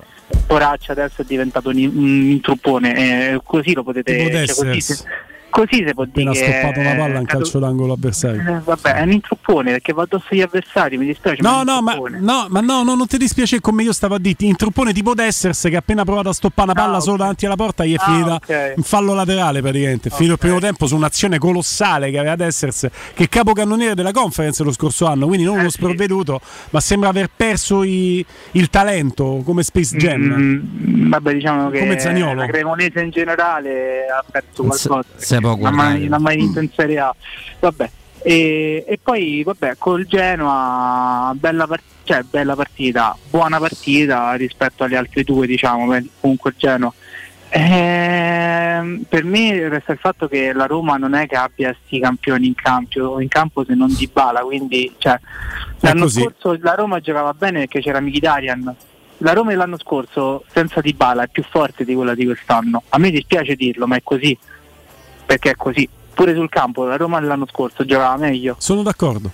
[0.46, 5.04] Poraccia adesso è diventato un, un intruppone eh, così lo potete cioè, così, se-
[5.52, 8.42] così si può Appena dire stoppato una che palla in calcio d'angolo avversario.
[8.42, 11.82] eh, vabbè è un intruppone perché va addosso agli avversari mi dispiace No, un no,
[11.84, 12.20] ma, intruppone.
[12.20, 14.48] no, ma no, no, non ti dispiace come io stavo a dirti.
[14.48, 17.56] In truppone tipo Dessers che ha appena provato a stoppare una palla solo davanti alla
[17.56, 18.74] porta gli è Ah, finita ok.
[18.78, 20.10] in fallo laterale praticamente.
[20.10, 24.12] È finito il primo tempo su un'azione colossale che aveva Dessers, che è capocannoniere della
[24.12, 26.40] conference lo scorso anno, quindi Eh, non uno sprovveduto,
[26.72, 30.22] ma sembra aver perso i- il talento come Space Jam.
[30.22, 32.34] Mm, vabbè, diciamo che Come Zaniolo.
[32.42, 35.04] la Cremonese in generale ha perso qualcosa.
[35.18, 37.16] se può non ha mai, non ha mai vinto in Serie A.
[37.60, 37.90] Vabbè.
[38.24, 44.98] E, e poi vabbè, col Genoa bella, part- cioè, bella partita, buona partita rispetto alle
[44.98, 46.94] altre due, diciamo, comunque il Genoa.
[47.54, 52.48] Ehm, per me resta il fatto che la Roma non è che abbia sti campioni
[52.48, 55.20] in campo, in campo se non di bala, quindi cioè,
[55.80, 56.22] l'anno così.
[56.22, 58.76] scorso la Roma giocava bene perché c'era Mkhitaryan.
[59.24, 62.84] La Roma dell'anno scorso senza Di Bala è più forte di quella di quest'anno.
[62.90, 64.36] A me dispiace dirlo, ma è così.
[65.32, 65.88] Perché è così.
[66.14, 68.56] Pure sul campo la Roma dell'anno scorso giocava meglio.
[68.58, 69.32] Sono d'accordo.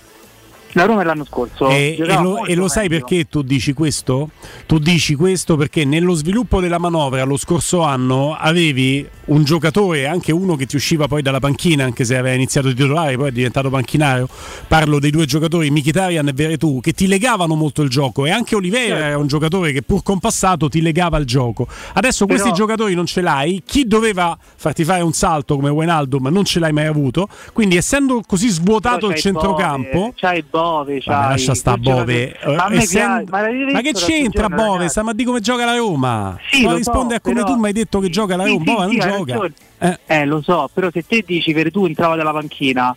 [0.73, 1.69] La Roma l'anno scorso.
[1.69, 3.05] E, e lo, e lo sai meglio.
[3.05, 4.29] perché tu dici questo?
[4.67, 10.31] Tu dici questo perché nello sviluppo della manovra lo scorso anno avevi un giocatore, anche
[10.31, 13.69] uno che ti usciva poi dalla panchina, anche se aveva iniziato titolare, poi è diventato
[13.69, 14.27] panchinario.
[14.67, 18.25] Parlo dei due giocatori, Mkhitaryan e Veretù, che ti legavano molto il gioco.
[18.25, 19.07] E anche Oliveira Certo.
[19.07, 21.67] era un giocatore che pur compassato ti legava il gioco.
[21.93, 23.63] Adesso Però- questi giocatori non ce l'hai.
[23.65, 27.27] Chi doveva farti fare un salto come Wijnaldum non ce l'hai mai avuto.
[27.53, 30.13] Quindi essendo così svuotato il centrocampo...
[30.61, 32.31] Bove, C'hai Vabbè, lascia sta Bove.
[32.33, 34.87] giocatore- Ma essendo- piace- ma che c'entra Bove?
[34.89, 36.37] Sta ma di come gioca la Roma?
[36.49, 38.57] Sì, Ma risponde so, a come però- tu mi hai detto che gioca la Roma.
[38.57, 39.49] sì, Bove non gioca.
[39.79, 39.99] Eh.
[40.07, 42.95] Eh, lo so, però se te dici Veretù entrava dalla panchina,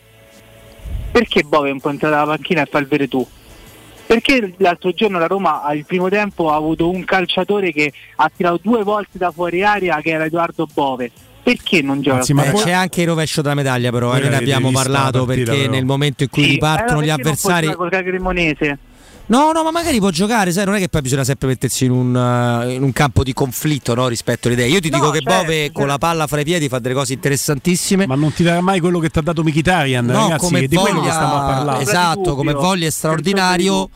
[1.12, 3.26] perché Bove è un po' entrato dalla panchina e fa il Veretù?
[4.06, 8.58] Perché l'altro giorno la Roma al primo tempo ha avuto un calciatore che ha tirato
[8.62, 11.10] due volte da fuori area che era Edoardo Bove?
[11.42, 12.16] Perché non gioca?
[12.18, 15.60] Anzi, ma c'è anche il rovescio della medaglia, però, eh, ne abbiamo parlato partita, perché
[15.62, 15.72] però.
[15.72, 17.66] nel momento in cui Sì, ripartono eh, gli perché non può avversari.
[17.66, 18.78] giocare col Cremonese.
[19.30, 21.92] No, no, ma magari può giocare, sai, non è che poi bisogna sempre mettersi in
[21.92, 24.66] un, eh, in un campo di conflitto no, rispetto alle idee.
[24.68, 26.94] Io ti No, dico che certo, Bove con la palla fra i piedi fa delle
[26.96, 28.08] cose interessantissime.
[28.08, 30.74] Ma non ti darà mai quello che ti ha dato Mkhitaryan, No, ragazzi, come di
[30.74, 31.82] quello che voglia, stiamo a parlare.
[31.82, 33.88] esatto, come voglia è straordinario.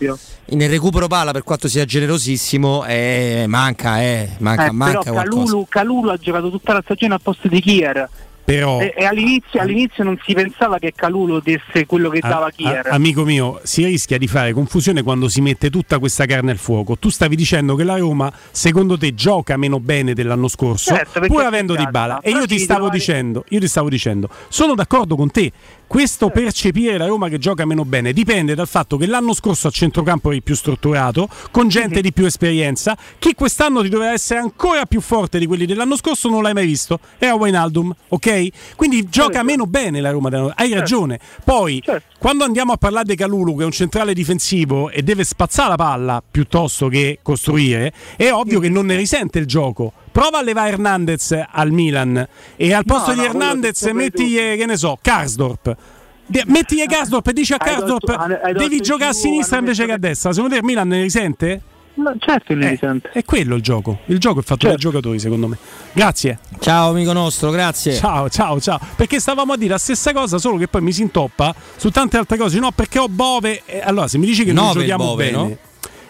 [0.50, 5.12] Nel recupero palla, per quanto sia generosissimo, eh, manca, eh, manca, Eh, manca.
[5.12, 8.08] Calulu, Calulu ha giocato tutta la stagione al posto di Kier.
[8.44, 12.86] Però E, e all'inizio, all'inizio non si pensava che Calulu desse quello che dava Kier.
[12.88, 16.58] a- amico mio, si rischia di fare confusione quando si mette tutta questa carne al
[16.58, 16.98] fuoco.
[16.98, 21.42] Tu stavi dicendo che la Roma, secondo te, gioca meno bene dell'anno scorso, Certo, pur
[21.42, 22.20] avendo di bala.
[22.20, 22.58] E io ti
[22.90, 25.50] dicendo, io ti stavo dicendo, sono d'accordo con te.
[25.86, 26.40] Questo Certo.
[26.42, 30.30] percepire la Roma che gioca meno bene dipende dal fatto che l'anno scorso a centrocampo
[30.30, 32.00] eri più strutturato, con gente Mhm.
[32.02, 32.96] di più esperienza.
[33.18, 36.66] Chi quest'anno ti doveva essere ancora più forte di quelli dell'anno scorso non l'hai mai
[36.66, 36.98] visto.
[37.18, 38.48] Era Wijnaldum, ok?
[38.76, 39.44] Quindi gioca Certo.
[39.46, 40.52] meno bene la Roma.
[40.56, 41.20] Hai ragione.
[41.44, 41.82] Poi,
[42.24, 45.74] quando andiamo a parlare di Calulu, che è un centrale difensivo e deve spazzare la
[45.74, 49.92] palla piuttosto che costruire, è ovvio che non ne risente il gioco.
[50.10, 52.26] Prova a levare Hernandez al Milan
[52.56, 55.76] e al posto No, di no, quello Hernandez sto mettigli, che ne so, Karsdorp.
[56.24, 60.32] De- Mettigli Karsdorp e dici a Karsdorp devi giocare a sinistra invece che a destra.
[60.32, 61.60] Secondo te il Milan ne risente?
[61.96, 63.10] No, certo ne Eh, risente.
[63.12, 63.98] È quello il gioco.
[64.06, 65.56] Il gioco è fatto dai giocatori, secondo me.
[65.92, 66.38] Grazie.
[66.58, 67.94] Ciao amico nostro, grazie.
[67.94, 68.80] Ciao, ciao, ciao.
[68.96, 72.16] Perché stavamo a dire la stessa cosa, solo che poi mi si intoppa su tante
[72.16, 72.58] altre cose.
[72.58, 73.62] No, perché ho Bove.
[73.66, 75.36] eh, allora, se mi dici che non Nove giochiamo Bove, bene.
[75.36, 75.56] no?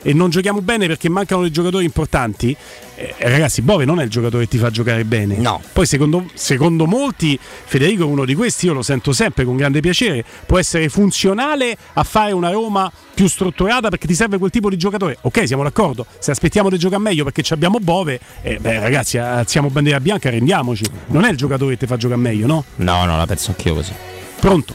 [0.07, 2.57] E non giochiamo bene perché mancano dei giocatori importanti.
[2.97, 5.37] Eh, ragazzi, Bove non è il giocatore che ti fa giocare bene.
[5.37, 5.61] No.
[5.73, 8.67] Poi, secondo, secondo molti, Federico è uno di questi.
[8.67, 10.25] Io lo sento sempre con grande piacere.
[10.47, 14.77] Può essere funzionale a fare una Roma più strutturata perché ti serve quel tipo di
[14.77, 15.19] giocatore.
[15.23, 16.07] Ok, siamo d'accordo.
[16.19, 20.31] Se aspettiamo di giocare meglio perché ci abbiamo Bove, eh, beh, ragazzi, alziamo bandiera bianca,
[20.31, 20.85] rendiamoci.
[21.07, 22.65] Non è il giocatore che ti fa giocare meglio, no?
[22.77, 23.93] No, no, la penso anch'io così.
[24.41, 24.75] Pronto?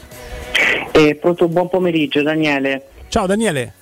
[0.92, 2.84] Eh, pronto, buon pomeriggio Daniele.
[3.08, 3.74] Ciao Daniele.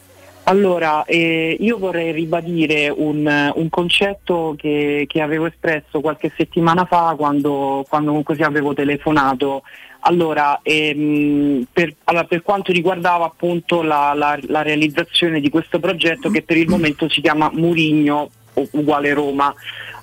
[0.48, 7.14] Allora, eh, io vorrei ribadire un, un concetto che, che avevo espresso qualche settimana fa
[7.18, 9.62] quando, quando comunque sì avevo telefonato.
[10.00, 16.30] Allora, ehm, per, allora, per quanto riguardava appunto la, la- la realizzazione di questo progetto
[16.30, 18.30] che per il momento si chiama Murigno
[18.70, 19.52] uguale Roma.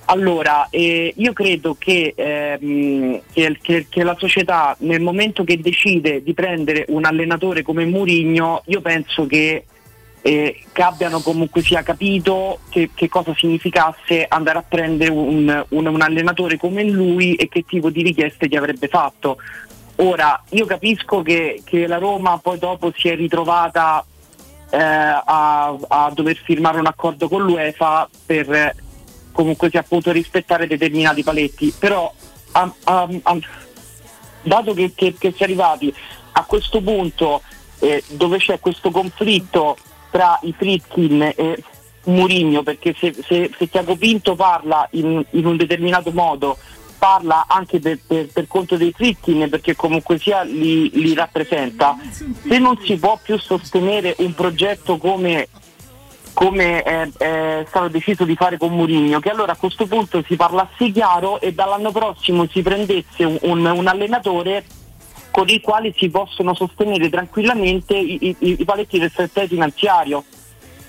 [0.07, 6.21] Allora, eh, io credo che, ehm, che- che- che la società nel momento che decide
[6.21, 9.63] di prendere un allenatore come Murigno, io penso che
[10.27, 15.85] eh, che abbiano comunque sia capito che, che cosa significasse andare a prendere un, un-
[15.85, 19.37] un allenatore come lui e che tipo di richieste gli avrebbe fatto.
[19.97, 24.03] Ora, io capisco che, che la Roma poi dopo si è ritrovata
[24.71, 28.75] eh, a, a dover firmare un accordo con l'UEFA per
[29.31, 32.11] comunque sia appunto rispettare determinati paletti, però
[32.53, 33.37] a- a- a-
[34.41, 35.93] dato che, che- che si è arrivati
[36.31, 37.41] a questo punto
[37.79, 39.77] eh, dove c'è questo conflitto
[40.15, 41.61] tra i Fritkin e
[42.05, 46.57] Murigno, perché se, se, se Tiago Pinto parla in, in un determinato modo,
[46.97, 51.97] parla anche per, per- per conto dei Fritkin, perché comunque sia li, li rappresenta,
[52.47, 55.49] se non si può più sostenere un progetto come
[56.31, 60.35] come è, è stato deciso di fare con Mourinho, che allora a questo punto si
[60.37, 64.65] parlasse chiaro e dall'anno prossimo si prendesse un, un- un allenatore
[65.35, 70.23] con il quale si possono sostenere tranquillamente i, i- i paletti del play finanziario,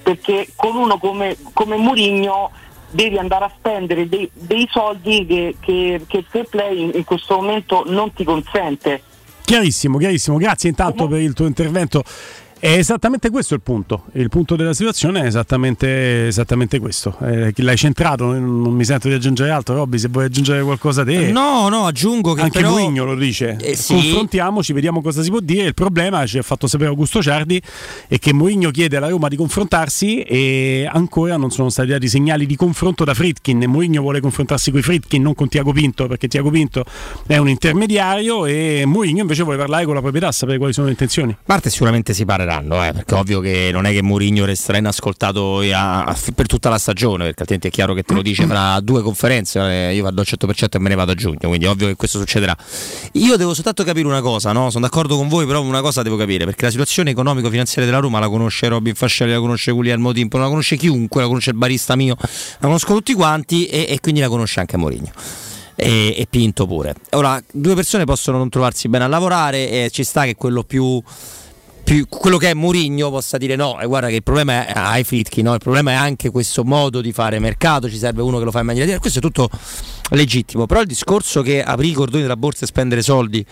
[0.05, 2.53] perché con uno come, come Mourinho
[2.91, 7.03] devi andare a spendere dei, dei soldi che, che- che il fair play in, in
[7.03, 9.03] questo momento non ti consente.
[9.45, 10.37] Chiarissimo, chiarissimo.
[10.37, 12.05] Grazie intanto per il tuo intervento.
[12.67, 14.07] È esattamente questo il punto.
[14.15, 17.17] Il punto della situazione è esattamente, esattamente questo.
[17.23, 19.77] Eh, l'hai centrato, non mi sento di aggiungere altro.
[19.77, 21.31] Robby, se vuoi aggiungere qualcosa te.
[21.31, 22.73] No, no, aggiungo che Anche però...
[22.73, 23.57] Mourinho lo dice.
[23.61, 23.93] Eh, sì.
[23.93, 25.69] Confrontiamoci, vediamo cosa si può dire.
[25.69, 27.63] Il problema, ci ha fatto sapere Augusto Ciardi,
[28.09, 32.47] è che Mourinho chiede alla Roma di confrontarsi e ancora non sono stati dati segnali
[32.47, 33.63] di confronto da Fritkin.
[33.65, 36.85] Mourinho vuole confrontarsi con i Fritkin, non con Tiago Pinto, perché Tiago Pinto
[37.29, 40.93] è un intermediario e Mourinho invece vuole parlare con la proprietà, sapere quali sono le
[40.95, 41.31] intenzioni.
[41.31, 42.25] A parte sicuramente si
[42.57, 46.69] parleranno, eh, perché ovvio che non è che Mourinho resterà inascoltato a- a- per tutta
[46.69, 50.03] la stagione, perché altrimenti è chiaro che te lo dice fra due conferenze, eh, io
[50.03, 52.57] vado al 100% e me ne vado a giugno, quindi ovvio che questo succederà.
[53.13, 54.71] Io devo soltanto capire una cosa, no?
[54.71, 58.19] sono d'accordo con voi, però una cosa devo capire, perché la situazione economico-finanziaria della Roma
[58.19, 61.97] la conosce Robin Fascelli, la conosce Guglielmo Timpo, la conosce chiunque, la conosce il barista
[61.97, 65.11] mio, la conosco tutti quanti e, e quindi la conosce anche Mourinho
[65.77, 66.95] e, e Pinto pure.
[67.11, 71.01] Ora, due persone possono non trovarsi bene a lavorare e ci sta che quello più,
[71.87, 75.05] più- quello che è Mourinho possa dire no, e guarda che il problema è ai
[75.05, 75.55] Fritchi, no?
[75.55, 78.59] il problema è anche questo modo di fare mercato, ci serve uno che lo fa
[78.59, 79.49] in maniera diversa, questo è tutto
[80.11, 83.47] legittimo, però il discorso che aprì i cordoni della borsa e spendere soldi,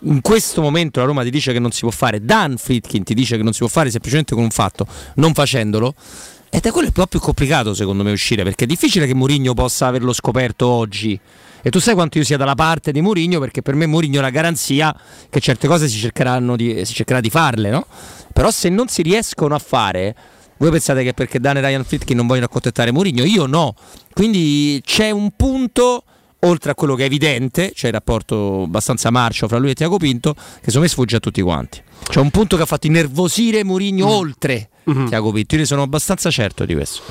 [0.00, 3.14] in questo momento la Roma ti dice che non si può fare, Dan Fritkin ti
[3.14, 5.94] dice che non si può fare semplicemente con un fatto, non facendolo,
[6.50, 9.54] ed è quello un po' più complicato secondo me uscire, perché è difficile che Mourinho
[9.54, 11.18] possa averlo scoperto oggi.
[11.62, 14.22] E tu sai quanto io sia dalla parte di Mourinho, perché per me Mourinho è
[14.22, 14.94] la garanzia
[15.28, 17.86] che certe cose si, di, si cercherà di farle, no?
[18.32, 20.14] Però se non si riescono a fare,
[20.58, 23.24] voi pensate che perché Dan e Ryan Fritkin non vogliono accontentare Mourinho?
[23.24, 23.74] Io no.
[24.12, 26.04] Quindi c'è un punto,
[26.40, 29.96] oltre a quello che è evidente, c'è il rapporto abbastanza marcio fra lui e Tiago
[29.96, 31.82] Pinto, che secondo me sfugge a tutti quanti.
[32.08, 34.70] C'è un punto che ha fatto innervosire Mourinho oltre
[35.08, 35.54] Tiago Pinto.
[35.54, 37.02] Io ne sono abbastanza certo di questo.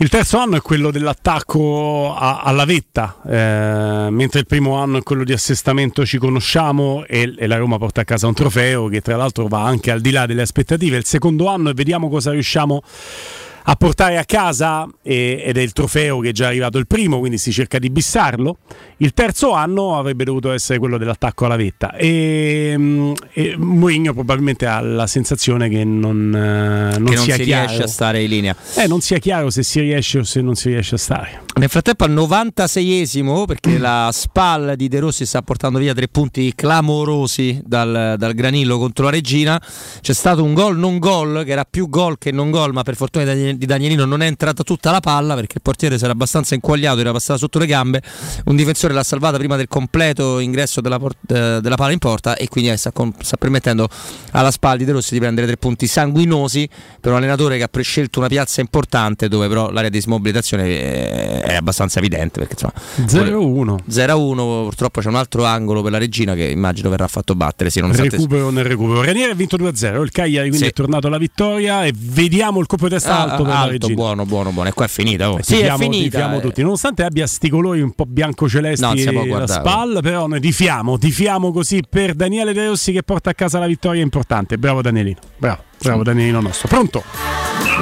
[0.00, 5.02] Il terzo anno è quello dell'attacco a- alla vetta, eh, mentre il primo anno è
[5.02, 9.00] quello di assestamento ci conosciamo e, e la Roma porta a casa un trofeo che
[9.00, 10.96] tra l'altro va anche al di là delle aspettative.
[10.98, 15.72] Il secondo anno è vediamo cosa riusciamo a portare a casa e- ed è il
[15.72, 18.58] trofeo che è già arrivato il primo, quindi si cerca di bissarlo.
[18.98, 24.80] Il terzo anno avrebbe dovuto essere quello dell'attacco alla vetta e, e Mourinho probabilmente ha
[24.80, 27.66] la sensazione che non, eh, non che non si chiaro.
[27.66, 28.56] riesce a stare in linea.
[28.76, 31.42] Eh, non sia chiaro se si riesce o se non si riesce a stare.
[31.58, 36.52] Nel frattempo al 96esimo, perché la SPAL di De Rossi sta portando via tre punti
[36.54, 39.60] clamorosi dal, dal Granillo contro la Regina,
[40.00, 42.94] c'è stato un gol non gol, che era più gol che non gol, ma per
[42.94, 46.04] fortuna di Daniel- di Danielino non è entrata tutta la palla perché il portiere si
[46.04, 48.00] era abbastanza inquagliato, era passata sotto le gambe,
[48.46, 52.36] un difensore l'ha salvata prima del completo ingresso della, por- eh, della palla in porta
[52.36, 53.88] e quindi eh, sta, con- sta permettendo
[54.32, 56.68] alla SPAL di De Rossi di prendere tre punti sanguinosi
[57.00, 61.40] per un allenatore che ha prescelto una piazza importante dove però l'area di smobilitazione eh,
[61.40, 62.72] è abbastanza evidente perché insomma
[63.06, 63.76] 0-1.
[63.90, 67.80] 0-1 purtroppo c'è un altro angolo per la regina che immagino verrà fatto battere sì,
[67.80, 69.02] Recupero nel recupero.
[69.02, 70.02] Ranieri ha vinto 2-0.
[70.02, 70.70] Il Cagliari quindi Sì.
[70.70, 74.50] è tornato alla vittoria e vediamo il colpo di testa Ah, alto alto, buono buono
[74.52, 75.42] buono e qua è finita oh.
[75.42, 76.40] Sì è tifiamo- finita tifiamo eh.
[76.40, 76.62] tutti.
[76.62, 81.82] Nonostante abbia sti colori un po' bianco-celesti No, la spalla, però noi tifiamo, tifiamo così
[81.88, 84.58] per Daniele De Rossi che porta a casa la vittoria importante.
[84.58, 85.18] Bravo Danielino.
[85.36, 86.68] Bravo, bravo Danielino nostro.
[86.68, 87.02] Pronto?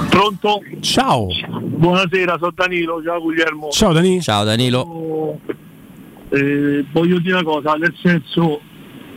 [0.09, 0.63] Pronto?
[0.81, 1.29] Ciao.
[1.61, 3.69] Buonasera, sono Danilo, ciao Guglielmo.
[3.71, 4.21] Ciao Dani.
[4.21, 5.39] Ciao Danilo.
[6.31, 8.61] Eh, voglio dire una cosa, nel senso,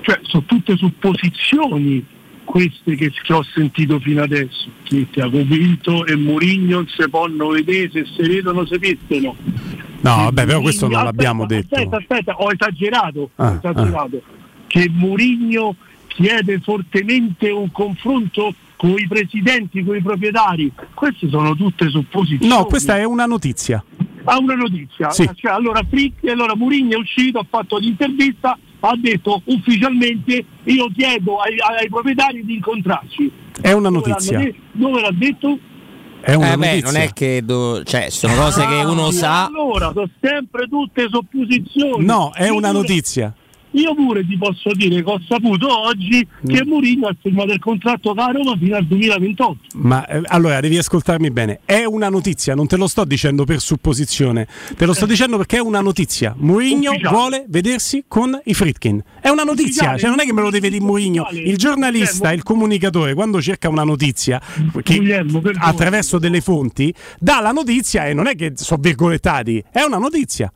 [0.01, 2.05] cioè sono tutte supposizioni
[2.49, 7.49] queste che, che ho sentito fino adesso, che Tiago Pinto e Mourinho non si possono
[7.49, 9.35] vedere, se si vedono si mettono.
[10.01, 11.75] No, vabbè, però questo non Aspetta, l'abbiamo detto.
[11.75, 14.21] Aspetta, aspetta, ho esagerato, ho Ah, esagerato.
[14.65, 15.75] Che Mourinho
[16.07, 20.71] chiede fortemente un confronto con i presidenti, con i proprietari.
[20.95, 22.51] Queste sono tutte supposizioni.
[22.51, 23.83] No, questa è una notizia.
[24.23, 25.11] Ha una notizia.
[25.11, 25.29] Sì.
[25.35, 31.37] Cioè, allora Fritti, allora Mourinho è uscito, ha fatto l'intervista, ha detto ufficialmente io chiedo
[31.37, 33.31] ai, ai proprietari di incontrarci.
[33.61, 34.39] È una notizia.
[34.71, 35.57] Dove l'ha detto?
[36.21, 36.91] È una Eh beh, notizia.
[36.91, 39.45] non è che do- cioè, sono cose che uno Ah, sa.
[39.45, 42.05] Allora, sono sempre tutte supposizioni.
[42.05, 43.33] No, è una notizia.
[43.71, 48.13] Io pure ti posso dire che ho saputo oggi che Mourinho ha firmato il contratto
[48.13, 49.57] con la Roma fino al 2028.
[49.75, 51.59] Ma eh, allora devi ascoltarmi bene.
[51.65, 55.57] È una notizia, non te lo sto dicendo per supposizione, te lo sto dicendo perché
[55.57, 56.33] è una notizia.
[56.35, 59.03] Mourinho vuole vedersi con i Fritkin.
[59.21, 61.27] È una notizia, cioè non è che me lo deve dire Mourinho.
[61.31, 64.41] Il giornalista, il comunicatore, quando cerca una notizia
[64.81, 65.25] che,
[65.57, 70.51] attraverso delle fonti, dà la notizia e non è che sono virgolettati, è una notizia.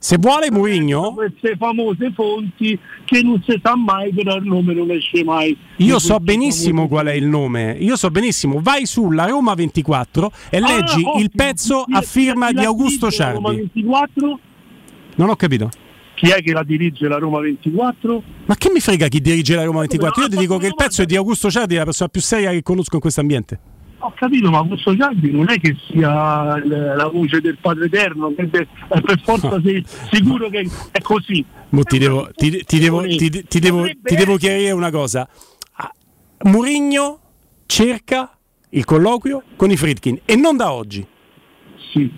[0.00, 4.90] Se vuole Mourinho, Queste famose fonti che non si sa mai, però il nome non
[4.92, 5.56] esce mai.
[5.78, 7.76] io so benissimo qual è il nome.
[7.80, 8.60] Io so benissimo.
[8.62, 11.28] Vai sulla Roma 24 e Ah, leggi il ottimo.
[11.34, 13.56] pezzo Ti- a firma di Augusto dico, Roma Ciardi.
[13.74, 14.38] 24?
[15.16, 15.68] Non ho capito.
[16.14, 18.22] chi è che la dirige la Roma 24?
[18.46, 20.22] Ma che mi frega chi dirige la Roma 24?
[20.22, 22.62] Io ti dico che il pezzo è di Augusto Ciardi, la persona più seria che
[22.62, 23.58] conosco in questo ambiente.
[24.00, 28.42] Ho capito, ma questo Ciardi non è che sia la voce del Padre Eterno, è
[28.42, 31.44] è per forza sei sicuro che è così.
[31.70, 35.28] Ti devo, ti, ti devo, devo, ti devo chiarire una cosa.
[35.72, 35.92] Ah,
[36.44, 37.18] Murigno
[37.66, 38.38] cerca
[38.70, 41.04] il colloquio con i Fritkin e non da oggi.
[41.92, 42.10] Sì,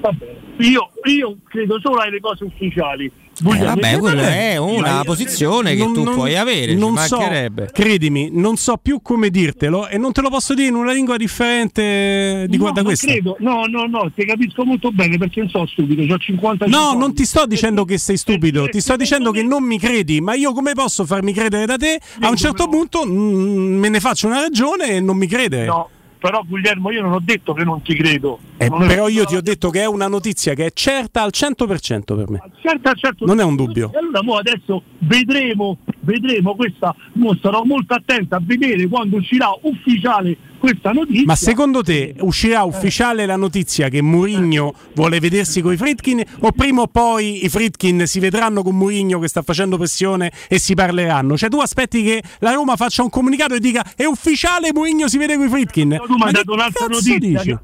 [0.00, 0.36] vabbè.
[0.58, 3.12] Io, io credo solo alle cose ufficiali.
[3.38, 7.18] Eh, vabbè, quella è una posizione che Non- tu non- puoi avere, ci non so,
[7.18, 7.70] mancherebbe.
[7.72, 11.16] credimi, non so più come dirtelo e non te lo posso dire in una lingua
[11.16, 13.06] differente di no, non questa.
[13.06, 16.94] credo, no, no, no, ti capisco molto bene perché non so stupido, ho 50 No,
[16.94, 20.34] non ti sto dicendo che sei stupido, ti sto dicendo che non mi credi, ma
[20.34, 22.00] io come posso farmi credere da te?
[22.20, 25.66] A un certo punto mm, me ne faccio una ragione e non mi credere.
[25.66, 25.88] No,
[26.26, 28.40] però Guglielmo io non ho detto che non ti credo.
[28.56, 31.30] Eh, Non però io ti ho detto che è una notizia che è certa al
[31.32, 32.42] 100% per me.
[32.60, 33.26] Certo, certo.
[33.26, 33.92] Non è un dubbio.
[33.94, 39.56] E allora mo adesso vedremo, vedremo questa, mo starò molto attento a vedere quando uscirà
[39.62, 40.36] ufficiale
[40.66, 41.24] questa notizia.
[41.24, 46.50] Ma secondo te uscirà ufficiale la notizia che Mourinho vuole vedersi con i Fritkin o
[46.50, 50.74] prima o poi i Fritkin si vedranno con Mourinho che sta facendo pressione e si
[50.74, 51.36] parleranno?
[51.36, 55.18] Cioè tu aspetti che la Roma faccia un comunicato e dica è ufficiale Mourinho si
[55.18, 56.00] vede con i Fritkin?
[56.04, 57.18] tu mi hai dato un'altra notizia.
[57.18, 57.58] dici?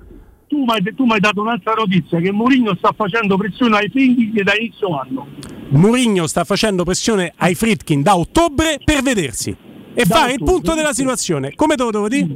[0.46, 4.98] tu mi hai- dato un'altra notizia che Mourinho sta facendo pressione ai figli da inizio
[4.98, 5.26] anno.
[5.70, 9.56] Mourinho sta facendo pressione ai Fritkin da ottobre per vedersi
[9.94, 11.54] e Da fare il ottobre, punto della situazione.
[11.54, 12.28] Come te lo devo dire?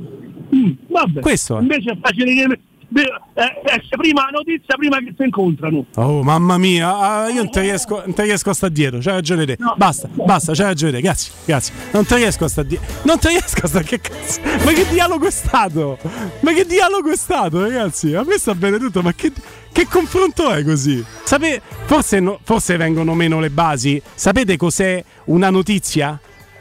[0.89, 1.21] Vabbè.
[1.21, 1.61] Questo è.
[1.61, 3.03] Invece è facile che beh,
[3.35, 5.87] eh, esce prima la notizia prima che si incontrano.
[5.97, 9.15] Oh mamma mia, ah, io non ti riesco, non ti riesco a stare dietro, c'hai
[9.15, 9.59] ragione te.
[9.77, 11.75] Basta, basta, c'hai ragione te, grazie, grazie.
[11.93, 12.87] Non ti riesco a stare dietro.
[13.03, 14.41] Non ti riesco a stare che cazzo.
[14.65, 15.99] Ma che dialogo è stato?
[16.41, 18.15] Ma che dialogo è stato, ragazzi?
[18.15, 19.33] A me sta bene tutto, ma che,
[19.73, 21.05] che confronto è così?
[21.25, 24.01] Sapete, forse, no- forse vengono meno le basi.
[24.15, 26.19] Sapete cos'è una notizia?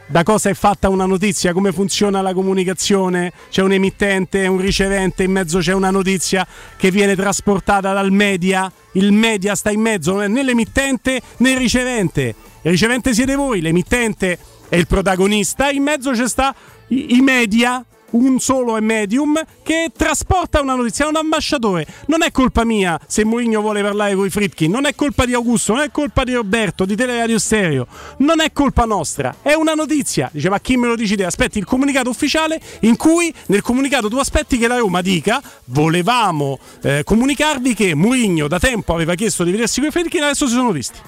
[0.08, 1.52] Da cosa è fatta una notizia?
[1.52, 3.32] Come funziona la comunicazione?
[3.50, 6.46] C'è un emittente, un ricevente, in mezzo c'è una notizia
[6.76, 8.70] che viene trasportata dal media.
[8.92, 12.36] Il media sta in mezzo, non è né l'emittente né il ricevente.
[12.62, 14.38] Il ricevente siete voi, l'emittente
[14.68, 16.54] è il protagonista, in mezzo c'è sta
[16.88, 17.84] i, media.
[18.08, 21.86] Un solo è medium che trasporta una notizia, è un ambasciatore.
[22.06, 25.34] Non è colpa mia se Mourinho vuole parlare con i Fritkin, non è colpa di
[25.34, 27.86] Augusto, non è colpa di Roberto, di Teleradio Stereo,
[28.18, 30.28] non è colpa nostra, è una notizia.
[30.32, 31.24] Dice, ma chi me lo dici te?
[31.24, 36.58] Aspetti il comunicato ufficiale in cui nel comunicato tu aspetti che la Roma dica volevamo
[36.82, 40.54] eh, comunicarvi che Mourinho da tempo aveva chiesto di vedersi con i Fritkin, adesso si
[40.54, 40.98] sono visti.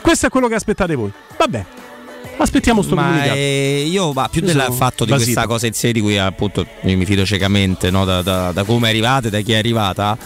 [0.00, 1.10] Questo è quello che aspettate voi.
[1.38, 1.83] Vabbè.
[2.36, 5.30] Aspettiamo sto Ma eh, io ma più Io del sono fatto di basito.
[5.32, 8.88] questa cosa in sé di cui appunto mi fido ciecamente no, da, da- da come
[8.88, 10.16] è arrivata e da chi è arrivata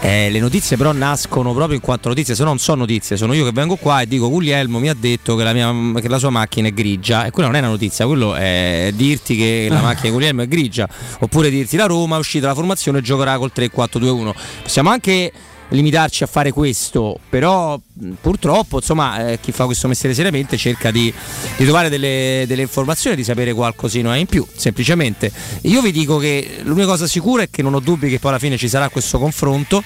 [0.00, 3.44] eh, le notizie però nascono proprio in quanto notizie se non sono notizie sono io
[3.44, 6.30] che vengo qua e dico Guglielmo mi ha detto che la, mia- che la sua
[6.30, 7.26] macchina è grigia.
[7.26, 10.48] E quella non è una notizia quello è dirti che la macchina di Guglielmo è
[10.48, 10.88] grigia.
[11.20, 14.32] Oppure dirti la Roma è uscita la formazione e giocherà col 3-4-2-1
[14.62, 15.32] possiamo anche
[15.70, 17.78] limitarci a fare questo, però
[18.20, 21.12] purtroppo insomma eh, chi fa questo mestiere seriamente cerca di,
[21.56, 25.30] di trovare delle, delle informazioni, di sapere qualcosina in più, semplicemente.
[25.62, 28.38] Io vi dico che l'unica cosa sicura è che non ho dubbi che poi alla
[28.38, 29.82] fine ci sarà questo confronto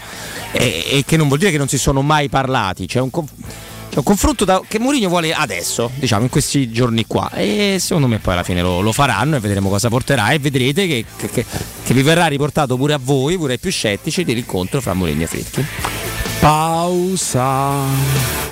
[0.53, 3.33] e, e che non vuol dire che non si sono mai parlati, c'è un, conf-
[3.93, 8.07] c'è un confronto da- che Mourinho vuole adesso, diciamo in questi giorni qua e secondo
[8.09, 11.29] me poi alla fine lo, lo faranno e vedremo cosa porterà e vedrete che, che-
[11.29, 11.45] che-
[11.85, 15.27] che vi verrà riportato pure a voi, pure ai più scettici, dell'incontro fra Mourinho e
[15.27, 15.67] Fritkin.
[16.41, 18.52] Pausa.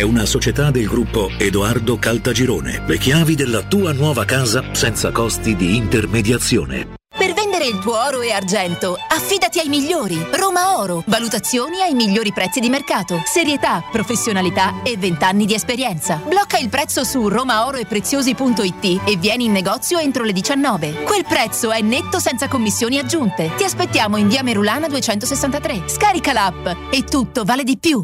[0.01, 2.85] è una società del gruppo Edoardo Caltagirone.
[2.87, 6.95] Le chiavi della tua nuova casa senza costi di intermediazione.
[7.15, 10.17] Per vendere il tuo oro e argento, affidati ai migliori.
[10.31, 11.03] Roma Oro.
[11.05, 13.21] Valutazioni ai migliori prezzi di mercato.
[13.25, 16.15] Serietà, professionalità e 20 anni di esperienza.
[16.15, 21.03] Blocca il prezzo su romaoroepreziosi.it e vieni in negozio entro le 19.
[21.03, 23.51] Quel prezzo è netto senza commissioni aggiunte.
[23.55, 25.83] Ti aspettiamo in via Merulana 263.
[25.85, 28.03] Scarica l'app e tutto vale di più.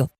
[0.00, 0.19] Radio.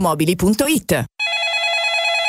[0.00, 1.15] ValentinoAutomobili.it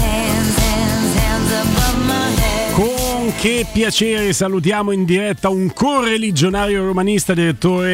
[3.39, 7.89] che piacere salutiamo in diretta un correligionario romanista, direttore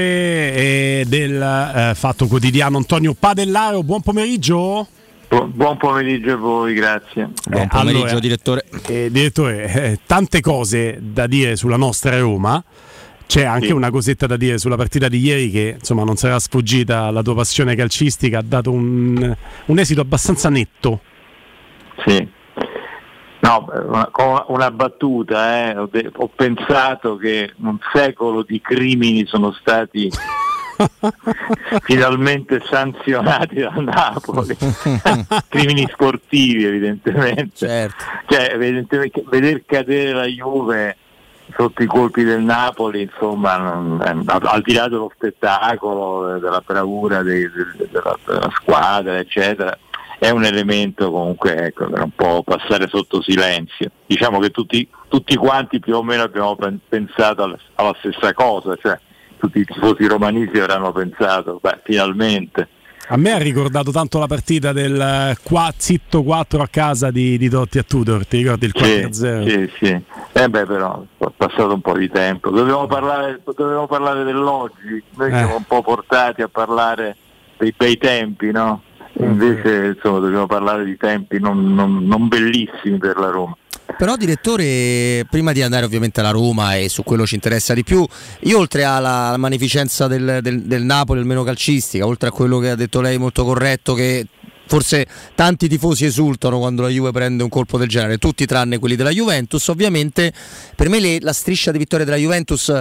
[0.54, 3.84] eh, del eh, Fatto Quotidiano Antonio Padellaro.
[3.84, 4.88] Buon pomeriggio.
[5.30, 7.30] Bu- Buon pomeriggio a voi, grazie.
[7.50, 8.66] Buon pomeriggio, direttore.
[9.10, 12.64] direttore, eh, tante cose da dire sulla nostra Roma.
[13.26, 13.72] C'è anche Sì.
[13.74, 17.36] una cosetta da dire sulla partita di ieri che insomma non sarà sfuggita alla tua
[17.36, 19.36] passione calcistica, ha dato un,
[19.66, 21.02] un esito abbastanza netto.
[22.06, 22.36] Sì.
[23.48, 30.12] No, una, con una battuta, eh, ho, pensato che un secolo di crimini sono stati
[31.82, 34.54] finalmente sanzionati da Napoli,
[35.48, 37.50] crimini sportivi evidentemente.
[38.28, 40.98] Cioè, evidentemente veder cadere la Juve
[41.56, 46.62] sotto i colpi del Napoli, insomma, non- eh, al di là dello spettacolo, eh, della
[46.66, 49.78] bravura dei- de- della, della squadra, eccetera,
[50.20, 53.92] è un elemento comunque ecco, che non può passare sotto silenzio.
[54.06, 58.76] Diciamo che tutti, tutti quanti più o meno abbiamo pen- pensato alla, alla stessa cosa,
[58.82, 58.98] cioè
[59.38, 62.70] tutti i tifosi romanisti avranno pensato, beh, finalmente.
[63.10, 67.38] A me ha ricordato tanto la partita del eh, qua, zitto 4 a casa di,
[67.38, 69.10] di Totti a Tudor, ti ricordi il 4-0?
[69.12, 70.02] Sì, sì, sì.
[70.34, 72.50] Eh beh, però è passato un po' di tempo.
[72.50, 75.38] Dobbiamo parlare, dobbiamo parlare dell'oggi, noi Eh.
[75.38, 77.16] siamo un po' portati a parlare
[77.58, 78.82] dei bei tempi, no?
[79.20, 83.56] Invece insomma, dobbiamo parlare di tempi non, non- non bellissimi per la Roma.
[83.98, 88.06] Però direttore, prima di andare ovviamente alla Roma e su quello ci interessa di più,
[88.42, 92.76] io oltre alla, magnificenza del, del- del Napoli, almeno calcistica, oltre a quello che ha
[92.76, 94.28] detto lei molto corretto, che
[94.68, 98.96] forse tanti tifosi esultano quando la Juve prende un colpo del genere, tutti tranne quelli
[98.96, 100.32] della Juventus, ovviamente
[100.76, 102.72] per me le- la striscia di vittoria della Juventus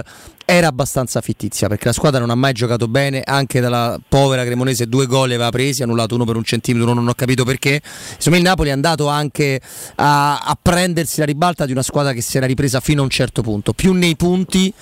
[0.45, 4.87] era abbastanza fittizia perché la squadra non ha mai giocato bene, anche dalla povera Cremonese
[4.87, 7.81] due gol aveva presi, annullato uno per un centimetro, non ho capito perché.
[8.15, 9.59] Insomma il Napoli è andato anche
[9.95, 13.09] a, a prendersi la ribalta di una squadra che si era ripresa fino a un
[13.09, 14.73] certo punto, più nei punti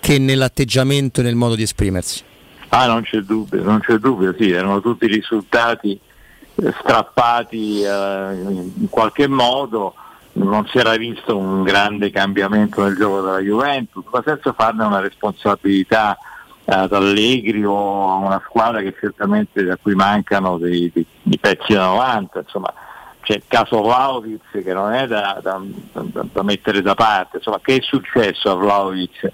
[0.00, 2.22] che nell'atteggiamento e nel modo di esprimersi.
[2.70, 6.00] Ah, non c'è dubbio, non c'è dubbio, sì, erano tutti risultati
[6.54, 9.94] strappati eh, in qualche modo,
[10.34, 15.00] non si era visto un grande cambiamento nel gioco della Juventus, ma senza farne una
[15.00, 16.16] responsabilità
[16.64, 21.38] eh, ad Allegri o a una squadra che certamente a cui mancano dei, dei- dei
[21.38, 22.72] pezzi da 90, insomma
[23.20, 25.60] c'è il caso Vlaovic che non è da, da-
[25.92, 29.30] da- da mettere da parte, insomma che è successo a Vlaovic?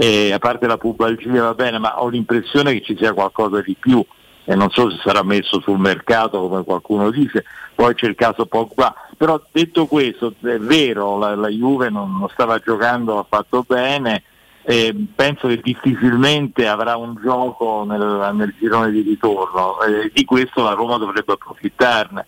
[0.00, 3.74] E a parte la pubalgia va bene, ma ho l'impressione che ci sia qualcosa di
[3.76, 4.04] più
[4.48, 7.44] e non so se sarà messo sul mercato come qualcuno dice,
[7.74, 12.30] poi c'è il caso Pogba, però detto questo è vero, la, la Juve non, non
[12.30, 14.22] stava giocando affatto bene,
[14.62, 20.62] e penso che difficilmente avrà un gioco nel, nel girone di ritorno e di questo
[20.62, 22.26] la Roma dovrebbe approfittarne.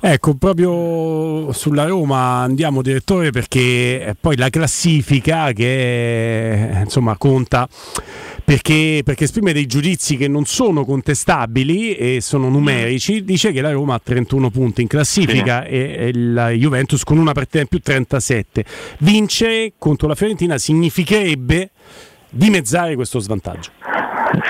[0.00, 7.66] Ecco, proprio sulla Roma andiamo direttore perché eh, poi la classifica che eh, insomma conta
[8.44, 13.72] perché, perché esprime dei giudizi che non sono contestabili e sono numerici, dice che la
[13.72, 17.80] Roma ha 31 punti in classifica e, e la Juventus con una partita in più
[17.80, 18.64] 37.
[18.98, 21.70] Vincere contro la Fiorentina significherebbe
[22.28, 23.70] dimezzare questo svantaggio.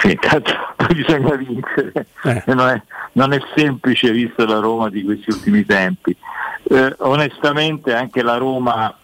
[0.01, 0.53] Sì, tanto
[0.93, 2.43] bisogna vincere, Eh.
[2.47, 6.16] Non, è, non è semplice vista la Roma di questi ultimi tempi.
[6.65, 8.97] Eh, onestamente anche la Roma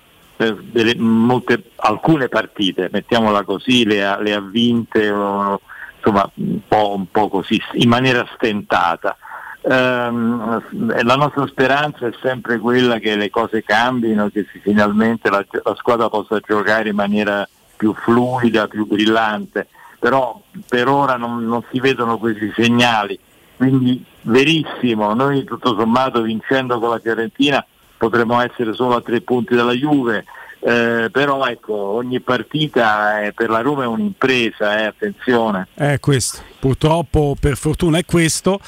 [0.49, 7.11] delle- molte- alcune partite, mettiamola così, le ha, le ha vinte insomma, un po', un
[7.11, 9.17] po' così, in maniera stentata.
[9.63, 15.75] Ehm, la nostra speranza è sempre quella che le cose cambino, che finalmente la, la
[15.77, 17.47] squadra possa giocare in maniera
[17.77, 19.69] più fluida, più brillante,
[19.99, 23.19] però per ora non, non si vedono questi segnali,
[23.57, 27.65] quindi verissimo, noi tutto sommato vincendo con la Fiorentina
[28.01, 30.25] potremmo essere solo a tre punti dalla Juve,
[30.61, 35.69] eh, però ecco, ogni partita eh, per la Roma è un'impresa, eh, attenzione.
[35.75, 38.59] È questo, purtroppo per fortuna è questo,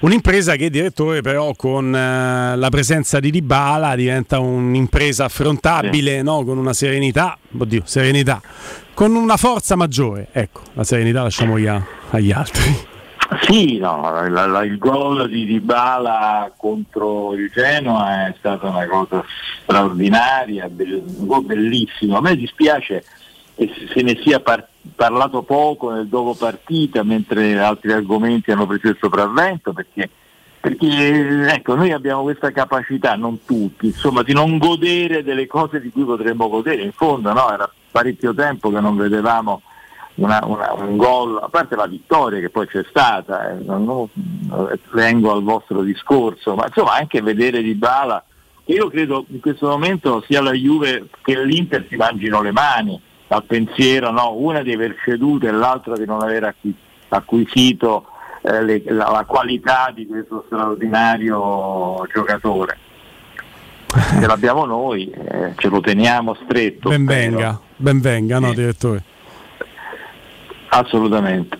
[0.00, 6.44] un'impresa che direttore però con eh, la presenza di Dybala diventa un'impresa affrontabile, no?
[6.44, 8.40] con una serenità, oddio, serenità,
[8.94, 11.66] con una forza maggiore, ecco, la serenità lasciamogli
[12.10, 12.94] agli altri.
[13.42, 19.24] Sì, no, la- la- il gol di Dybala contro il Genoa è stata una cosa
[19.62, 22.16] straordinaria, un gol bellissimo.
[22.16, 23.04] A me dispiace
[23.56, 28.66] che se- se ne sia par- parlato poco nel dopo partita, mentre altri argomenti hanno
[28.66, 30.08] preso il sopravvento, perché,
[30.60, 35.90] perché, ecco, noi abbiamo questa capacità, non tutti, insomma, di non godere delle cose di
[35.90, 36.82] cui potremmo godere.
[36.82, 39.62] In fondo no, era parecchio tempo che non vedevamo
[40.16, 44.08] una- una- un gol, a parte la vittoria che poi c'è stata, eh, non- non-
[44.70, 48.22] eh, vengo al vostro discorso, ma insomma anche vedere Di Bala,
[48.64, 53.00] che io credo in questo momento sia la Juve che l'Inter si mangino le mani
[53.28, 54.34] dal pensiero, no?
[54.36, 56.74] una di aver ceduto e l'altra di non aver acqui-
[57.08, 58.06] acquisito
[58.42, 62.78] eh, le- la, la qualità di questo straordinario giocatore.
[63.88, 66.88] Ce l'abbiamo noi, eh, ce lo teniamo stretto.
[66.90, 67.30] Ben spero.
[67.36, 69.02] venga, ben venga, no direttore?
[70.78, 71.58] Assolutamente.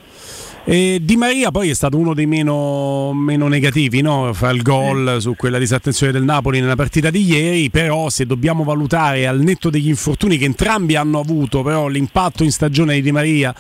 [0.69, 4.33] E Di Maria poi è stato uno dei meno, meno negativi, no?
[4.33, 8.65] fa il gol su quella disattenzione del Napoli nella partita di ieri, però se dobbiamo
[8.65, 13.13] valutare al netto degli infortuni che entrambi hanno avuto, però l'impatto in stagione di Di
[13.13, 13.55] Maria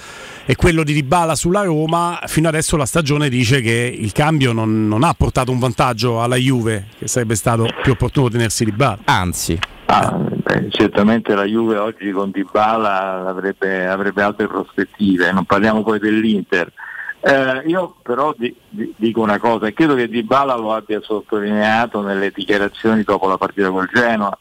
[0.44, 4.88] e quello di Dybala sulla Roma, fino adesso la stagione dice che il cambio non,
[4.88, 8.98] non ha portato un vantaggio alla Juve, che sarebbe stato più opportuno tenersi Dybala.
[9.04, 9.56] Anzi.
[9.88, 16.00] Ah, beh, certamente la Juve oggi con Dybala avrebbe, avrebbe altre prospettive, non parliamo poi
[16.00, 16.72] dell'Inter.
[17.20, 22.00] Eh, io però di, di, dico una cosa, e credo che Dybala lo abbia sottolineato
[22.02, 24.36] nelle dichiarazioni dopo la partita col Genoa,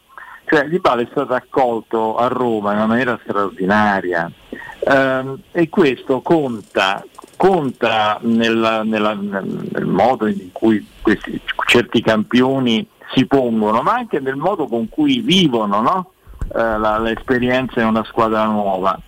[0.46, 4.32] cioè Dybala è stato accolto a Roma in una maniera straordinaria
[4.80, 7.04] eh, e questo conta,
[7.38, 14.36] conta nella, nella, nel modo in cui questi, certi campioni si pongono, ma anche nel
[14.36, 16.12] modo con cui vivono no?
[16.54, 19.00] eh, la, l'esperienza in una squadra nuova.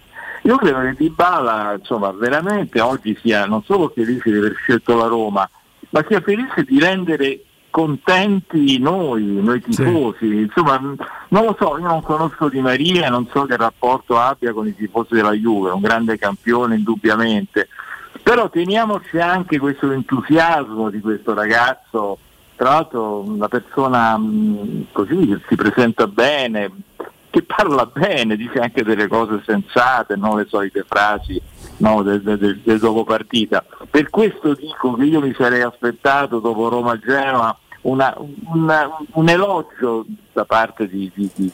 [0.44, 5.08] Io credo che Dybala insomma, veramente oggi sia non solo felice di aver scelto la
[5.08, 5.50] Roma,
[5.90, 10.30] ma sia felice di rendere contenti noi, noi tifosi.
[10.30, 10.38] Sì.
[10.38, 14.68] Insomma, non lo so, io non conosco Di Maria, non so che rapporto abbia con
[14.68, 17.68] i tifosi della Juve, un grande campione indubbiamente.
[18.24, 22.18] Però teniamoci anche questo entusiasmo di questo ragazzo,
[22.58, 26.72] tra l'altro una persona mh, così che si presenta bene,
[27.30, 31.40] che parla bene, dice anche delle cose sensate, non le solite frasi
[31.78, 33.64] no, del, del, del, dopo partita.
[33.90, 36.68] Per questo dico che io mi sarei aspettato dopo
[37.82, 41.52] una, un elogio da parte di, di, di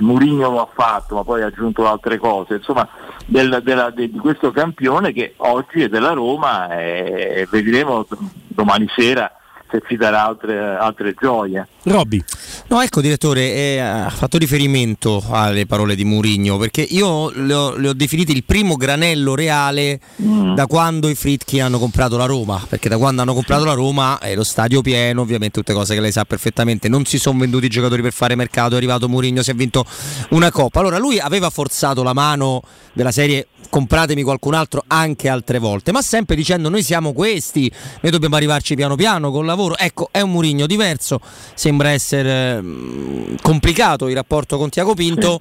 [0.00, 2.88] Murigno lo ha fatto, ma poi ha aggiunto altre cose, insomma,
[3.26, 8.06] del, della, de, di questo campione che oggi è della Roma e vedremo
[8.48, 9.30] domani sera
[9.72, 11.66] se ci darà altre, altre gioie.
[11.84, 12.22] Robby.
[12.68, 17.76] No, ecco direttore, eh, ha fatto riferimento alle parole di Murigno perché io le ho,
[17.76, 20.54] le ho definite il primo granello reale mm.
[20.54, 24.18] da quando i Fritchi hanno comprato la Roma, perché da quando hanno comprato la Roma
[24.18, 27.64] è lo stadio pieno, ovviamente tutte cose che lei sa perfettamente, non si sono venduti
[27.66, 29.84] i giocatori per fare mercato, è arrivato Murigno, si è vinto
[30.30, 30.80] una coppa.
[30.80, 32.62] Allora lui aveva forzato la mano
[32.92, 37.70] della serie compratemi qualcun altro anche altre volte, ma sempre dicendo noi siamo questi,
[38.00, 39.76] noi dobbiamo arrivarci piano piano col lavoro.
[39.76, 41.20] Ecco, è un Murigno diverso,
[41.54, 45.40] sembra essere mh, complicato il rapporto con Tiago Pinto.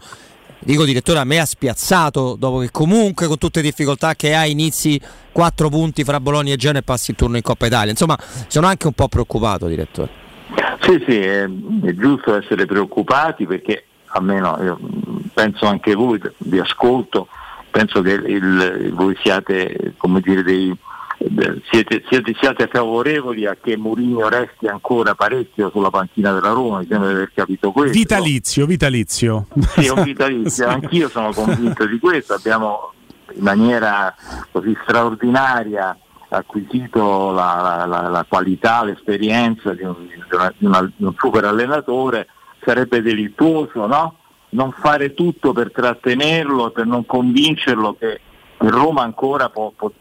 [0.63, 4.45] Dico direttore, a me ha spiazzato dopo che comunque con tutte le difficoltà che ha
[4.45, 7.89] inizi 4 punti fra Bologna e Genoa e passi il turno in Coppa Italia.
[7.89, 8.15] Insomma,
[8.45, 10.09] sono anche un po' preoccupato, direttore.
[10.81, 14.79] Sì, sì, è, è giusto essere preoccupati perché almeno io
[15.33, 17.27] penso anche voi, vi ascolto,
[17.71, 20.77] penso che il, voi siate, dire, dei,
[21.69, 26.87] siete, siete, siate, favorevoli a che Mourinho resti ancora parecchio sulla panchina della Roma, mi
[26.87, 27.97] sembra di aver capito questo.
[27.97, 29.47] Vitalizio, vitalizio.
[29.77, 32.93] Sì, un vitalizio, anch'io sono convinto di questo, abbiamo
[33.33, 34.13] in maniera
[34.51, 35.97] così straordinaria
[36.29, 41.45] acquisito la, la, la qualità, l'esperienza di un, di, una, di, una, di un super
[41.45, 42.27] allenatore,
[42.63, 44.17] sarebbe delittuoso no?
[44.51, 48.19] Non fare tutto per trattenerlo, per non convincerlo che,
[48.57, 49.91] che Roma ancora può, può,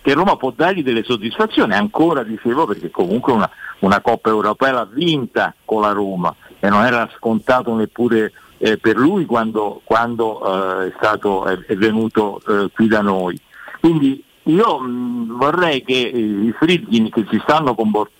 [0.00, 3.50] che Roma può dargli delle soddisfazioni, ancora dicevo perché comunque una,
[3.80, 8.96] una Coppa Europea l'ha vinta con la Roma e non era scontato neppure eh, per
[8.96, 13.38] lui quando, quando eh, è, stato, è, è venuto eh, qui da noi.
[13.80, 18.18] Quindi io mh, vorrei che i Friedkin che si stanno comportando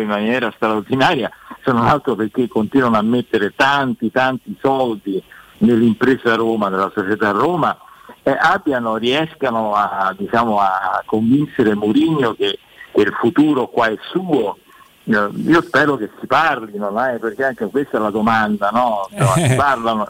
[0.00, 1.30] in maniera straordinaria
[1.64, 5.22] se non altro perché continuano a mettere tanti tanti soldi
[5.58, 7.76] nell'impresa Roma, nella società Roma,
[8.22, 12.58] eh, abbiano, riescano a, diciamo, a convincere Mourinho che,
[12.92, 14.58] che, il futuro qua è suo.
[15.04, 19.08] Eh, io spero che si parlino, eh, perché anche questa è la domanda, no?
[19.16, 20.08] Cioè, si parlano,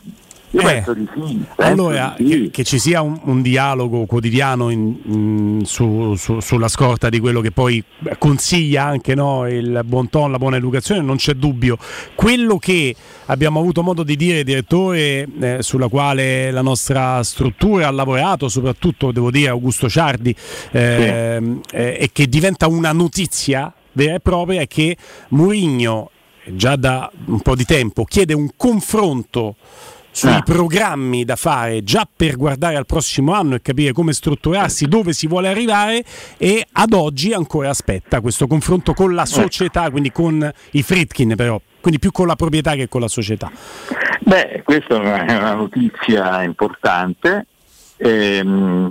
[0.52, 1.44] io eh, penso di sì.
[1.56, 2.40] allora, di sì.
[2.42, 7.20] Che, che, ci sia un, un dialogo quotidiano in, in, su, su, sulla scorta di
[7.20, 7.82] quello che poi
[8.18, 11.78] consiglia anche no, il buon tono, la buona educazione, non c'è dubbio.
[12.14, 12.94] Quello che
[13.26, 19.10] abbiamo avuto modo di dire, direttore, eh, sulla quale la nostra struttura ha lavorato, soprattutto
[19.10, 20.36] devo dire Augusto Ciardi,
[20.70, 21.76] eh, sì.
[21.76, 24.98] eh, e che diventa una notizia vera e propria, è che
[25.28, 26.10] Mourinho
[26.44, 29.56] già da un po' di tempo chiede un confronto
[30.12, 30.42] sui ah.
[30.42, 35.26] programmi da fare già per guardare al prossimo anno e capire come strutturarsi, dove si
[35.26, 36.04] vuole arrivare
[36.36, 41.60] e ad oggi ancora aspetta questo confronto con la società, quindi con i Fritkin però,
[41.80, 43.50] quindi più con la proprietà che con la società.
[44.20, 44.94] Beh, questa
[45.26, 47.46] è una notizia importante.
[47.96, 48.42] Eh,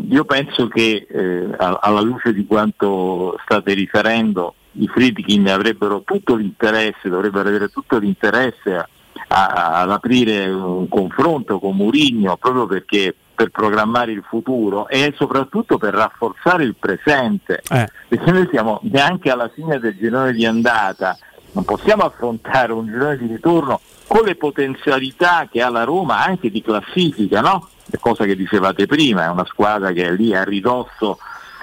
[0.10, 7.10] io penso che eh, alla luce di quanto state riferendo, i Fritkin avrebbero tutto l'interesse,
[7.10, 8.88] dovrebbero avere tutto l'interesse a
[9.34, 15.94] ad aprire un confronto con Murigno proprio perché per programmare il futuro e soprattutto per
[15.94, 17.62] rafforzare il presente.
[17.70, 17.88] Eh.
[18.10, 21.18] Perché noi siamo neanche alla fine del girone di andata,
[21.54, 26.52] non possiamo affrontare un girone di ritorno con le potenzialità che ha la Roma anche
[26.52, 27.68] di classifica, no?
[27.90, 31.18] È cosa che dicevate prima, è una squadra che è lì a ridosso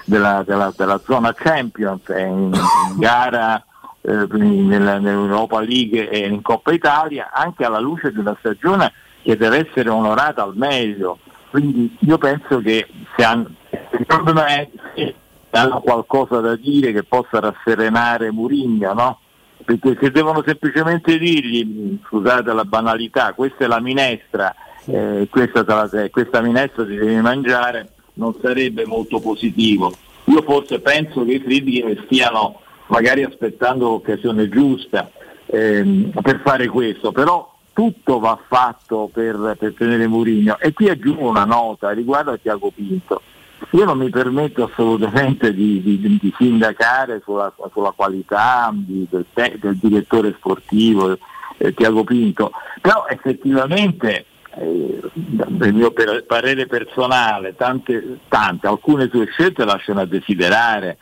[0.04, 2.52] della, della- della zona Champions, è in, in
[2.98, 3.62] gara
[4.00, 8.92] eh, nell'Europa League e in Coppa Italia, anche alla luce di una stagione
[9.22, 11.18] che deve essere onorata al meglio.
[11.50, 15.14] Quindi io penso che se hanno, il problema è se
[15.50, 19.20] hanno qualcosa da dire che possa rasserenare Murigno, no?
[19.64, 24.54] Perché se devono semplicemente dirgli, scusate la banalità, questa è la minestra,
[24.84, 29.92] eh, questa, la- questa minestra ti devi mangiare, non sarebbe molto positivo.
[30.24, 35.10] Io forse penso che i Friedkin stiano magari aspettando l'occasione giusta
[35.46, 40.58] ehm, per fare questo, però tutto va fatto per, per tenere Murigno.
[40.58, 43.22] E qui aggiungo una nota riguardo a Tiago Pinto.
[43.70, 49.24] Io non mi permetto assolutamente di, di- di sindacare sulla, sulla qualità di- del,
[49.58, 51.16] del direttore sportivo
[51.56, 54.24] eh, Tiago Pinto, però effettivamente
[54.56, 55.00] eh,
[55.48, 60.98] nel mio per- parere personale, tante, tante, alcune sue scelte lasciano a desiderare.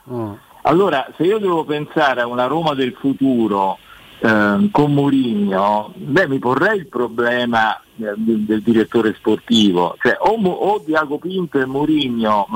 [0.68, 3.78] Allora, se io devo pensare a una Roma del futuro
[4.18, 10.34] ehm, con Mourinho, beh, mi porrei il problema eh, del, del direttore sportivo, cioè o,
[10.42, 12.48] o Diago Pinto e Mourinho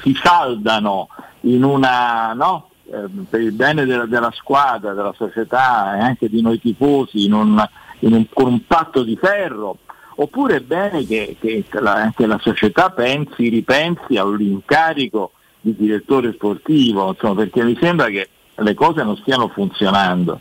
[0.00, 1.08] si saldano
[1.40, 2.70] in una, no?
[2.88, 7.32] ehm, per il bene della, della squadra, della società e anche di noi tifosi, in
[7.32, 7.68] un,
[8.00, 9.78] in un- con un patto di ferro,
[10.14, 17.08] oppure è bene che, che la, anche la società pensi, ripensi all'incarico di direttore sportivo,
[17.10, 20.40] insomma, perché mi sembra che le cose non stiano funzionando.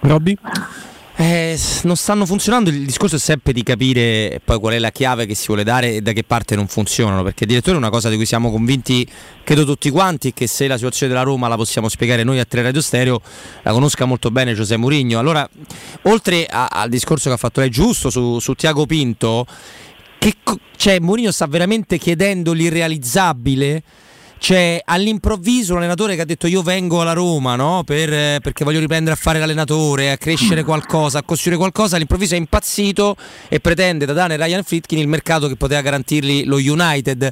[0.00, 0.36] Robby?
[1.16, 5.26] Eh, non stanno funzionando, il discorso è sempre di capire poi qual è la chiave
[5.26, 7.90] che si vuole dare e da che parte non funzionano, perché il direttore è una
[7.90, 9.06] cosa di cui siamo convinti,
[9.44, 12.62] credo tutti quanti, che se la situazione della Roma la possiamo spiegare noi a Tre
[12.62, 13.20] Radio Stereo,
[13.62, 15.18] la conosca molto bene Giuseppe Mourinho.
[15.18, 15.46] Allora,
[16.04, 19.44] oltre a- al discorso che ha fatto lei giusto su, su Tiago Pinto,
[20.16, 20.32] che
[20.76, 23.82] cioè, Mourinho sta veramente chiedendo l'irrealizzabile?
[24.40, 27.82] C'è all'improvviso un allenatore che ha detto io vengo alla Roma no?
[27.84, 32.34] Per, eh, perché voglio riprendere a fare l'allenatore, a crescere qualcosa, a costruire qualcosa, all'improvviso
[32.34, 33.16] è impazzito
[33.48, 37.30] e pretende da Dane Ryan Fritkin il mercato che poteva garantirgli lo United.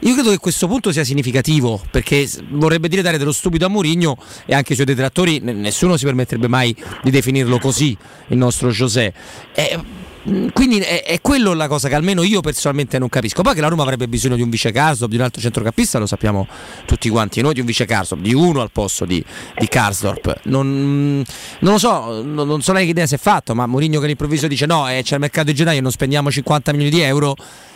[0.00, 4.18] Io credo che questo punto sia significativo perché vorrebbe dire dare dello stupido a Mourinho
[4.44, 7.96] e anche i suoi detrattori, nessuno si permetterebbe mai di definirlo così,
[8.28, 9.14] il nostro José.
[9.54, 13.42] Eh, Mm, Quindi è, è quello la cosa che almeno io personalmente non capisco.
[13.42, 16.06] Poi che la Roma avrebbe bisogno di un vice Karsdorp, di un altro centrocampista, lo
[16.06, 16.46] sappiamo
[16.84, 17.40] tutti quanti.
[17.40, 19.24] Noi di un vice Karsdorp, di uno al posto di,
[19.58, 20.40] di Karsdorp.
[20.44, 21.24] Non,
[21.60, 24.04] non lo so, non, non so lei che idea si è fatto, ma Mourinho che
[24.04, 27.00] all'improvviso dice no, eh, c'è il mercato di gennaio e non spendiamo 50 milioni di
[27.00, 27.34] euro.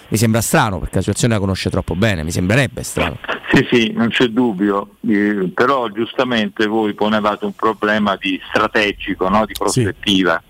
[0.08, 3.16] Mi sembra strano perché la situazione la conosce troppo bene, mi sembrerebbe strano.
[3.50, 9.46] Sì, sì, non c'è dubbio, eh, però giustamente voi ponevate un problema di strategico, no?
[9.46, 10.42] di prospettiva,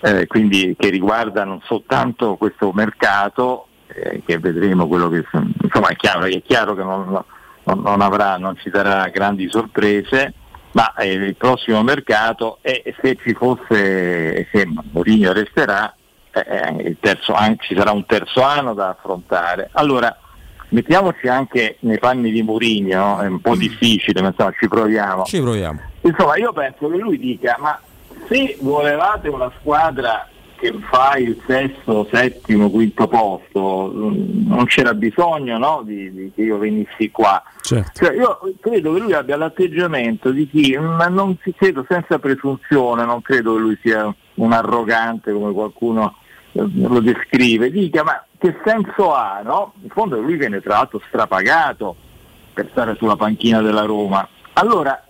[0.00, 5.24] eh, quindi che riguarda non soltanto questo mercato, eh, che vedremo quello che
[5.62, 7.06] insomma è chiaro, è chiaro che non,
[7.64, 10.32] non- non avrà, non ci darà grandi sorprese,
[10.72, 15.94] ma eh, il prossimo mercato e se ci fosse, se Mourinho resterà,
[16.30, 19.68] eh, eh, il terzo anno- ci sarà un terzo anno da affrontare.
[19.72, 20.16] Allora,
[20.70, 25.24] mettiamoci anche nei panni di Mourinho, è un po' difficile, ma insomma ci proviamo.
[25.24, 25.80] Ci proviamo.
[26.02, 27.78] Insomma, io penso che lui dica, ma
[28.28, 35.56] se volevate una squadra che fa il sesto, settimo, quinto posto, mm, non c'era bisogno
[35.56, 37.42] no, di, di che io venissi qua.
[37.60, 38.04] Certo.
[38.04, 43.04] Cioè, io credo che lui abbia l'atteggiamento di chi, ma non si credo senza presunzione,
[43.04, 46.16] non credo che lui sia un arrogante come qualcuno
[46.52, 49.40] eh, lo descrive, dica ma che senso ha?
[49.44, 49.74] No?
[49.82, 51.96] In fondo lui viene tra l'altro strapagato
[52.52, 54.26] per stare sulla panchina della Roma.
[54.54, 55.07] Allora,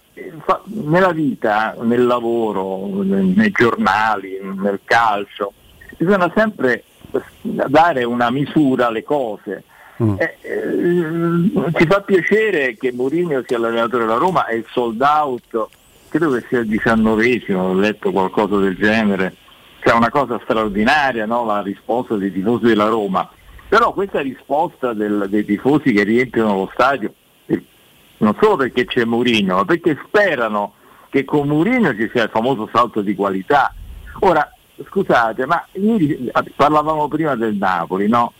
[0.64, 5.52] nella vita, nel lavoro, nei, giornali, nel calcio,
[5.96, 6.84] bisogna sempre
[7.42, 9.64] dare una misura alle cose.
[10.00, 15.68] Eh, eh, ci fa piacere che Mourinho sia l'allenatore della Roma e il sold out,
[16.08, 19.34] credo che sia il diciannovesimo, ho letto qualcosa del genere,
[19.80, 21.44] cioè una cosa straordinaria no?
[21.44, 23.28] la risposta dei tifosi della Roma.
[23.68, 27.12] Però questa risposta del- dei tifosi che riempiono lo stadio,
[28.18, 30.74] non solo perché c'è Mourinho, ma perché sperano
[31.10, 33.72] che con Mourinho ci sia il famoso salto di qualità.
[34.20, 34.50] Ora,
[34.88, 38.32] scusate, ma ieri parlavamo prima del Napoli, no?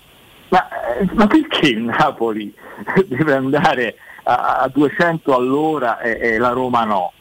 [0.50, 2.52] Ma, eh, ma perché il Napoli
[3.06, 7.12] deve andare a, a 200 all'ora e, e la Roma no?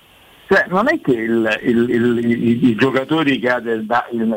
[0.49, 3.85] Cioè, non è che il- il- il- i, giocatori che ha, del-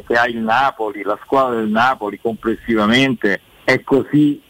[0.06, 4.42] che ha il Napoli, la squadra del Napoli complessivamente è così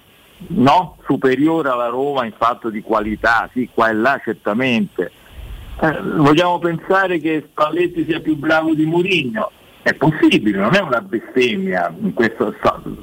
[0.48, 0.96] no?
[1.04, 5.10] superiore alla Roma in fatto di qualità, sì, qua e là certamente.
[5.80, 9.50] Eh, vogliamo pensare che Spalletti sia più bravo di Mourinho?
[9.82, 12.54] È possibile, non è una bestemmia, questo,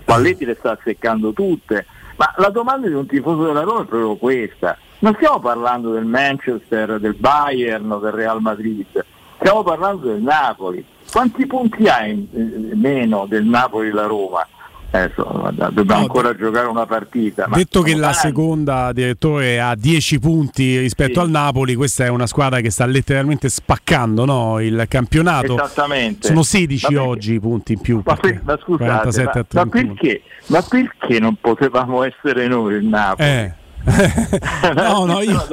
[0.01, 4.15] Spalletti le sta azzeccando tutte, ma la domanda di un tifoso della Roma è proprio
[4.15, 4.77] questa.
[4.99, 9.03] Non stiamo parlando del Manchester, del Bayern o del Real Madrid,
[9.37, 10.85] stiamo parlando del Napoli.
[11.11, 14.47] Quanti punti ha in, eh, meno del Napoli la Roma?
[14.89, 17.47] Adesso, dobbiamo no, ancora giocare una partita.
[17.51, 21.19] Detto che la seconda direttore ha 10 punti rispetto sì.
[21.19, 24.59] al Napoli, questa è una squadra che sta letteralmente spaccando no?
[24.61, 25.55] il campionato.
[25.55, 26.27] Esattamente.
[26.27, 28.01] Sono 16 oggi i punti in più.
[28.05, 33.27] Ma, per, ma scusate, ma, ma, perché, ma, perché, non potevamo essere noi il Napoli?
[33.27, 33.53] Eh.
[34.73, 35.45] no, no, io,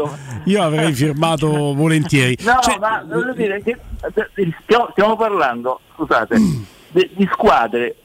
[0.44, 2.36] io, avrei firmato volentieri.
[2.42, 3.76] No, cioè, ma voglio dire che
[4.62, 6.36] stiamo, stiamo parlando, scusate,
[6.90, 7.96] di, di squadre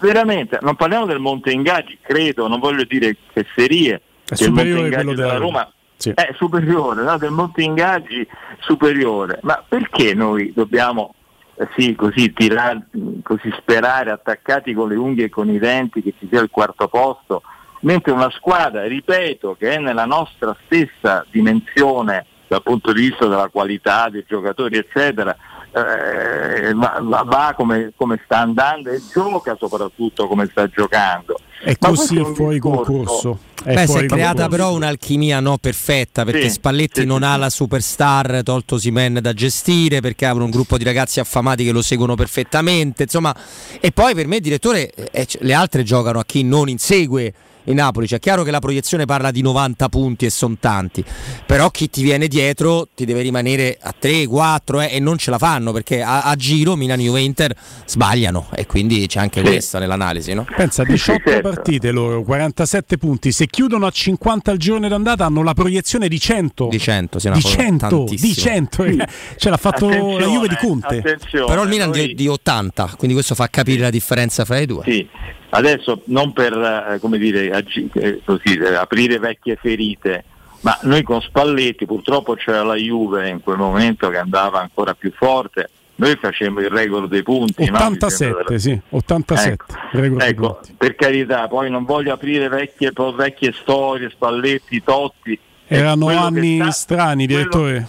[0.00, 4.78] veramente, non parliamo del Monte Ingaggi, credo, non voglio dire fesserie, è che il Monte
[4.78, 6.12] Ingaggi della Roma sì.
[6.14, 7.18] è superiore, no?
[7.18, 8.26] del Monte Ingaggi
[8.58, 11.14] superiore, ma perché noi dobbiamo
[11.56, 12.86] eh, sì, così, tirare,
[13.22, 16.88] così sperare attaccati con le unghie e con i denti che ci sia il quarto
[16.88, 17.42] posto,
[17.80, 23.48] mentre una squadra, ripeto, che è nella nostra stessa dimensione dal punto di vista della
[23.48, 25.36] qualità dei giocatori, eccetera,
[25.72, 31.38] eh, va, va come, come, sta andando e gioca soprattutto come sta giocando.
[31.60, 33.38] È Ma così è fuori concorso.
[33.62, 34.48] È Beh, si è creata concorso.
[34.48, 37.24] però un'alchimia no perfetta perché sì, Spalletti sì, non sì.
[37.24, 41.72] ha la superstar tolto Simen da gestire perché ha un gruppo di ragazzi affamati che
[41.72, 43.34] lo seguono perfettamente insomma
[43.80, 47.34] e poi per me direttore eh, le altre giocano a chi non insegue
[47.68, 48.06] in Napoli.
[48.06, 51.04] Cioè, è chiaro che la proiezione parla di 90 punti e sono tanti,
[51.46, 55.30] però chi ti viene dietro ti deve rimanere a 3, 4 eh, e non ce
[55.30, 59.46] la fanno perché a, a giro Milan, Juve Inter sbagliano e quindi c'è anche sì.
[59.46, 60.34] questa nell'analisi.
[60.34, 60.46] No?
[60.56, 61.48] Pensa, 18 certo.
[61.48, 66.18] partite loro, 47 punti, se chiudono a 50 al girone d'andata hanno la proiezione di
[66.18, 66.68] 100.
[66.68, 69.02] Di 100, sì, di 100, di 100 sì.
[69.36, 71.02] ce l'ha fatto attenzione, la Juve di Conte.
[71.30, 72.08] Però il Milan noi...
[72.08, 74.82] di, di 80, quindi questo fa capire la differenza fra i due.
[74.84, 75.08] Sì.
[75.50, 80.24] Adesso non per eh, dire, ag- eh, così, eh, aprire vecchie ferite,
[80.60, 85.12] ma noi con Spalletti purtroppo c'era la Juve in quel momento che andava ancora più
[85.14, 88.58] forte, noi facemmo il record dei punti 87 no?
[88.58, 89.48] sì 87
[89.92, 95.38] ecco, ecco per carità poi non voglio aprire vecchie, vecchie storie Spalletti, Totti.
[95.66, 97.86] Erano anni sta, strani direttore.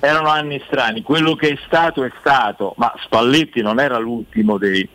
[0.00, 1.02] Erano anni strani.
[1.02, 4.88] Quello che è stato è stato ma Spalletti non era l'ultimo dei,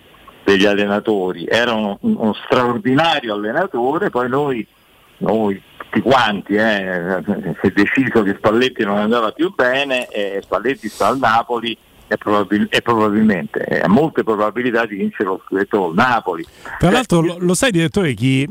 [0.46, 4.66] degli allenatori, era uno, uno straordinario allenatore, poi noi,
[5.18, 7.24] noi tutti quanti, eh,
[7.60, 11.76] si è deciso che Spalletti non andava più bene e Spalletti sta al Napoli
[12.08, 16.46] e, probabil- e probabilmente ha molte probabilità di vincere lo scudetto col Napoli.
[16.78, 18.48] Tra l'altro lo, lo sai direttore chi,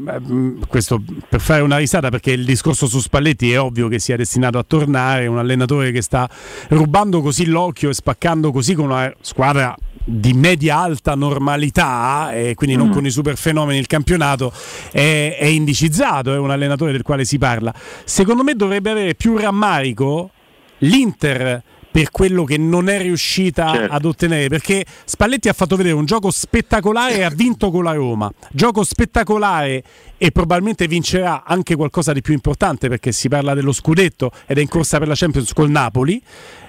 [0.68, 4.58] questo per fare una risata perché il discorso su Spalletti è ovvio che sia destinato
[4.58, 6.28] a tornare, un allenatore che sta
[6.68, 9.74] rubando così l'occhio e spaccando così con una squadra
[10.06, 12.92] di media-alta normalità e quindi non mm.
[12.92, 14.52] con i super fenomeni il campionato
[14.90, 17.72] è, è indicizzato, è un allenatore del quale si parla.
[18.04, 20.30] Secondo me dovrebbe avere più rammarico
[20.78, 21.62] l'Inter
[21.94, 23.94] per quello che non è riuscita certo.
[23.94, 27.92] ad ottenere perché Spalletti ha fatto vedere un gioco spettacolare e ha vinto con la
[27.92, 28.28] Roma.
[28.50, 29.84] Gioco spettacolare
[30.18, 34.60] e probabilmente vincerà anche qualcosa di più importante perché si parla dello scudetto ed è
[34.60, 36.20] in corsa per la Champions col Napoli.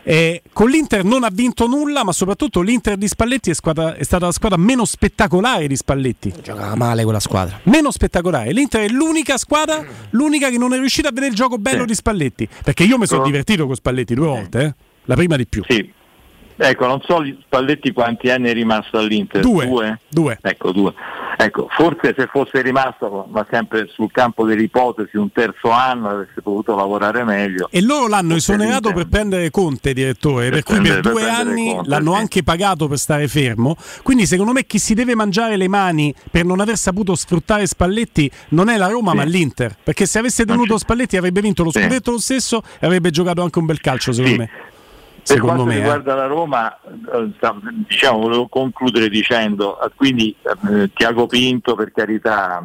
[0.04, 4.04] Eh, con l'Inter non ha vinto nulla ma soprattutto l'Inter di Spalletti è, squadra, è
[4.04, 6.36] stata la squadra meno spettacolare di Spalletti.
[6.44, 7.60] Giocava male quella squadra.
[7.64, 8.52] Meno spettacolare.
[8.52, 11.86] l'Inter è l'unica squadra l'unica che non è riuscita a vedere il gioco bello sì.
[11.88, 12.48] di Spalletti.
[12.64, 15.64] Perché io mi sono divertito con Spalletti due volte eh la prima di più.
[15.68, 15.94] Sì.
[16.58, 19.42] Ecco, non so Spalletti quanti anni è rimasto all'Inter?
[19.42, 19.66] Due.
[19.66, 20.00] Due?
[20.08, 20.40] Due.
[20.42, 20.94] Ecco, due.
[21.38, 26.74] Ecco, forse se fosse rimasto, ma sempre sul campo dell'ipotesi, un terzo anno avesse potuto
[26.76, 27.68] lavorare meglio.
[27.70, 31.74] E loro l'hanno esonerato per prendere Conte, direttore, per, per cui per due per anni
[31.74, 32.20] conte, l'hanno sì.
[32.20, 33.76] anche pagato per stare fermo.
[34.02, 38.32] Quindi secondo me chi si deve mangiare le mani per non aver saputo sfruttare Spalletti
[38.50, 39.18] non è la Roma sì.
[39.18, 39.76] ma l'Inter.
[39.84, 43.60] Perché se avesse tenuto Spalletti avrebbe vinto lo scudetto lo stesso e avrebbe giocato anche
[43.60, 44.50] un bel calcio, secondo me.
[45.28, 45.78] Per quanto me, eh.
[45.78, 46.18] riguarda eh.
[46.18, 47.32] la Roma, eh,
[47.88, 52.64] diciamo, volevo concludere dicendo, eh, quindi eh, Tiago Pinto per carità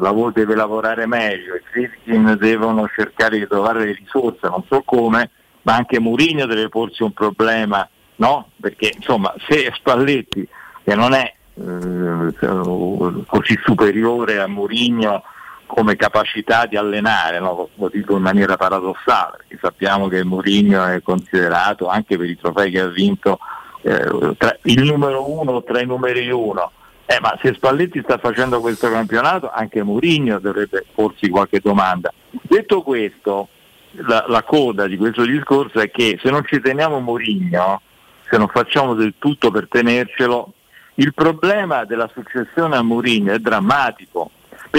[0.00, 5.30] lavoro, deve lavorare meglio, i Friskin devono cercare di trovare le risorse, non so come,
[5.62, 8.48] ma anche Mourinho deve porsi un problema, no?
[8.60, 10.48] Perché insomma se Spalletti,
[10.82, 15.22] che non è eh, così superiore a Mourinho,
[15.66, 17.68] come capacità di allenare, no?
[17.74, 22.70] lo dico in maniera paradossale, perché sappiamo che Mourinho è considerato anche per i trofei
[22.70, 23.38] che ha vinto
[23.82, 26.70] eh, tra, il numero uno tra i numeri uno.
[27.06, 32.10] Eh, ma se Spalletti sta facendo questo campionato, anche Mourinho dovrebbe porsi qualche domanda.
[32.30, 33.48] Detto questo,
[33.90, 37.82] la, la coda di questo discorso è che se non ci teniamo Mourinho,
[38.28, 40.52] se non facciamo del tutto per tenercelo,
[40.94, 44.30] il problema della successione a Mourinho è drammatico,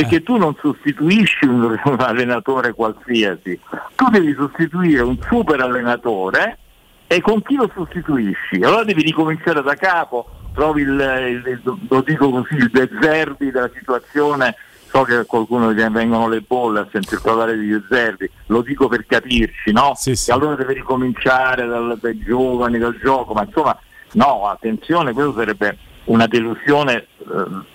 [0.02, 3.60] perché tu non sostituisci un, un allenatore qualsiasi,
[3.96, 6.58] tu devi sostituire un super allenatore
[7.08, 8.56] e con chi lo sostituisci?
[8.64, 14.56] Allora devi ricominciare da capo, trovi il, il- lo dico così, il Deserbi della situazione,
[14.90, 18.88] so che a qualcuno gli vengono le bolle a sentir parlare di Deserbi, lo dico
[18.88, 19.94] per capirci, no?
[20.32, 23.78] E allora deve ricominciare dal- dai giovani, dal gioco, ma insomma
[24.14, 27.06] no, attenzione, questo sarebbe una delusione eh,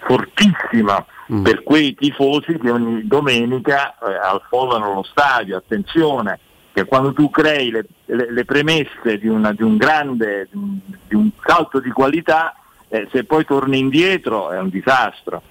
[0.00, 1.05] fortissima
[1.42, 6.39] per quei tifosi che ogni domenica eh, affollano lo stadio, attenzione,
[6.73, 10.78] che quando tu crei le, le- le premesse di, una- di un grande, di un,
[11.09, 12.55] di un salto di qualità,
[12.89, 15.42] eh, se poi torni indietro è un disastro.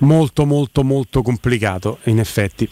[0.00, 2.68] Molto molto molto complicato in effetti.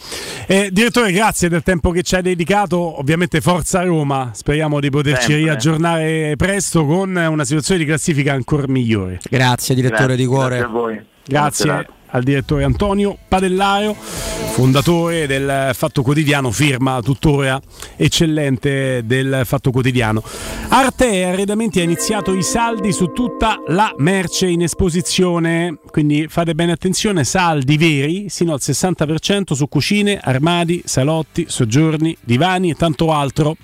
[0.47, 2.99] Eh, direttore, grazie del tempo che ci hai dedicato.
[2.99, 5.43] Ovviamente Forza Roma, speriamo di poterci Sempre.
[5.43, 9.19] riaggiornare presto con una situazione di classifica ancora migliore.
[9.29, 10.57] Grazie direttore di cuore.
[10.57, 11.05] Grazie a voi.
[11.25, 17.59] Grazie al direttore Antonio Padellario, fondatore del Fatto Quotidiano, firma tuttora
[17.95, 20.23] eccellente del Fatto Quotidiano.
[20.69, 26.71] Arte Arredamenti ha iniziato i saldi su tutta la merce in esposizione, quindi fate bene
[26.71, 33.55] attenzione, saldi veri sino al 60% su cucine, armadi, salotti, soggiorni, divani e tanto altro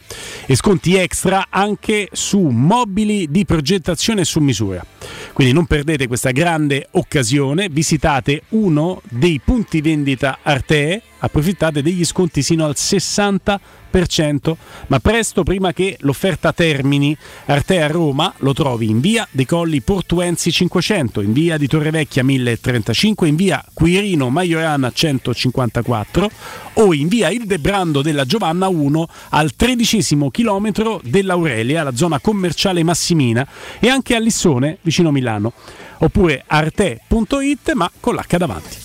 [0.46, 4.86] e sconti extra anche su mobili di progettazione su misura.
[5.34, 12.42] Quindi non perdete questa grande occasione, visitate uno dei punti vendita Arte, approfittate degli sconti
[12.42, 14.56] sino al 60%,
[14.88, 17.16] ma presto prima che l'offerta termini.
[17.46, 22.24] Arte a Roma lo trovi in via dei Colli Portuensi 500, in via di Torrevecchia
[22.24, 26.30] 1035, in via Quirino Maiorana 154
[26.74, 33.48] o in via Ildebrando della Giovanna 1 al tredicesimo chilometro dell'Aurelia, la zona commerciale Massimina
[33.80, 35.54] e anche a Lissone vicino Milano.
[36.00, 38.85] Oppure arte.it ma con l'H davanti.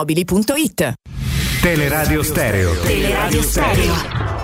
[0.05, 0.93] ValentinoAutomobili.it
[1.61, 2.75] Teleradio Stereo.
[2.75, 4.40] Teleradio Stereo.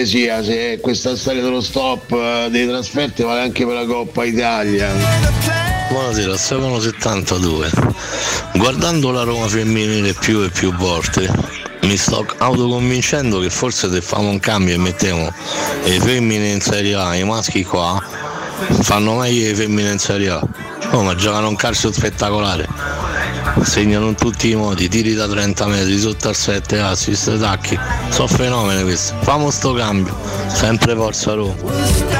[0.00, 4.24] Per cortesia se questa storia dello stop eh, dei trasferti vale anche per la Coppa
[4.24, 4.90] Italia.
[5.90, 7.70] Buonasera, secolo 72.
[8.54, 11.28] Guardando la Roma femminile più e più volte,
[11.82, 15.30] mi sto autoconvincendo che forse se famo un cambio e mettiamo
[15.84, 18.02] le femmine in Serie A i maschi qua,
[18.80, 20.40] fanno meglio le femmine in Serie A.
[20.92, 22.66] Oh, ma giocano un calcio spettacolare.
[23.62, 27.78] Segnano in tutti i modi, tiri da 30 metri, sotto al 7, assist, tacchi.
[28.10, 29.14] Sono fenomeni questi.
[29.20, 30.16] Famo sto cambio.
[30.48, 32.19] Sempre forza Roma.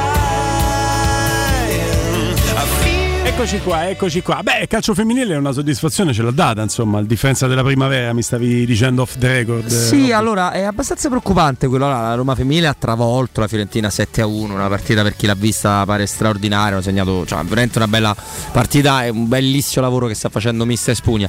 [3.41, 4.41] Eccoci qua, eccoci qua.
[4.43, 8.21] Beh, calcio femminile è una soddisfazione, ce l'ha data, insomma, il difensa della primavera, mi
[8.21, 9.65] stavi dicendo off the record.
[9.65, 12.01] Sì, eh, allora è abbastanza preoccupante quello là.
[12.09, 14.53] La Roma femminile ha travolto la Fiorentina 7 a 1.
[14.53, 16.73] Una partita per chi l'ha vista pare straordinaria.
[16.73, 18.15] Hanno segnato cioè, veramente una bella
[18.51, 19.05] partita.
[19.05, 21.27] È un bellissimo lavoro che sta facendo Mister Spugna.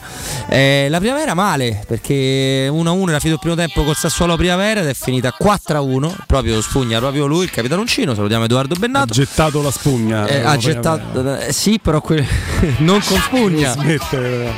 [0.48, 4.36] Eh, la primavera male perché 1 a 1 era finito il primo tempo col Sassuolo
[4.36, 6.16] Primavera ed è finita 4 a 1.
[6.26, 8.14] Proprio Spugna, proprio lui, il capitanoncino.
[8.14, 9.12] Salutiamo Edoardo Bennato.
[9.12, 10.26] Ha gettato la spugna.
[10.26, 12.26] Eh, la ha gettato, eh, sì, però que-
[12.78, 13.72] non con spugna.
[13.72, 14.52] Smettere,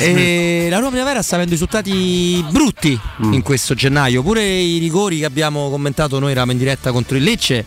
[0.00, 3.32] E la Roma Primavera sta avendo risultati brutti Mm.
[3.32, 4.22] in questo gennaio.
[4.22, 7.64] Pure i rigori che abbiamo commentato noi eravamo in diretta contro il Lecce.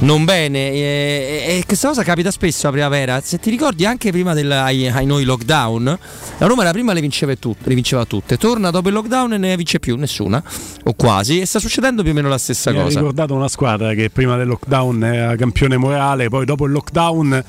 [0.00, 3.20] Non bene, e, e questa cosa capita spesso a primavera.
[3.22, 5.98] Se ti ricordi, anche prima del ai, ai noi lockdown,
[6.38, 8.36] la Roma era prima le vinceva, tutte, le vinceva tutte.
[8.36, 10.42] Torna dopo il lockdown e ne vince più nessuna,
[10.84, 11.40] o quasi.
[11.40, 12.98] E sta succedendo più o meno la stessa Mi cosa.
[12.98, 17.44] ricordato una squadra che prima del lockdown era campione morale, poi dopo il lockdown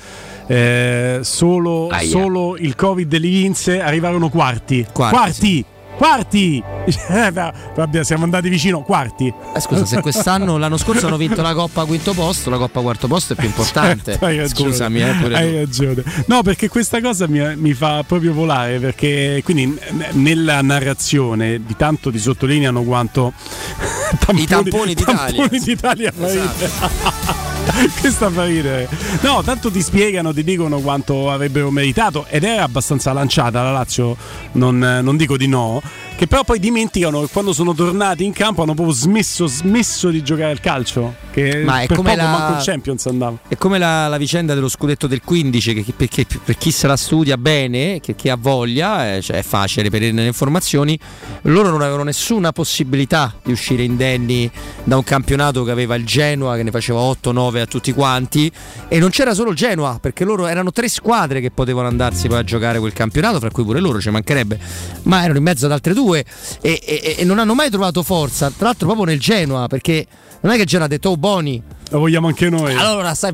[0.47, 4.85] eh, solo, solo il Covid li vinse, arrivarono quarti.
[4.93, 5.65] Quarti, Quarti!
[5.97, 6.63] Quarti!
[7.07, 9.33] Eh, Vabbè, siamo andati vicino, quarti.
[9.55, 13.07] Eh, scusa, se quest'anno, l'anno scorso hanno vinto la Coppa quinto posto, la Coppa quarto
[13.07, 14.11] posto è più importante.
[14.11, 14.69] Certo, hai ragione.
[14.69, 16.03] Scusami, eh, hai ragione.
[16.27, 18.79] No, perché questa cosa mi, mi fa proprio volare.
[18.79, 19.77] Perché quindi
[20.11, 23.33] nella narrazione di tanto ti sottolineano quanto
[24.33, 25.41] I tamponi d'Italia.
[25.41, 27.53] tamponi d'Italia ridere.
[27.99, 28.87] Questa fa ridere.
[29.21, 34.15] No, tanto ti spiegano, ti dicono quanto avrebbero meritato ed era abbastanza lanciata la Lazio,
[34.53, 35.81] non, non dico di no,
[36.15, 40.23] che però poi dimenticano che quando sono tornati in campo hanno proprio smesso, smesso di
[40.23, 41.15] giocare al calcio.
[41.31, 43.37] Che Ma è per come poco la- manco il Champions andava.
[43.49, 46.87] È come la, la vicenda dello scudetto del 15, che, che- che- per chi se
[46.87, 50.97] la studia bene, che, che ha voglia, eh, cioè è facile per le informazioni,
[51.43, 54.49] loro non avevano nessuna possibilità di uscire indenni
[54.85, 58.49] da un campionato che aveva il Genoa, che ne faceva 8-9 a tutti quanti,
[58.87, 62.37] e non c'era solo il Genoa, perché loro erano tre squadre che potevano andarsi poi
[62.37, 64.57] a giocare quel campionato, fra cui pure loro ci mancherebbe,
[65.03, 66.25] ma erano in mezzo ad altre due e,
[66.61, 70.05] e- e non hanno mai trovato forza, tra l'altro proprio nel Genoa, perché
[70.41, 72.73] non è che il Genoa ha detto oh Boni, Lo vogliamo anche noi.
[72.75, 73.31] allora, sai,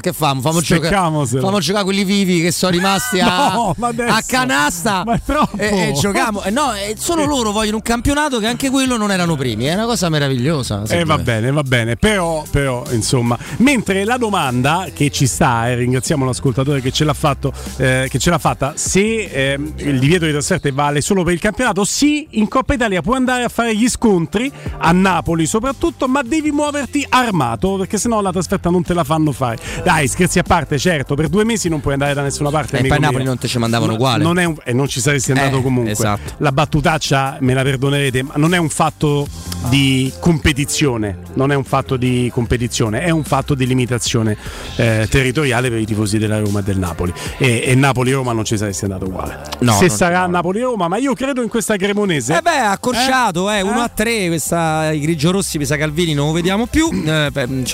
[0.00, 0.40] che famo?
[0.40, 1.42] Famo giocare, Speccamoselo.
[1.44, 5.56] famo giocare quelli vivi che sono rimasti a, No, adesso- a canasta ma è troppo.
[5.58, 6.42] e, e giochiamo.
[6.42, 9.64] Eh, no, eh, solo loro vogliono un campionato che anche quello non erano primi.
[9.66, 10.82] È una cosa meravigliosa.
[10.82, 15.68] Eh, secondo va bene, va bene, però, però insomma, mentre la domanda che ci sta,
[15.68, 19.98] e ringraziamo l'ascoltatore che ce l'ha fatto, eh, che ce l'ha fatta, se ehm, il
[19.98, 23.48] divieto di trasferte vale solo per il campionato, sì, in Coppa Italia puoi andare a
[23.48, 28.84] fare gli scontri, a Napoli soprattutto, ma devi muoverti armato, perché sennò la trasferta non
[28.84, 29.58] te la fanno fare.
[29.82, 32.78] Dai, scherzi a parte, certo, per due mesi non puoi andare da nessuna parte.
[32.78, 33.30] E poi Napoli mio.
[33.30, 34.22] non te ci mandavano No, uguale.
[34.22, 35.90] non è un- e non ci saresti andato Eh, comunque.
[35.92, 36.34] esatto.
[36.38, 39.26] La battutaccia me la perdonerete, ma non è un fatto
[39.68, 44.36] di competizione, non è un fatto di competizione, è un fatto di limitazione
[44.76, 47.12] eh, territoriale per i tifosi della Roma e del Napoli.
[47.38, 49.40] E, e Napoli-Roma non ci saresti andato uguale.
[49.60, 52.36] No, Se sarà Napoli-Roma, ma io credo in questa Cremonese.
[52.38, 56.32] Eh beh, accorciato, eh, 1 a 3, questa, i grigiorossi mi sa Calvini non lo
[56.32, 56.88] vediamo più,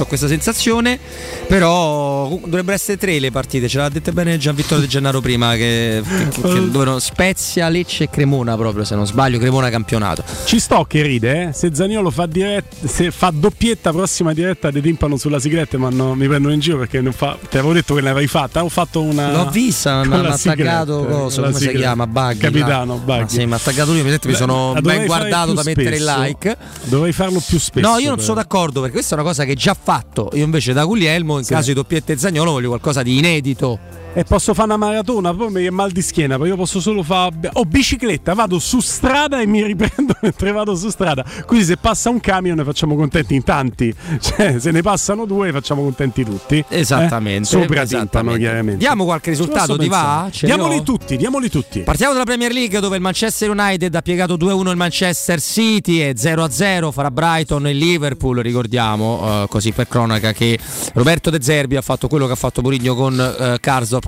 [0.07, 0.99] ho questa sensazione,
[1.47, 5.55] però dovrebbero essere tre le partite, ce l'ha dette bene Gian Vittorio De Gennaro prima,
[5.55, 10.25] che, che, che dovevano Spezia, Lecce e Cremona proprio, se non sbaglio, Cremona campionato.
[10.44, 11.52] Ci sto che ride, eh?
[11.52, 16.15] se Zaniolo fa, diretta, se fa doppietta prossima diretta ti timpano sulla sigletta ma no,
[16.15, 19.02] mi prendono in giro perché non fa, ti avevo detto che l'avevi fatta, ho fatto
[19.02, 19.33] una...
[19.33, 21.78] L'ho vista, con hanno attaccato la come si sigletta.
[21.78, 22.07] chiama?
[22.07, 22.39] Buggy.
[22.39, 23.17] Capitano, là.
[23.17, 23.35] Buggy.
[23.35, 26.23] Sì, mi ha attaccato lui, mi, mi sono ben guardato da mettere il spesso.
[26.23, 26.57] like.
[26.85, 27.89] Dovrei farlo più spesso.
[27.89, 28.26] No, io non però.
[28.26, 30.31] sono d'accordo perché questa è una cosa che già fatto.
[30.34, 31.52] Io invece da Guglielmo, in Sì.
[31.52, 33.78] caso di doppietta e Zagnolo, voglio qualcosa di inedito.
[34.17, 37.03] E posso fare una maratona, poi mi è mal di schiena, poi io posso solo
[37.03, 37.51] fare.
[37.53, 41.23] Ho bicicletta, vado su strada e mi riprendo mentre vado su strada.
[41.45, 43.95] Quindi se passa un camion ne facciamo contenti in tanti.
[44.19, 46.65] Cioè, se ne passano due facciamo contenti tutti.
[46.69, 47.43] Esattamente.
[47.43, 47.61] Eh?
[47.61, 48.41] Sopra esattamente.
[48.41, 48.78] chiaramente.
[48.78, 50.28] Diamo qualche risultato, ti va?
[50.33, 51.81] Ce li Diamoli tutti, diamoli tutti.
[51.81, 56.15] Partiamo dalla Premier League dove il Manchester United ha piegato 2-1 il Manchester City e
[56.17, 58.39] 0-0 farà Brighton e Liverpool.
[58.39, 60.59] Ricordiamo, eh, così per cronaca, che
[60.95, 63.59] Roberto De Zerbi ha fatto quello che ha fatto Mourinho con eh,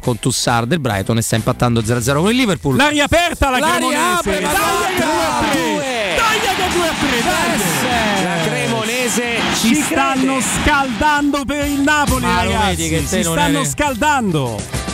[0.01, 2.77] Con Tussar del Brighton e sta impattando 0-0 con il Liverpool.
[2.77, 4.01] L'aria aperta la L'aria Cremonese.
[4.18, 5.60] apre, ma Dai, che due a tre.
[5.60, 5.85] due.
[6.17, 8.25] Dai, che due a tre, dai.
[8.25, 9.25] La Cremonese
[9.60, 12.77] Ci stanno scaldando per il Napoli, Ma ragazzi.
[12.77, 14.88] vedi che non stanno scaldando.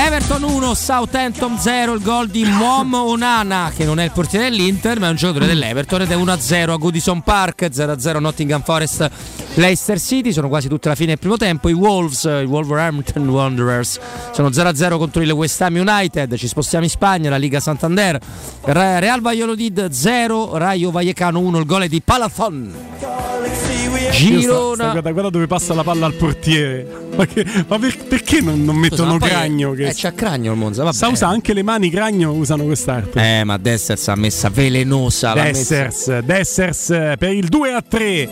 [0.00, 5.00] Everton 1, Southampton 0, il gol di Mom Onana che non è il portiere dell'Inter
[5.00, 9.10] ma è un giocatore dell'Everton ed è 1-0 a Goodison Park, 0-0 Nottingham Forest,
[9.54, 13.98] Leicester City, sono quasi tutta la fine del primo tempo, i Wolves, i Wolverhampton Wanderers
[14.32, 18.20] sono 0-0 contro il West Ham United, ci spostiamo in Spagna, la Liga Santander,
[18.62, 22.72] Re- Real Valladolid 0, Rayo Vallecano 1, il gol è di Palafon.
[23.00, 24.74] Io sta- Girona.
[24.74, 27.06] sta- guarda, guarda dove passa la palla al portiere.
[27.18, 29.72] Ma, che- ma per- perché non, non mettono poi- Cragno?
[29.72, 30.94] Che Eh, c'ha Cragno il Monza, vabbè.
[30.96, 33.40] Sa usa anche le mani Cragno usano quest'arte.
[33.40, 35.34] Eh, ma Dessers ha messa velenosa.
[35.34, 38.28] l'ha messa- Dessers, Dessers eh, per il 2 a 3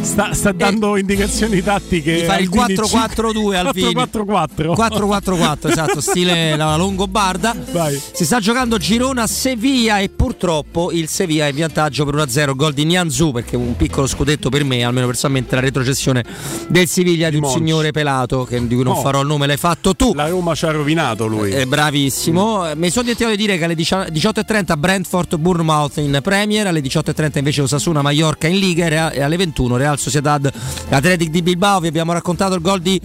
[0.00, 2.14] sta, sta dando indicazioni tattiche.
[2.20, 8.00] di fare il Aldini 4-4-2 al 4-4-4 4-4-4 esatto stile la Longobarda Vai.
[8.12, 12.72] si sta giocando Girona Sevilla e purtroppo il Sevilla è in vantaggio per 1-0 gol
[12.72, 16.24] di Nianzù perché un piccolo scudetto per me almeno personalmente la retrocessione
[16.68, 17.58] del Siviglia di, un Monchi.
[17.58, 19.00] signore pelato citato, che- di cui non No.
[19.00, 20.12] farò il nome, l'hai fatto tu.
[20.14, 21.50] La Roma ci ha rovinato lui.
[21.50, 22.70] Eh, bravissimo.
[22.70, 27.38] Eh, Mi sono dimenticato di dire che alle 18.30 Brentford Bournemouth in Premier, alle 18.30
[27.38, 30.50] invece Osasuna Mallorca in Liga e e alle 21 Real Sociedad
[30.88, 31.80] Athletic di Bilbao.
[31.80, 33.00] Vi abbiamo raccontato il gol di,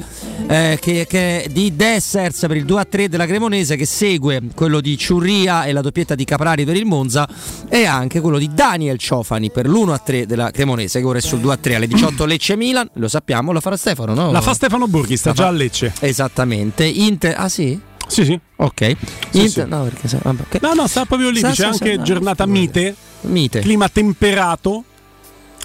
[0.47, 5.63] eh, che- che- di Dessers per il 2-3 della Cremonese che segue quello di Ciurria
[5.65, 7.27] e la doppietta di Caprari per il Monza
[7.69, 11.75] e anche quello di Daniel Ciofani per l'1-3 della Cremonese che ora è sul 2-3
[11.75, 12.89] alle 18 Lecce Milan.
[12.93, 14.31] Lo sappiamo, lo farà Stefano, no?
[14.31, 15.93] La fa Stefano Borghi, sta già a Lecce.
[15.99, 16.83] Esattamente.
[16.85, 17.79] Inter- ah sì?
[18.07, 18.39] Sì, sì.
[18.57, 18.95] Ok.
[19.31, 19.69] Sì, Inter- sì.
[19.69, 20.61] No, perché vabbè, ok.
[20.61, 21.39] No, no, sta proprio lì.
[21.39, 22.95] Sta- C'è sta- anche sta- giornata mite.
[23.21, 23.59] Mite.
[23.61, 24.83] Clima temperato.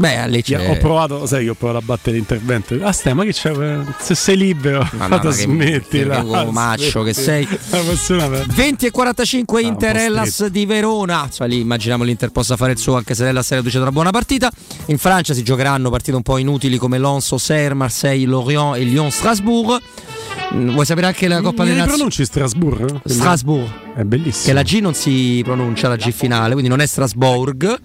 [0.01, 0.57] Beh, a Lecce.
[0.67, 2.75] Ho provato, sai che ho provato a battere l'intervento.
[2.81, 3.53] Ah, stai, ma che c'è?
[3.99, 6.23] Se sei libero, Madonna, smettila.
[6.23, 7.47] che- che maccio che sei.
[7.69, 11.29] La persona per- 20 e 45 Ah, Inter Hellas di Verona.
[11.31, 13.93] Cioè, lì immaginiamo l'Inter possa fare il suo anche se l'Hellas è reduce da una
[13.93, 14.51] buona partita.
[14.87, 19.11] In Francia si giocheranno partite un po' inutili come Lens, Auxerre, Marseille, Lorient e Lyon
[19.11, 19.73] Strasbourg.
[19.73, 20.20] Mm,
[20.53, 21.97] Vuoi sapere anche la Coppa delle Nazioni?
[21.97, 23.01] pronunci Strasbourg?
[23.05, 23.69] Strasbourg.
[23.95, 24.45] È bellissimo.
[24.47, 27.79] Che la G non si pronuncia, la G finale, quindi non è Strasbourg,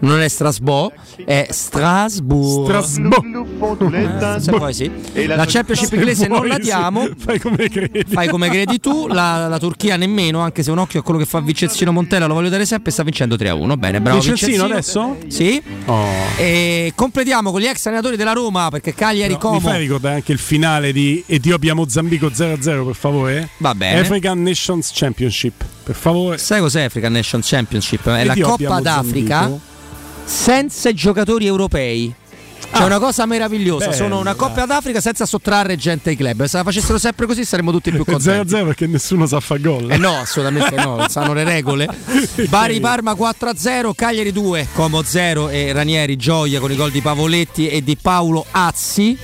[0.00, 0.92] non è Strasbourg,
[1.24, 2.64] è Strasbourg.
[2.66, 3.94] Strasbourg.
[3.94, 4.90] Eh, se vuoi sì.
[5.26, 7.08] La Championship inglese non la diamo.
[7.16, 8.04] Fai come credi.
[8.06, 11.26] Fai come credi tu, la, la Turchia nemmeno, anche se un occhio a quello che
[11.26, 13.76] fa Vincenzino Montella, lo voglio dare sempre, sta vincendo 3-1.
[13.78, 15.10] Bene, bravo Vincenzino Vincenzino.
[15.12, 15.18] adesso?
[15.28, 15.62] Sì.
[15.86, 16.06] Oh.
[16.36, 19.54] E completiamo con gli ex allenatori della Roma, perché Cagliari No, Como.
[19.54, 21.22] mi fai ricordare anche il finale di
[22.10, 23.48] Etiopia-Mozambico 0-0 per favore?
[23.58, 24.00] Va bene.
[24.00, 26.38] African Nations Championship, per favore.
[26.38, 28.08] Sai cos'è African Nation Championship?
[28.08, 29.50] È la Coppa d'Africa
[30.24, 32.14] senza giocatori europei.
[32.72, 32.84] C'è Ah.
[32.84, 36.44] una cosa meravigliosa, Bello, sono una Coppa d'Africa senza sottrarre gente ai club.
[36.44, 38.48] Se la facessero sempre così saremmo tutti più contenti.
[38.54, 39.90] 0-0 perché nessuno sa fare gol.
[39.90, 41.88] Eh no, assolutamente no, sanno le regole.
[42.48, 47.66] Bari Parma 4-0, Cagliari 2, Como 0 e Ranieri gioia con i gol di Pavoletti
[47.68, 49.18] e di Paolo Azzi.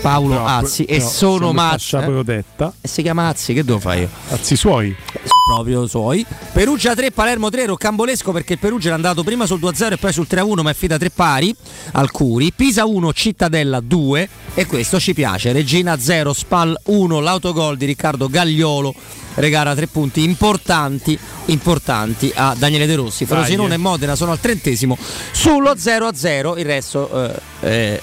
[0.00, 1.96] Paolo No, Azzi e no, sono siamo in Mazzi.
[1.96, 2.72] protetta.
[2.80, 4.08] E si chiama Azzi, che devo fare io?
[4.30, 4.94] Azzi suoi.
[5.48, 6.24] Proprio suoi.
[6.52, 10.12] Perugia 3, Palermo 3, Roccambolesco perché il Perugia era andato prima sul 2-0 e poi
[10.12, 11.54] sul 3-1 ma è finita 3 pari
[11.92, 12.52] al Curi.
[12.52, 15.52] Pisa 1, Cittadella 2 e questo ci piace.
[15.52, 18.94] Regina 0, Spal 1, l'autogol di Riccardo Gagliolo
[19.38, 23.24] regala tre punti importanti, importanti a Daniele De Rossi.
[23.24, 23.74] Frosinone eh.
[23.74, 24.98] e Modena sono al trentesimo
[25.32, 27.24] sullo 0-0, il resto...
[27.24, 28.00] eh, eh,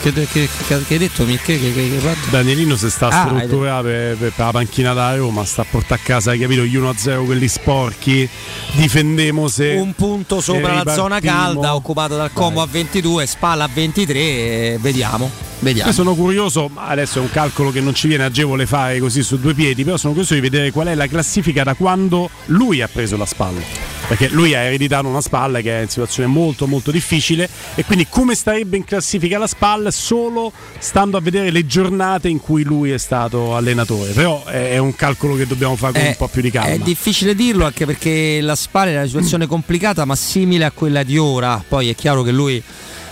[0.00, 1.24] che, che, che- hai detto?
[1.24, 2.16] Che, che, che, che?
[2.30, 6.00] Danielino si sta Ah, strutturando per, per- per la panchina da Roma, sta a portare
[6.00, 8.28] a casa, hai capito, gli 1-0 quelli sporchi,
[8.72, 9.74] difendemo se...
[9.74, 14.18] un punto sopra e la zona calda occupata dal Como a 22 Spalla a 23
[14.18, 15.30] e vediamo
[15.60, 19.22] vediamo Io sono curioso, adesso è un calcolo che non ci viene agevole fare così
[19.22, 22.80] su due piedi, però sono curioso di vedere qual è la classifica da quando lui
[22.80, 23.60] ha preso la spalla.
[24.08, 28.06] Perché lui ha ereditato una spalla che è in situazione molto molto difficile e quindi
[28.08, 32.90] come starebbe in classifica la spalla solo stando a vedere le giornate in cui lui
[32.90, 34.12] è stato allenatore.
[34.12, 36.70] Però è è un calcolo che dobbiamo fare con È- un po' più di calma.
[36.70, 41.02] È difficile dirlo anche perché la Spalla è una situazione complicata ma simile a quella
[41.02, 41.62] di ora.
[41.66, 42.62] Poi è chiaro che lui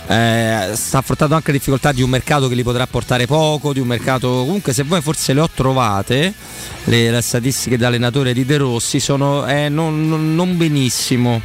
[0.07, 3.79] eh, sta affrontando anche le difficoltà di un mercato che gli potrà portare poco, di
[3.79, 6.33] un mercato comunque se voi forse le ho trovate,
[6.85, 11.41] le, le statistiche da allenatore di De Rossi sono eh, non- non benissimo.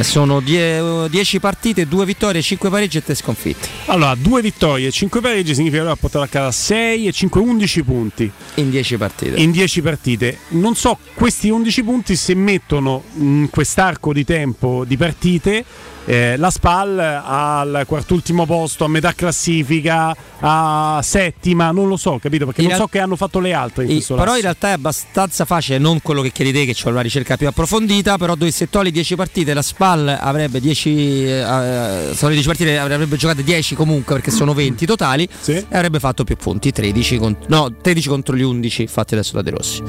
[0.00, 3.68] Sono 10 partite, 2 vittorie, 5 pareggi e 3 sconfitte.
[3.86, 7.40] Allora, due vittorie e 5 pareggi significa che ha portato a casa 6 e 5,
[7.40, 8.30] 11 punti.
[8.54, 9.36] In 10 partite.
[9.40, 10.38] In 10 partite.
[10.48, 15.64] Non so questi 11 punti se mettono in quest'arco di tempo di partite
[16.06, 22.44] eh, la SPAL al quartultimo posto, a metà classifica, a settima, non lo so, capito?
[22.44, 24.36] Perché In non so che hanno fatto le altre in però lasso.
[24.36, 27.48] in realtà è abbastanza facile, non quello che chiedi te, che c'è una ricerca più
[27.48, 28.18] approfondita.
[28.18, 31.24] Però dovesse togli 10 partite, la SPAL avrebbe 10.
[31.26, 35.28] Eh, sono le 10 partite, avrebbe giocate 10 comunque perché sono 20 totali.
[35.70, 39.42] E avrebbe fatto più punti, 13 contro, no, 13 contro gli 11 fatti adesso da
[39.42, 39.82] De Rossi.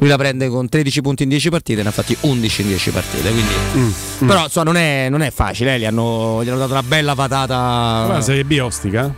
[0.00, 2.90] Lui la prende con 13 punti in 10 partite, ne ha fatti 11 in 10
[2.90, 3.30] partite.
[3.30, 3.52] Quindi...
[3.76, 6.82] Mm, Però insomma, non, è, non è facile, eh, gli, hanno, gli hanno dato una
[6.82, 8.06] bella patata.
[8.08, 9.14] La Serie B è ostica.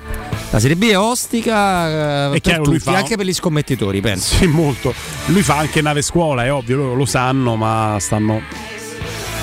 [0.51, 4.01] La Serie B è ostica eh, È chiaro, lui tutti, fa- anche per gli scommettitori,
[4.01, 4.34] penso.
[4.34, 4.92] Sì, molto.
[5.26, 8.42] Lui fa anche nave scuola, è ovvio, loro lo sanno, ma stanno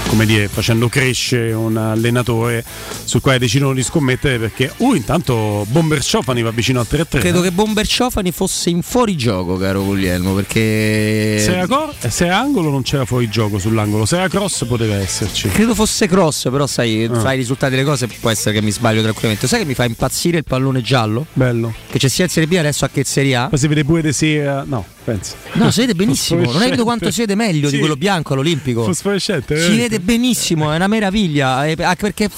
[0.10, 2.64] come dire, facendo crescere un allenatore
[3.04, 7.20] sul quale decidono di scommettere perché uh, intanto Bomber Ciofani va vicino al 3-3.
[7.20, 11.38] Credo che Bomber Ciofani fosse in fuorigioco, caro Guglielmo, perché.
[11.40, 14.66] se era, cor- eh, se era angolo non c'era fuori gioco sull'angolo, se era cross
[14.66, 15.48] poteva esserci.
[15.50, 17.20] Credo fosse cross, però sai, Ah.
[17.20, 19.48] fai i risultati delle cose, può essere che mi sbaglio tranquillamente.
[19.48, 21.26] Sai che mi fa impazzire il pallone giallo?
[21.34, 21.74] Bello.
[21.90, 23.48] Che c'è sia in Serie B adesso anche in Serie A?
[23.48, 25.36] Poi si vede pure di sera, no, penso.
[25.54, 26.42] No, si vede benissimo.
[26.42, 27.74] Non hai capito quanto si vede meglio Sì.
[27.76, 28.84] di quello bianco all'Olimpico.
[28.84, 29.99] Fosforescente, Si veramente.
[30.00, 31.66] Vede benissimo, è una meraviglia.
[31.66, 32.30] eh, Anche perché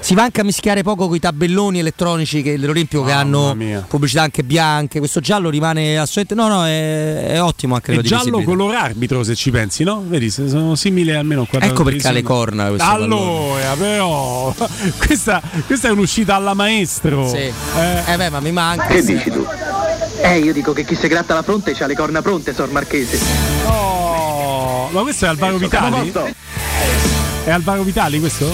[0.00, 3.56] Si va anche a mischiare poco con i tabelloni elettronici che dell'Olimpico che hanno
[3.88, 4.98] pubblicità anche bianche.
[4.98, 6.34] Questo giallo rimane assolutamente.
[6.34, 9.82] No, no, è, è ottimo anche È lo di giallo color arbitro se ci pensi,
[9.82, 10.04] no?
[10.06, 11.58] Vedi, se sono simili almeno qua.
[11.60, 14.54] Ecco perché ha le corna questo Allora, però,
[15.06, 17.26] questa, questa è un'uscita alla maestro.
[17.26, 17.36] Sì.
[17.36, 18.88] Eh, beh, ma mi manca.
[18.88, 19.46] Che dici tu?
[20.20, 23.18] Eh, io dico che chi si gratta la fronte c'ha le corna pronte, Sor Marchese.
[23.64, 26.12] Oh, ma questo è Alvaro Vitali?
[27.44, 28.52] È Alvaro Vitali questo?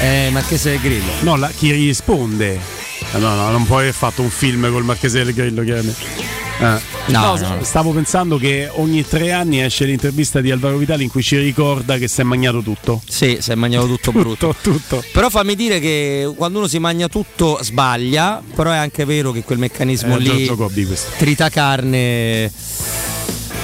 [0.00, 1.10] Eh, Marchese del Grillo.
[1.20, 2.54] No, la- chi risponde.
[2.54, 6.30] Eh, No, no, non puoi aver fatto un film col Marchese del Grillo, chiaramente.
[6.60, 6.90] Eh.
[7.06, 7.58] No, s- no.
[7.62, 11.98] stavo pensando che ogni tre anni esce l'intervista di Alvaro Vitali in cui ci ricorda
[11.98, 13.02] che si è mangiato tutto.
[13.06, 14.54] Sì, si è mangiato tutto brutto.
[14.62, 15.04] tutto.
[15.12, 19.42] Però fammi dire che quando uno si mangia tutto sbaglia, però è anche vero che
[19.42, 21.10] quel meccanismo Eh, lì Gobbi questo.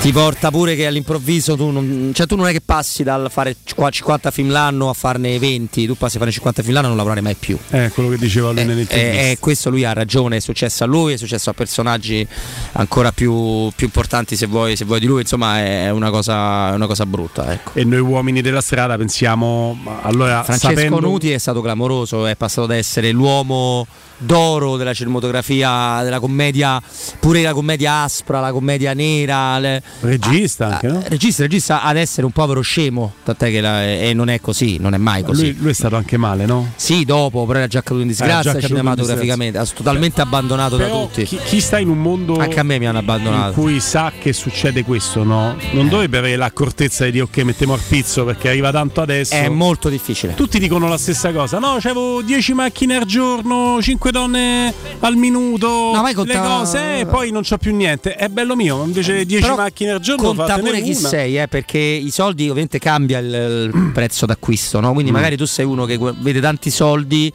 [0.00, 3.56] Ti porta pure che all'improvviso tu non, cioè tu non è che passi dal fare
[3.64, 6.88] cinqu- 50 film l'anno a farne 20, tu passi a fare 50 film l'anno e
[6.90, 7.58] non lavorare mai più.
[7.70, 9.20] Eh, quello che diceva lui nell'intervista.
[9.22, 12.26] E, e questo lui ha ragione, è successo a lui, è successo a personaggi
[12.72, 16.74] ancora più, più importanti se vuoi, se vuoi di lui, insomma è una cosa, è
[16.74, 17.52] una cosa brutta.
[17.52, 17.72] Ecco.
[17.74, 22.66] E noi uomini della strada pensiamo, allora Francesco sapendo- Nuti è stato clamoroso, è passato
[22.66, 23.86] da essere l'uomo
[24.18, 26.80] d'oro della cinematografia, della commedia,
[27.20, 29.58] pure la commedia aspra, la commedia nera.
[29.58, 31.00] le- Regista anche, no?
[31.04, 34.78] eh, regista, regista ad essere un povero scemo, tant'è che la- e non è così,
[34.78, 35.52] non è mai così.
[35.52, 36.72] Lui, lui è stato anche male, no?
[36.76, 40.84] Sì, dopo, però era già caduto in disgrazia caduto in cinematograficamente, ha totalmente abbandonato da
[40.84, 41.24] Però tutti.
[41.24, 43.48] Chi, chi sta in un mondo Anche a me mi hanno abbandonato.
[43.48, 45.56] in cui sa che succede questo, no?
[45.72, 49.34] Non dovrebbe avere l'accortezza di dire ok, mettiamo al pizzo perché arriva tanto adesso.
[49.34, 50.34] È molto difficile.
[50.34, 51.58] Tutti dicono la stessa cosa.
[51.58, 57.06] No, c'avevo 10 macchine al giorno, 5 donne al minuto, No, conta- le cose e
[57.06, 58.14] poi non c'ho più niente.
[58.14, 61.08] È bello mio, invece 10 Però macchine al giorno conta pure chi una.
[61.08, 64.92] sei, eh, perché i soldi ovviamente cambia il, il prezzo d'acquisto, no?
[64.92, 65.14] quindi Mm.
[65.14, 67.32] magari tu sei uno che vede tanti soldi.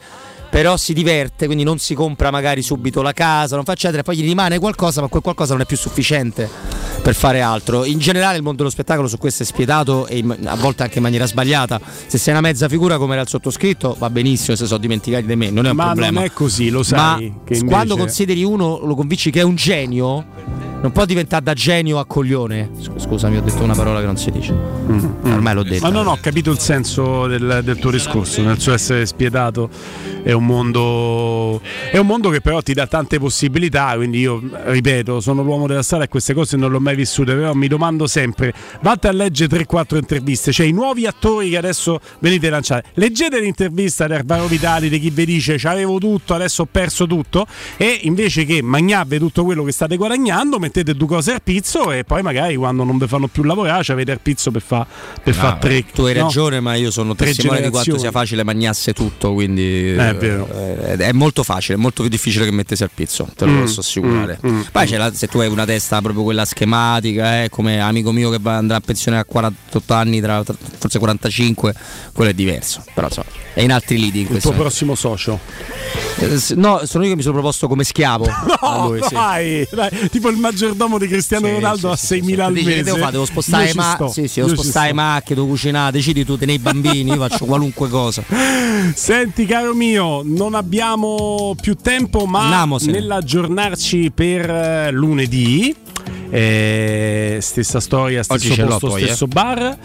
[0.54, 4.18] Però si diverte, quindi non si compra magari subito la casa, non fa eccetera, poi
[4.18, 6.48] gli rimane qualcosa, ma quel qualcosa non è più sufficiente
[7.04, 7.84] per fare altro.
[7.84, 11.02] In generale il mondo dello spettacolo su questo è spietato e a volte anche in
[11.02, 11.78] maniera sbagliata.
[12.06, 15.36] Se sei una mezza figura come era il sottoscritto, va benissimo se sono dimenticati di
[15.36, 16.20] me, non è un Ma problema.
[16.20, 16.98] non è così, lo sai.
[16.98, 20.24] Ma che invece- quando consideri uno, lo convinci che è un genio,
[20.84, 22.68] non può diventare da genio a coglione.
[22.78, 24.52] Sc- Scusami, ho detto una parola che non si dice.
[24.52, 25.82] Ormai l'ho detto.
[25.82, 29.70] Ma non ho capito il senso del, del tuo discorso, nel suo essere spietato.
[30.22, 31.62] È un mondo.
[31.90, 33.94] È un mondo che però ti dà tante possibilità.
[33.96, 37.34] Quindi io ripeto, sono l'uomo della strada e queste cose non le ho mai vissute.
[37.34, 41.98] Però mi domando sempre: vate a leggere 3-4 interviste, cioè i nuovi attori che adesso
[42.18, 42.90] venite lanciati.
[42.94, 47.46] Leggete l'intervista di Alvaro Vitali, di chi vi dice c'avevo tutto, adesso ho perso tutto.
[47.78, 52.02] E invece che magnarvi tutto quello che state guadagnando, mettete due cose al pizzo e
[52.02, 54.86] poi magari quando non vi fanno più lavorare, avete il pizzo per fare
[55.22, 55.84] No, fa tre.
[55.92, 56.22] tu hai no?
[56.24, 59.32] ragione, ma io sono Tre testimone di quanto sia facile magnasse tutto.
[59.34, 60.48] Quindi Eh, è vero.
[60.52, 63.60] eh, è molto facile, è molto più difficile che mettesi al pizzo, te lo Mm,
[63.60, 64.38] posso assicurare.
[64.44, 67.80] mm, mm, Poi c'è la- se tu hai una testa proprio quella schematica, eh, come
[67.80, 71.72] amico mio che va, andrà a pensione a 48 anni, tra, tra- forse 45,
[72.12, 72.82] quello è diverso.
[72.94, 75.38] Però insomma, è in altri lidi in Il tuo prossimo socio.
[76.18, 78.26] Eh, No, sono io che mi sono proposto come schiavo.
[78.60, 79.14] a lui, sì.
[79.14, 82.82] Dai, dai, tipo il maggiordomo di Cristiano Ronaldo a 6.000 al Dici, mese.
[82.84, 83.12] devo fare?
[83.12, 84.94] Devo spostare, ma- sì, sì, devo spostare sto.
[84.94, 88.22] macchine, devo cucinare, decidi tu, tenere i bambini, io faccio qualunque cosa.
[88.94, 92.92] Senti caro mio, non abbiamo più tempo, ma Andiamosene.
[92.92, 95.74] nell'aggiornarci per eh, lunedì.
[96.30, 99.06] eh, stessa storia, stesso posto, poi, eh.
[99.06, 99.76] stesso bar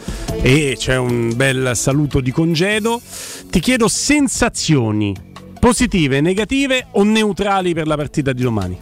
[0.41, 3.01] e c'è un bel saluto di congedo.
[3.49, 5.13] Ti chiedo sensazioni
[5.59, 8.77] positive, negative o neutrali per la partita di domani?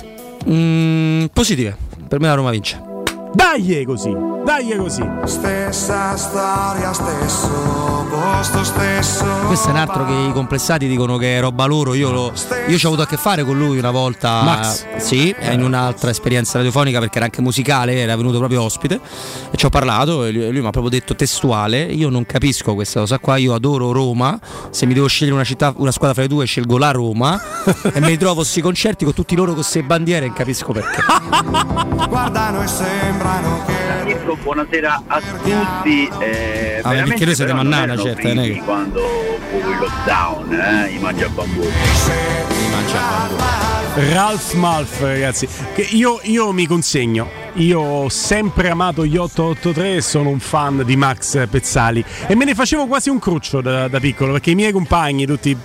[0.49, 1.75] Mm, positive,
[2.07, 2.96] per me la Roma vince.
[3.33, 4.15] Dai così,
[4.45, 5.03] dai così.
[5.25, 9.25] Stessa storia, stesso posto, stesso.
[9.45, 11.93] Questo è un altro che i complessati dicono che è roba loro.
[11.93, 12.33] Io, lo-
[12.67, 14.41] io ci ho avuto a che fare con lui una volta.
[14.41, 14.85] Max.
[14.97, 18.99] Sì, in un'altra esperienza radiofonica perché era anche musicale, era venuto proprio ospite.
[19.51, 22.73] E ci ho parlato e lui, lui mi ha proprio detto testuale: Io non capisco
[22.73, 23.37] questa cosa qua.
[23.37, 24.39] Io adoro Roma.
[24.71, 27.39] Se mi devo scegliere una città, una squadra fra le due, scelgo la Roma.
[27.93, 30.71] e me li trovo questi concerti con tutti loro con queste bandiere e non capisco
[30.71, 31.01] perché.
[32.07, 34.35] Guardano e sembrano che.
[34.43, 36.09] buonasera a tutti.
[36.19, 39.01] Eh, Ah, perché noi siete mannana, certo, eh, quando
[39.49, 41.63] fu il lockdown, eh, i mangia bambù.
[44.13, 45.47] Ralph Malf, ragazzi,
[45.89, 47.45] io, io mi consegno.
[47.53, 52.05] Io ho sempre amato gli 883 e sono un fan di Max Pezzali.
[52.27, 55.57] E me ne facevo quasi un cruccio da, da piccolo perché i miei compagni, tutti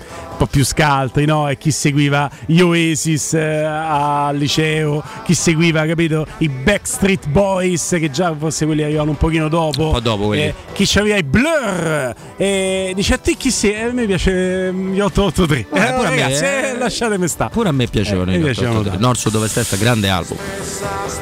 [0.43, 1.49] po' più scaltri, no?
[1.49, 8.11] E chi seguiva gli Oasis eh, al liceo, chi seguiva, capito, i Backstreet Boys, che
[8.11, 9.87] già forse quelli arrivavano un pochino dopo.
[9.87, 10.43] Un po' dopo quelli.
[10.43, 12.15] Eh, chi c'aveva i Blur.
[12.37, 13.83] E dice a te chi sei?
[13.83, 15.59] A me piace mm, gli 883.
[15.59, 16.69] Eh, Eh, pure a me, ragazzi, eh.
[16.71, 16.73] eh,
[17.23, 17.51] lasciatemi stare.
[17.51, 19.01] Pure a me piacevano Eh, mi piacevano 883.
[19.01, 20.37] Nord Sud Ovest Est, grande album.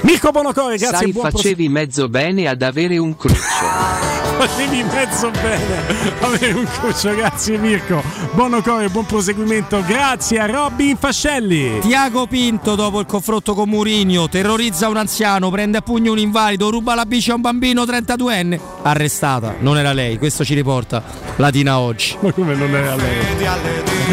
[0.02, 3.38] Mirko Bonocore, grazie Sai, buon facevi mezzo bene ad avere un cruccio.
[4.40, 5.84] Facevi mezzo bene
[6.20, 8.02] avere un cruccio, grazie Mirko.
[8.32, 9.82] Buon cuore, buon proseguimento.
[9.86, 11.80] Grazie a Robby Infascelli.
[11.80, 16.70] Tiago Pinto dopo il confronto con Mourinho terrorizza un anziano, prende a pugno un invalido,
[16.70, 18.58] ruba la bici a un bambino 32enne.
[18.82, 21.02] Arrestata, non era lei, questo ci riporta
[21.36, 22.16] Latina oggi.
[22.20, 23.18] Ma come non era lei?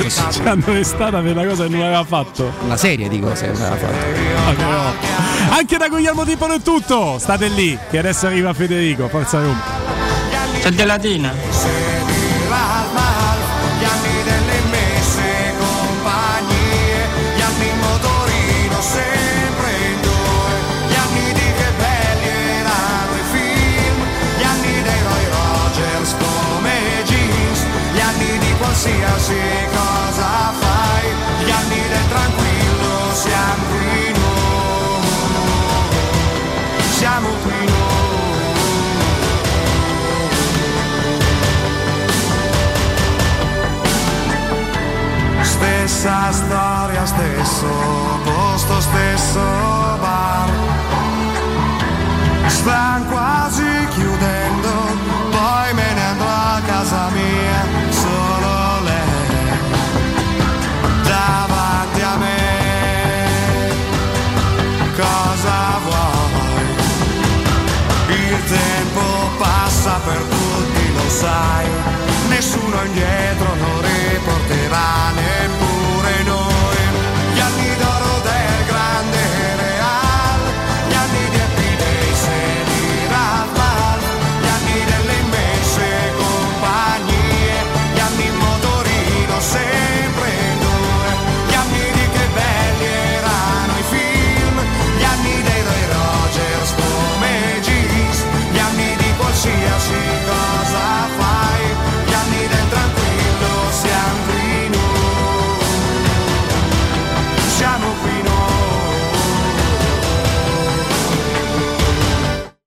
[0.09, 2.52] Ci hanno arrestata per una cosa non aveva fatto.
[2.64, 4.56] Una serie di cose che non aveva fatto.
[4.56, 5.56] Che roba.
[5.56, 7.18] Anche da Guglielmo Tipolo è tutto.
[7.20, 9.08] State lì, che adesso arriva Federico.
[9.08, 9.62] Forza Roma.
[10.62, 11.97] C'è delatina.
[45.88, 49.40] Stessa storia, stesso posto, stesso
[50.01, 50.49] bar.
[52.48, 54.69] Stan quasi chiudendo,
[55.32, 59.59] poi me ne andrò a casa mia, solo lei
[61.03, 63.72] davanti a me.
[64.93, 66.66] Cosa vuoi?
[68.09, 71.66] Il tempo passa per tutti, lo sai,
[72.27, 73.26] nessuno indietro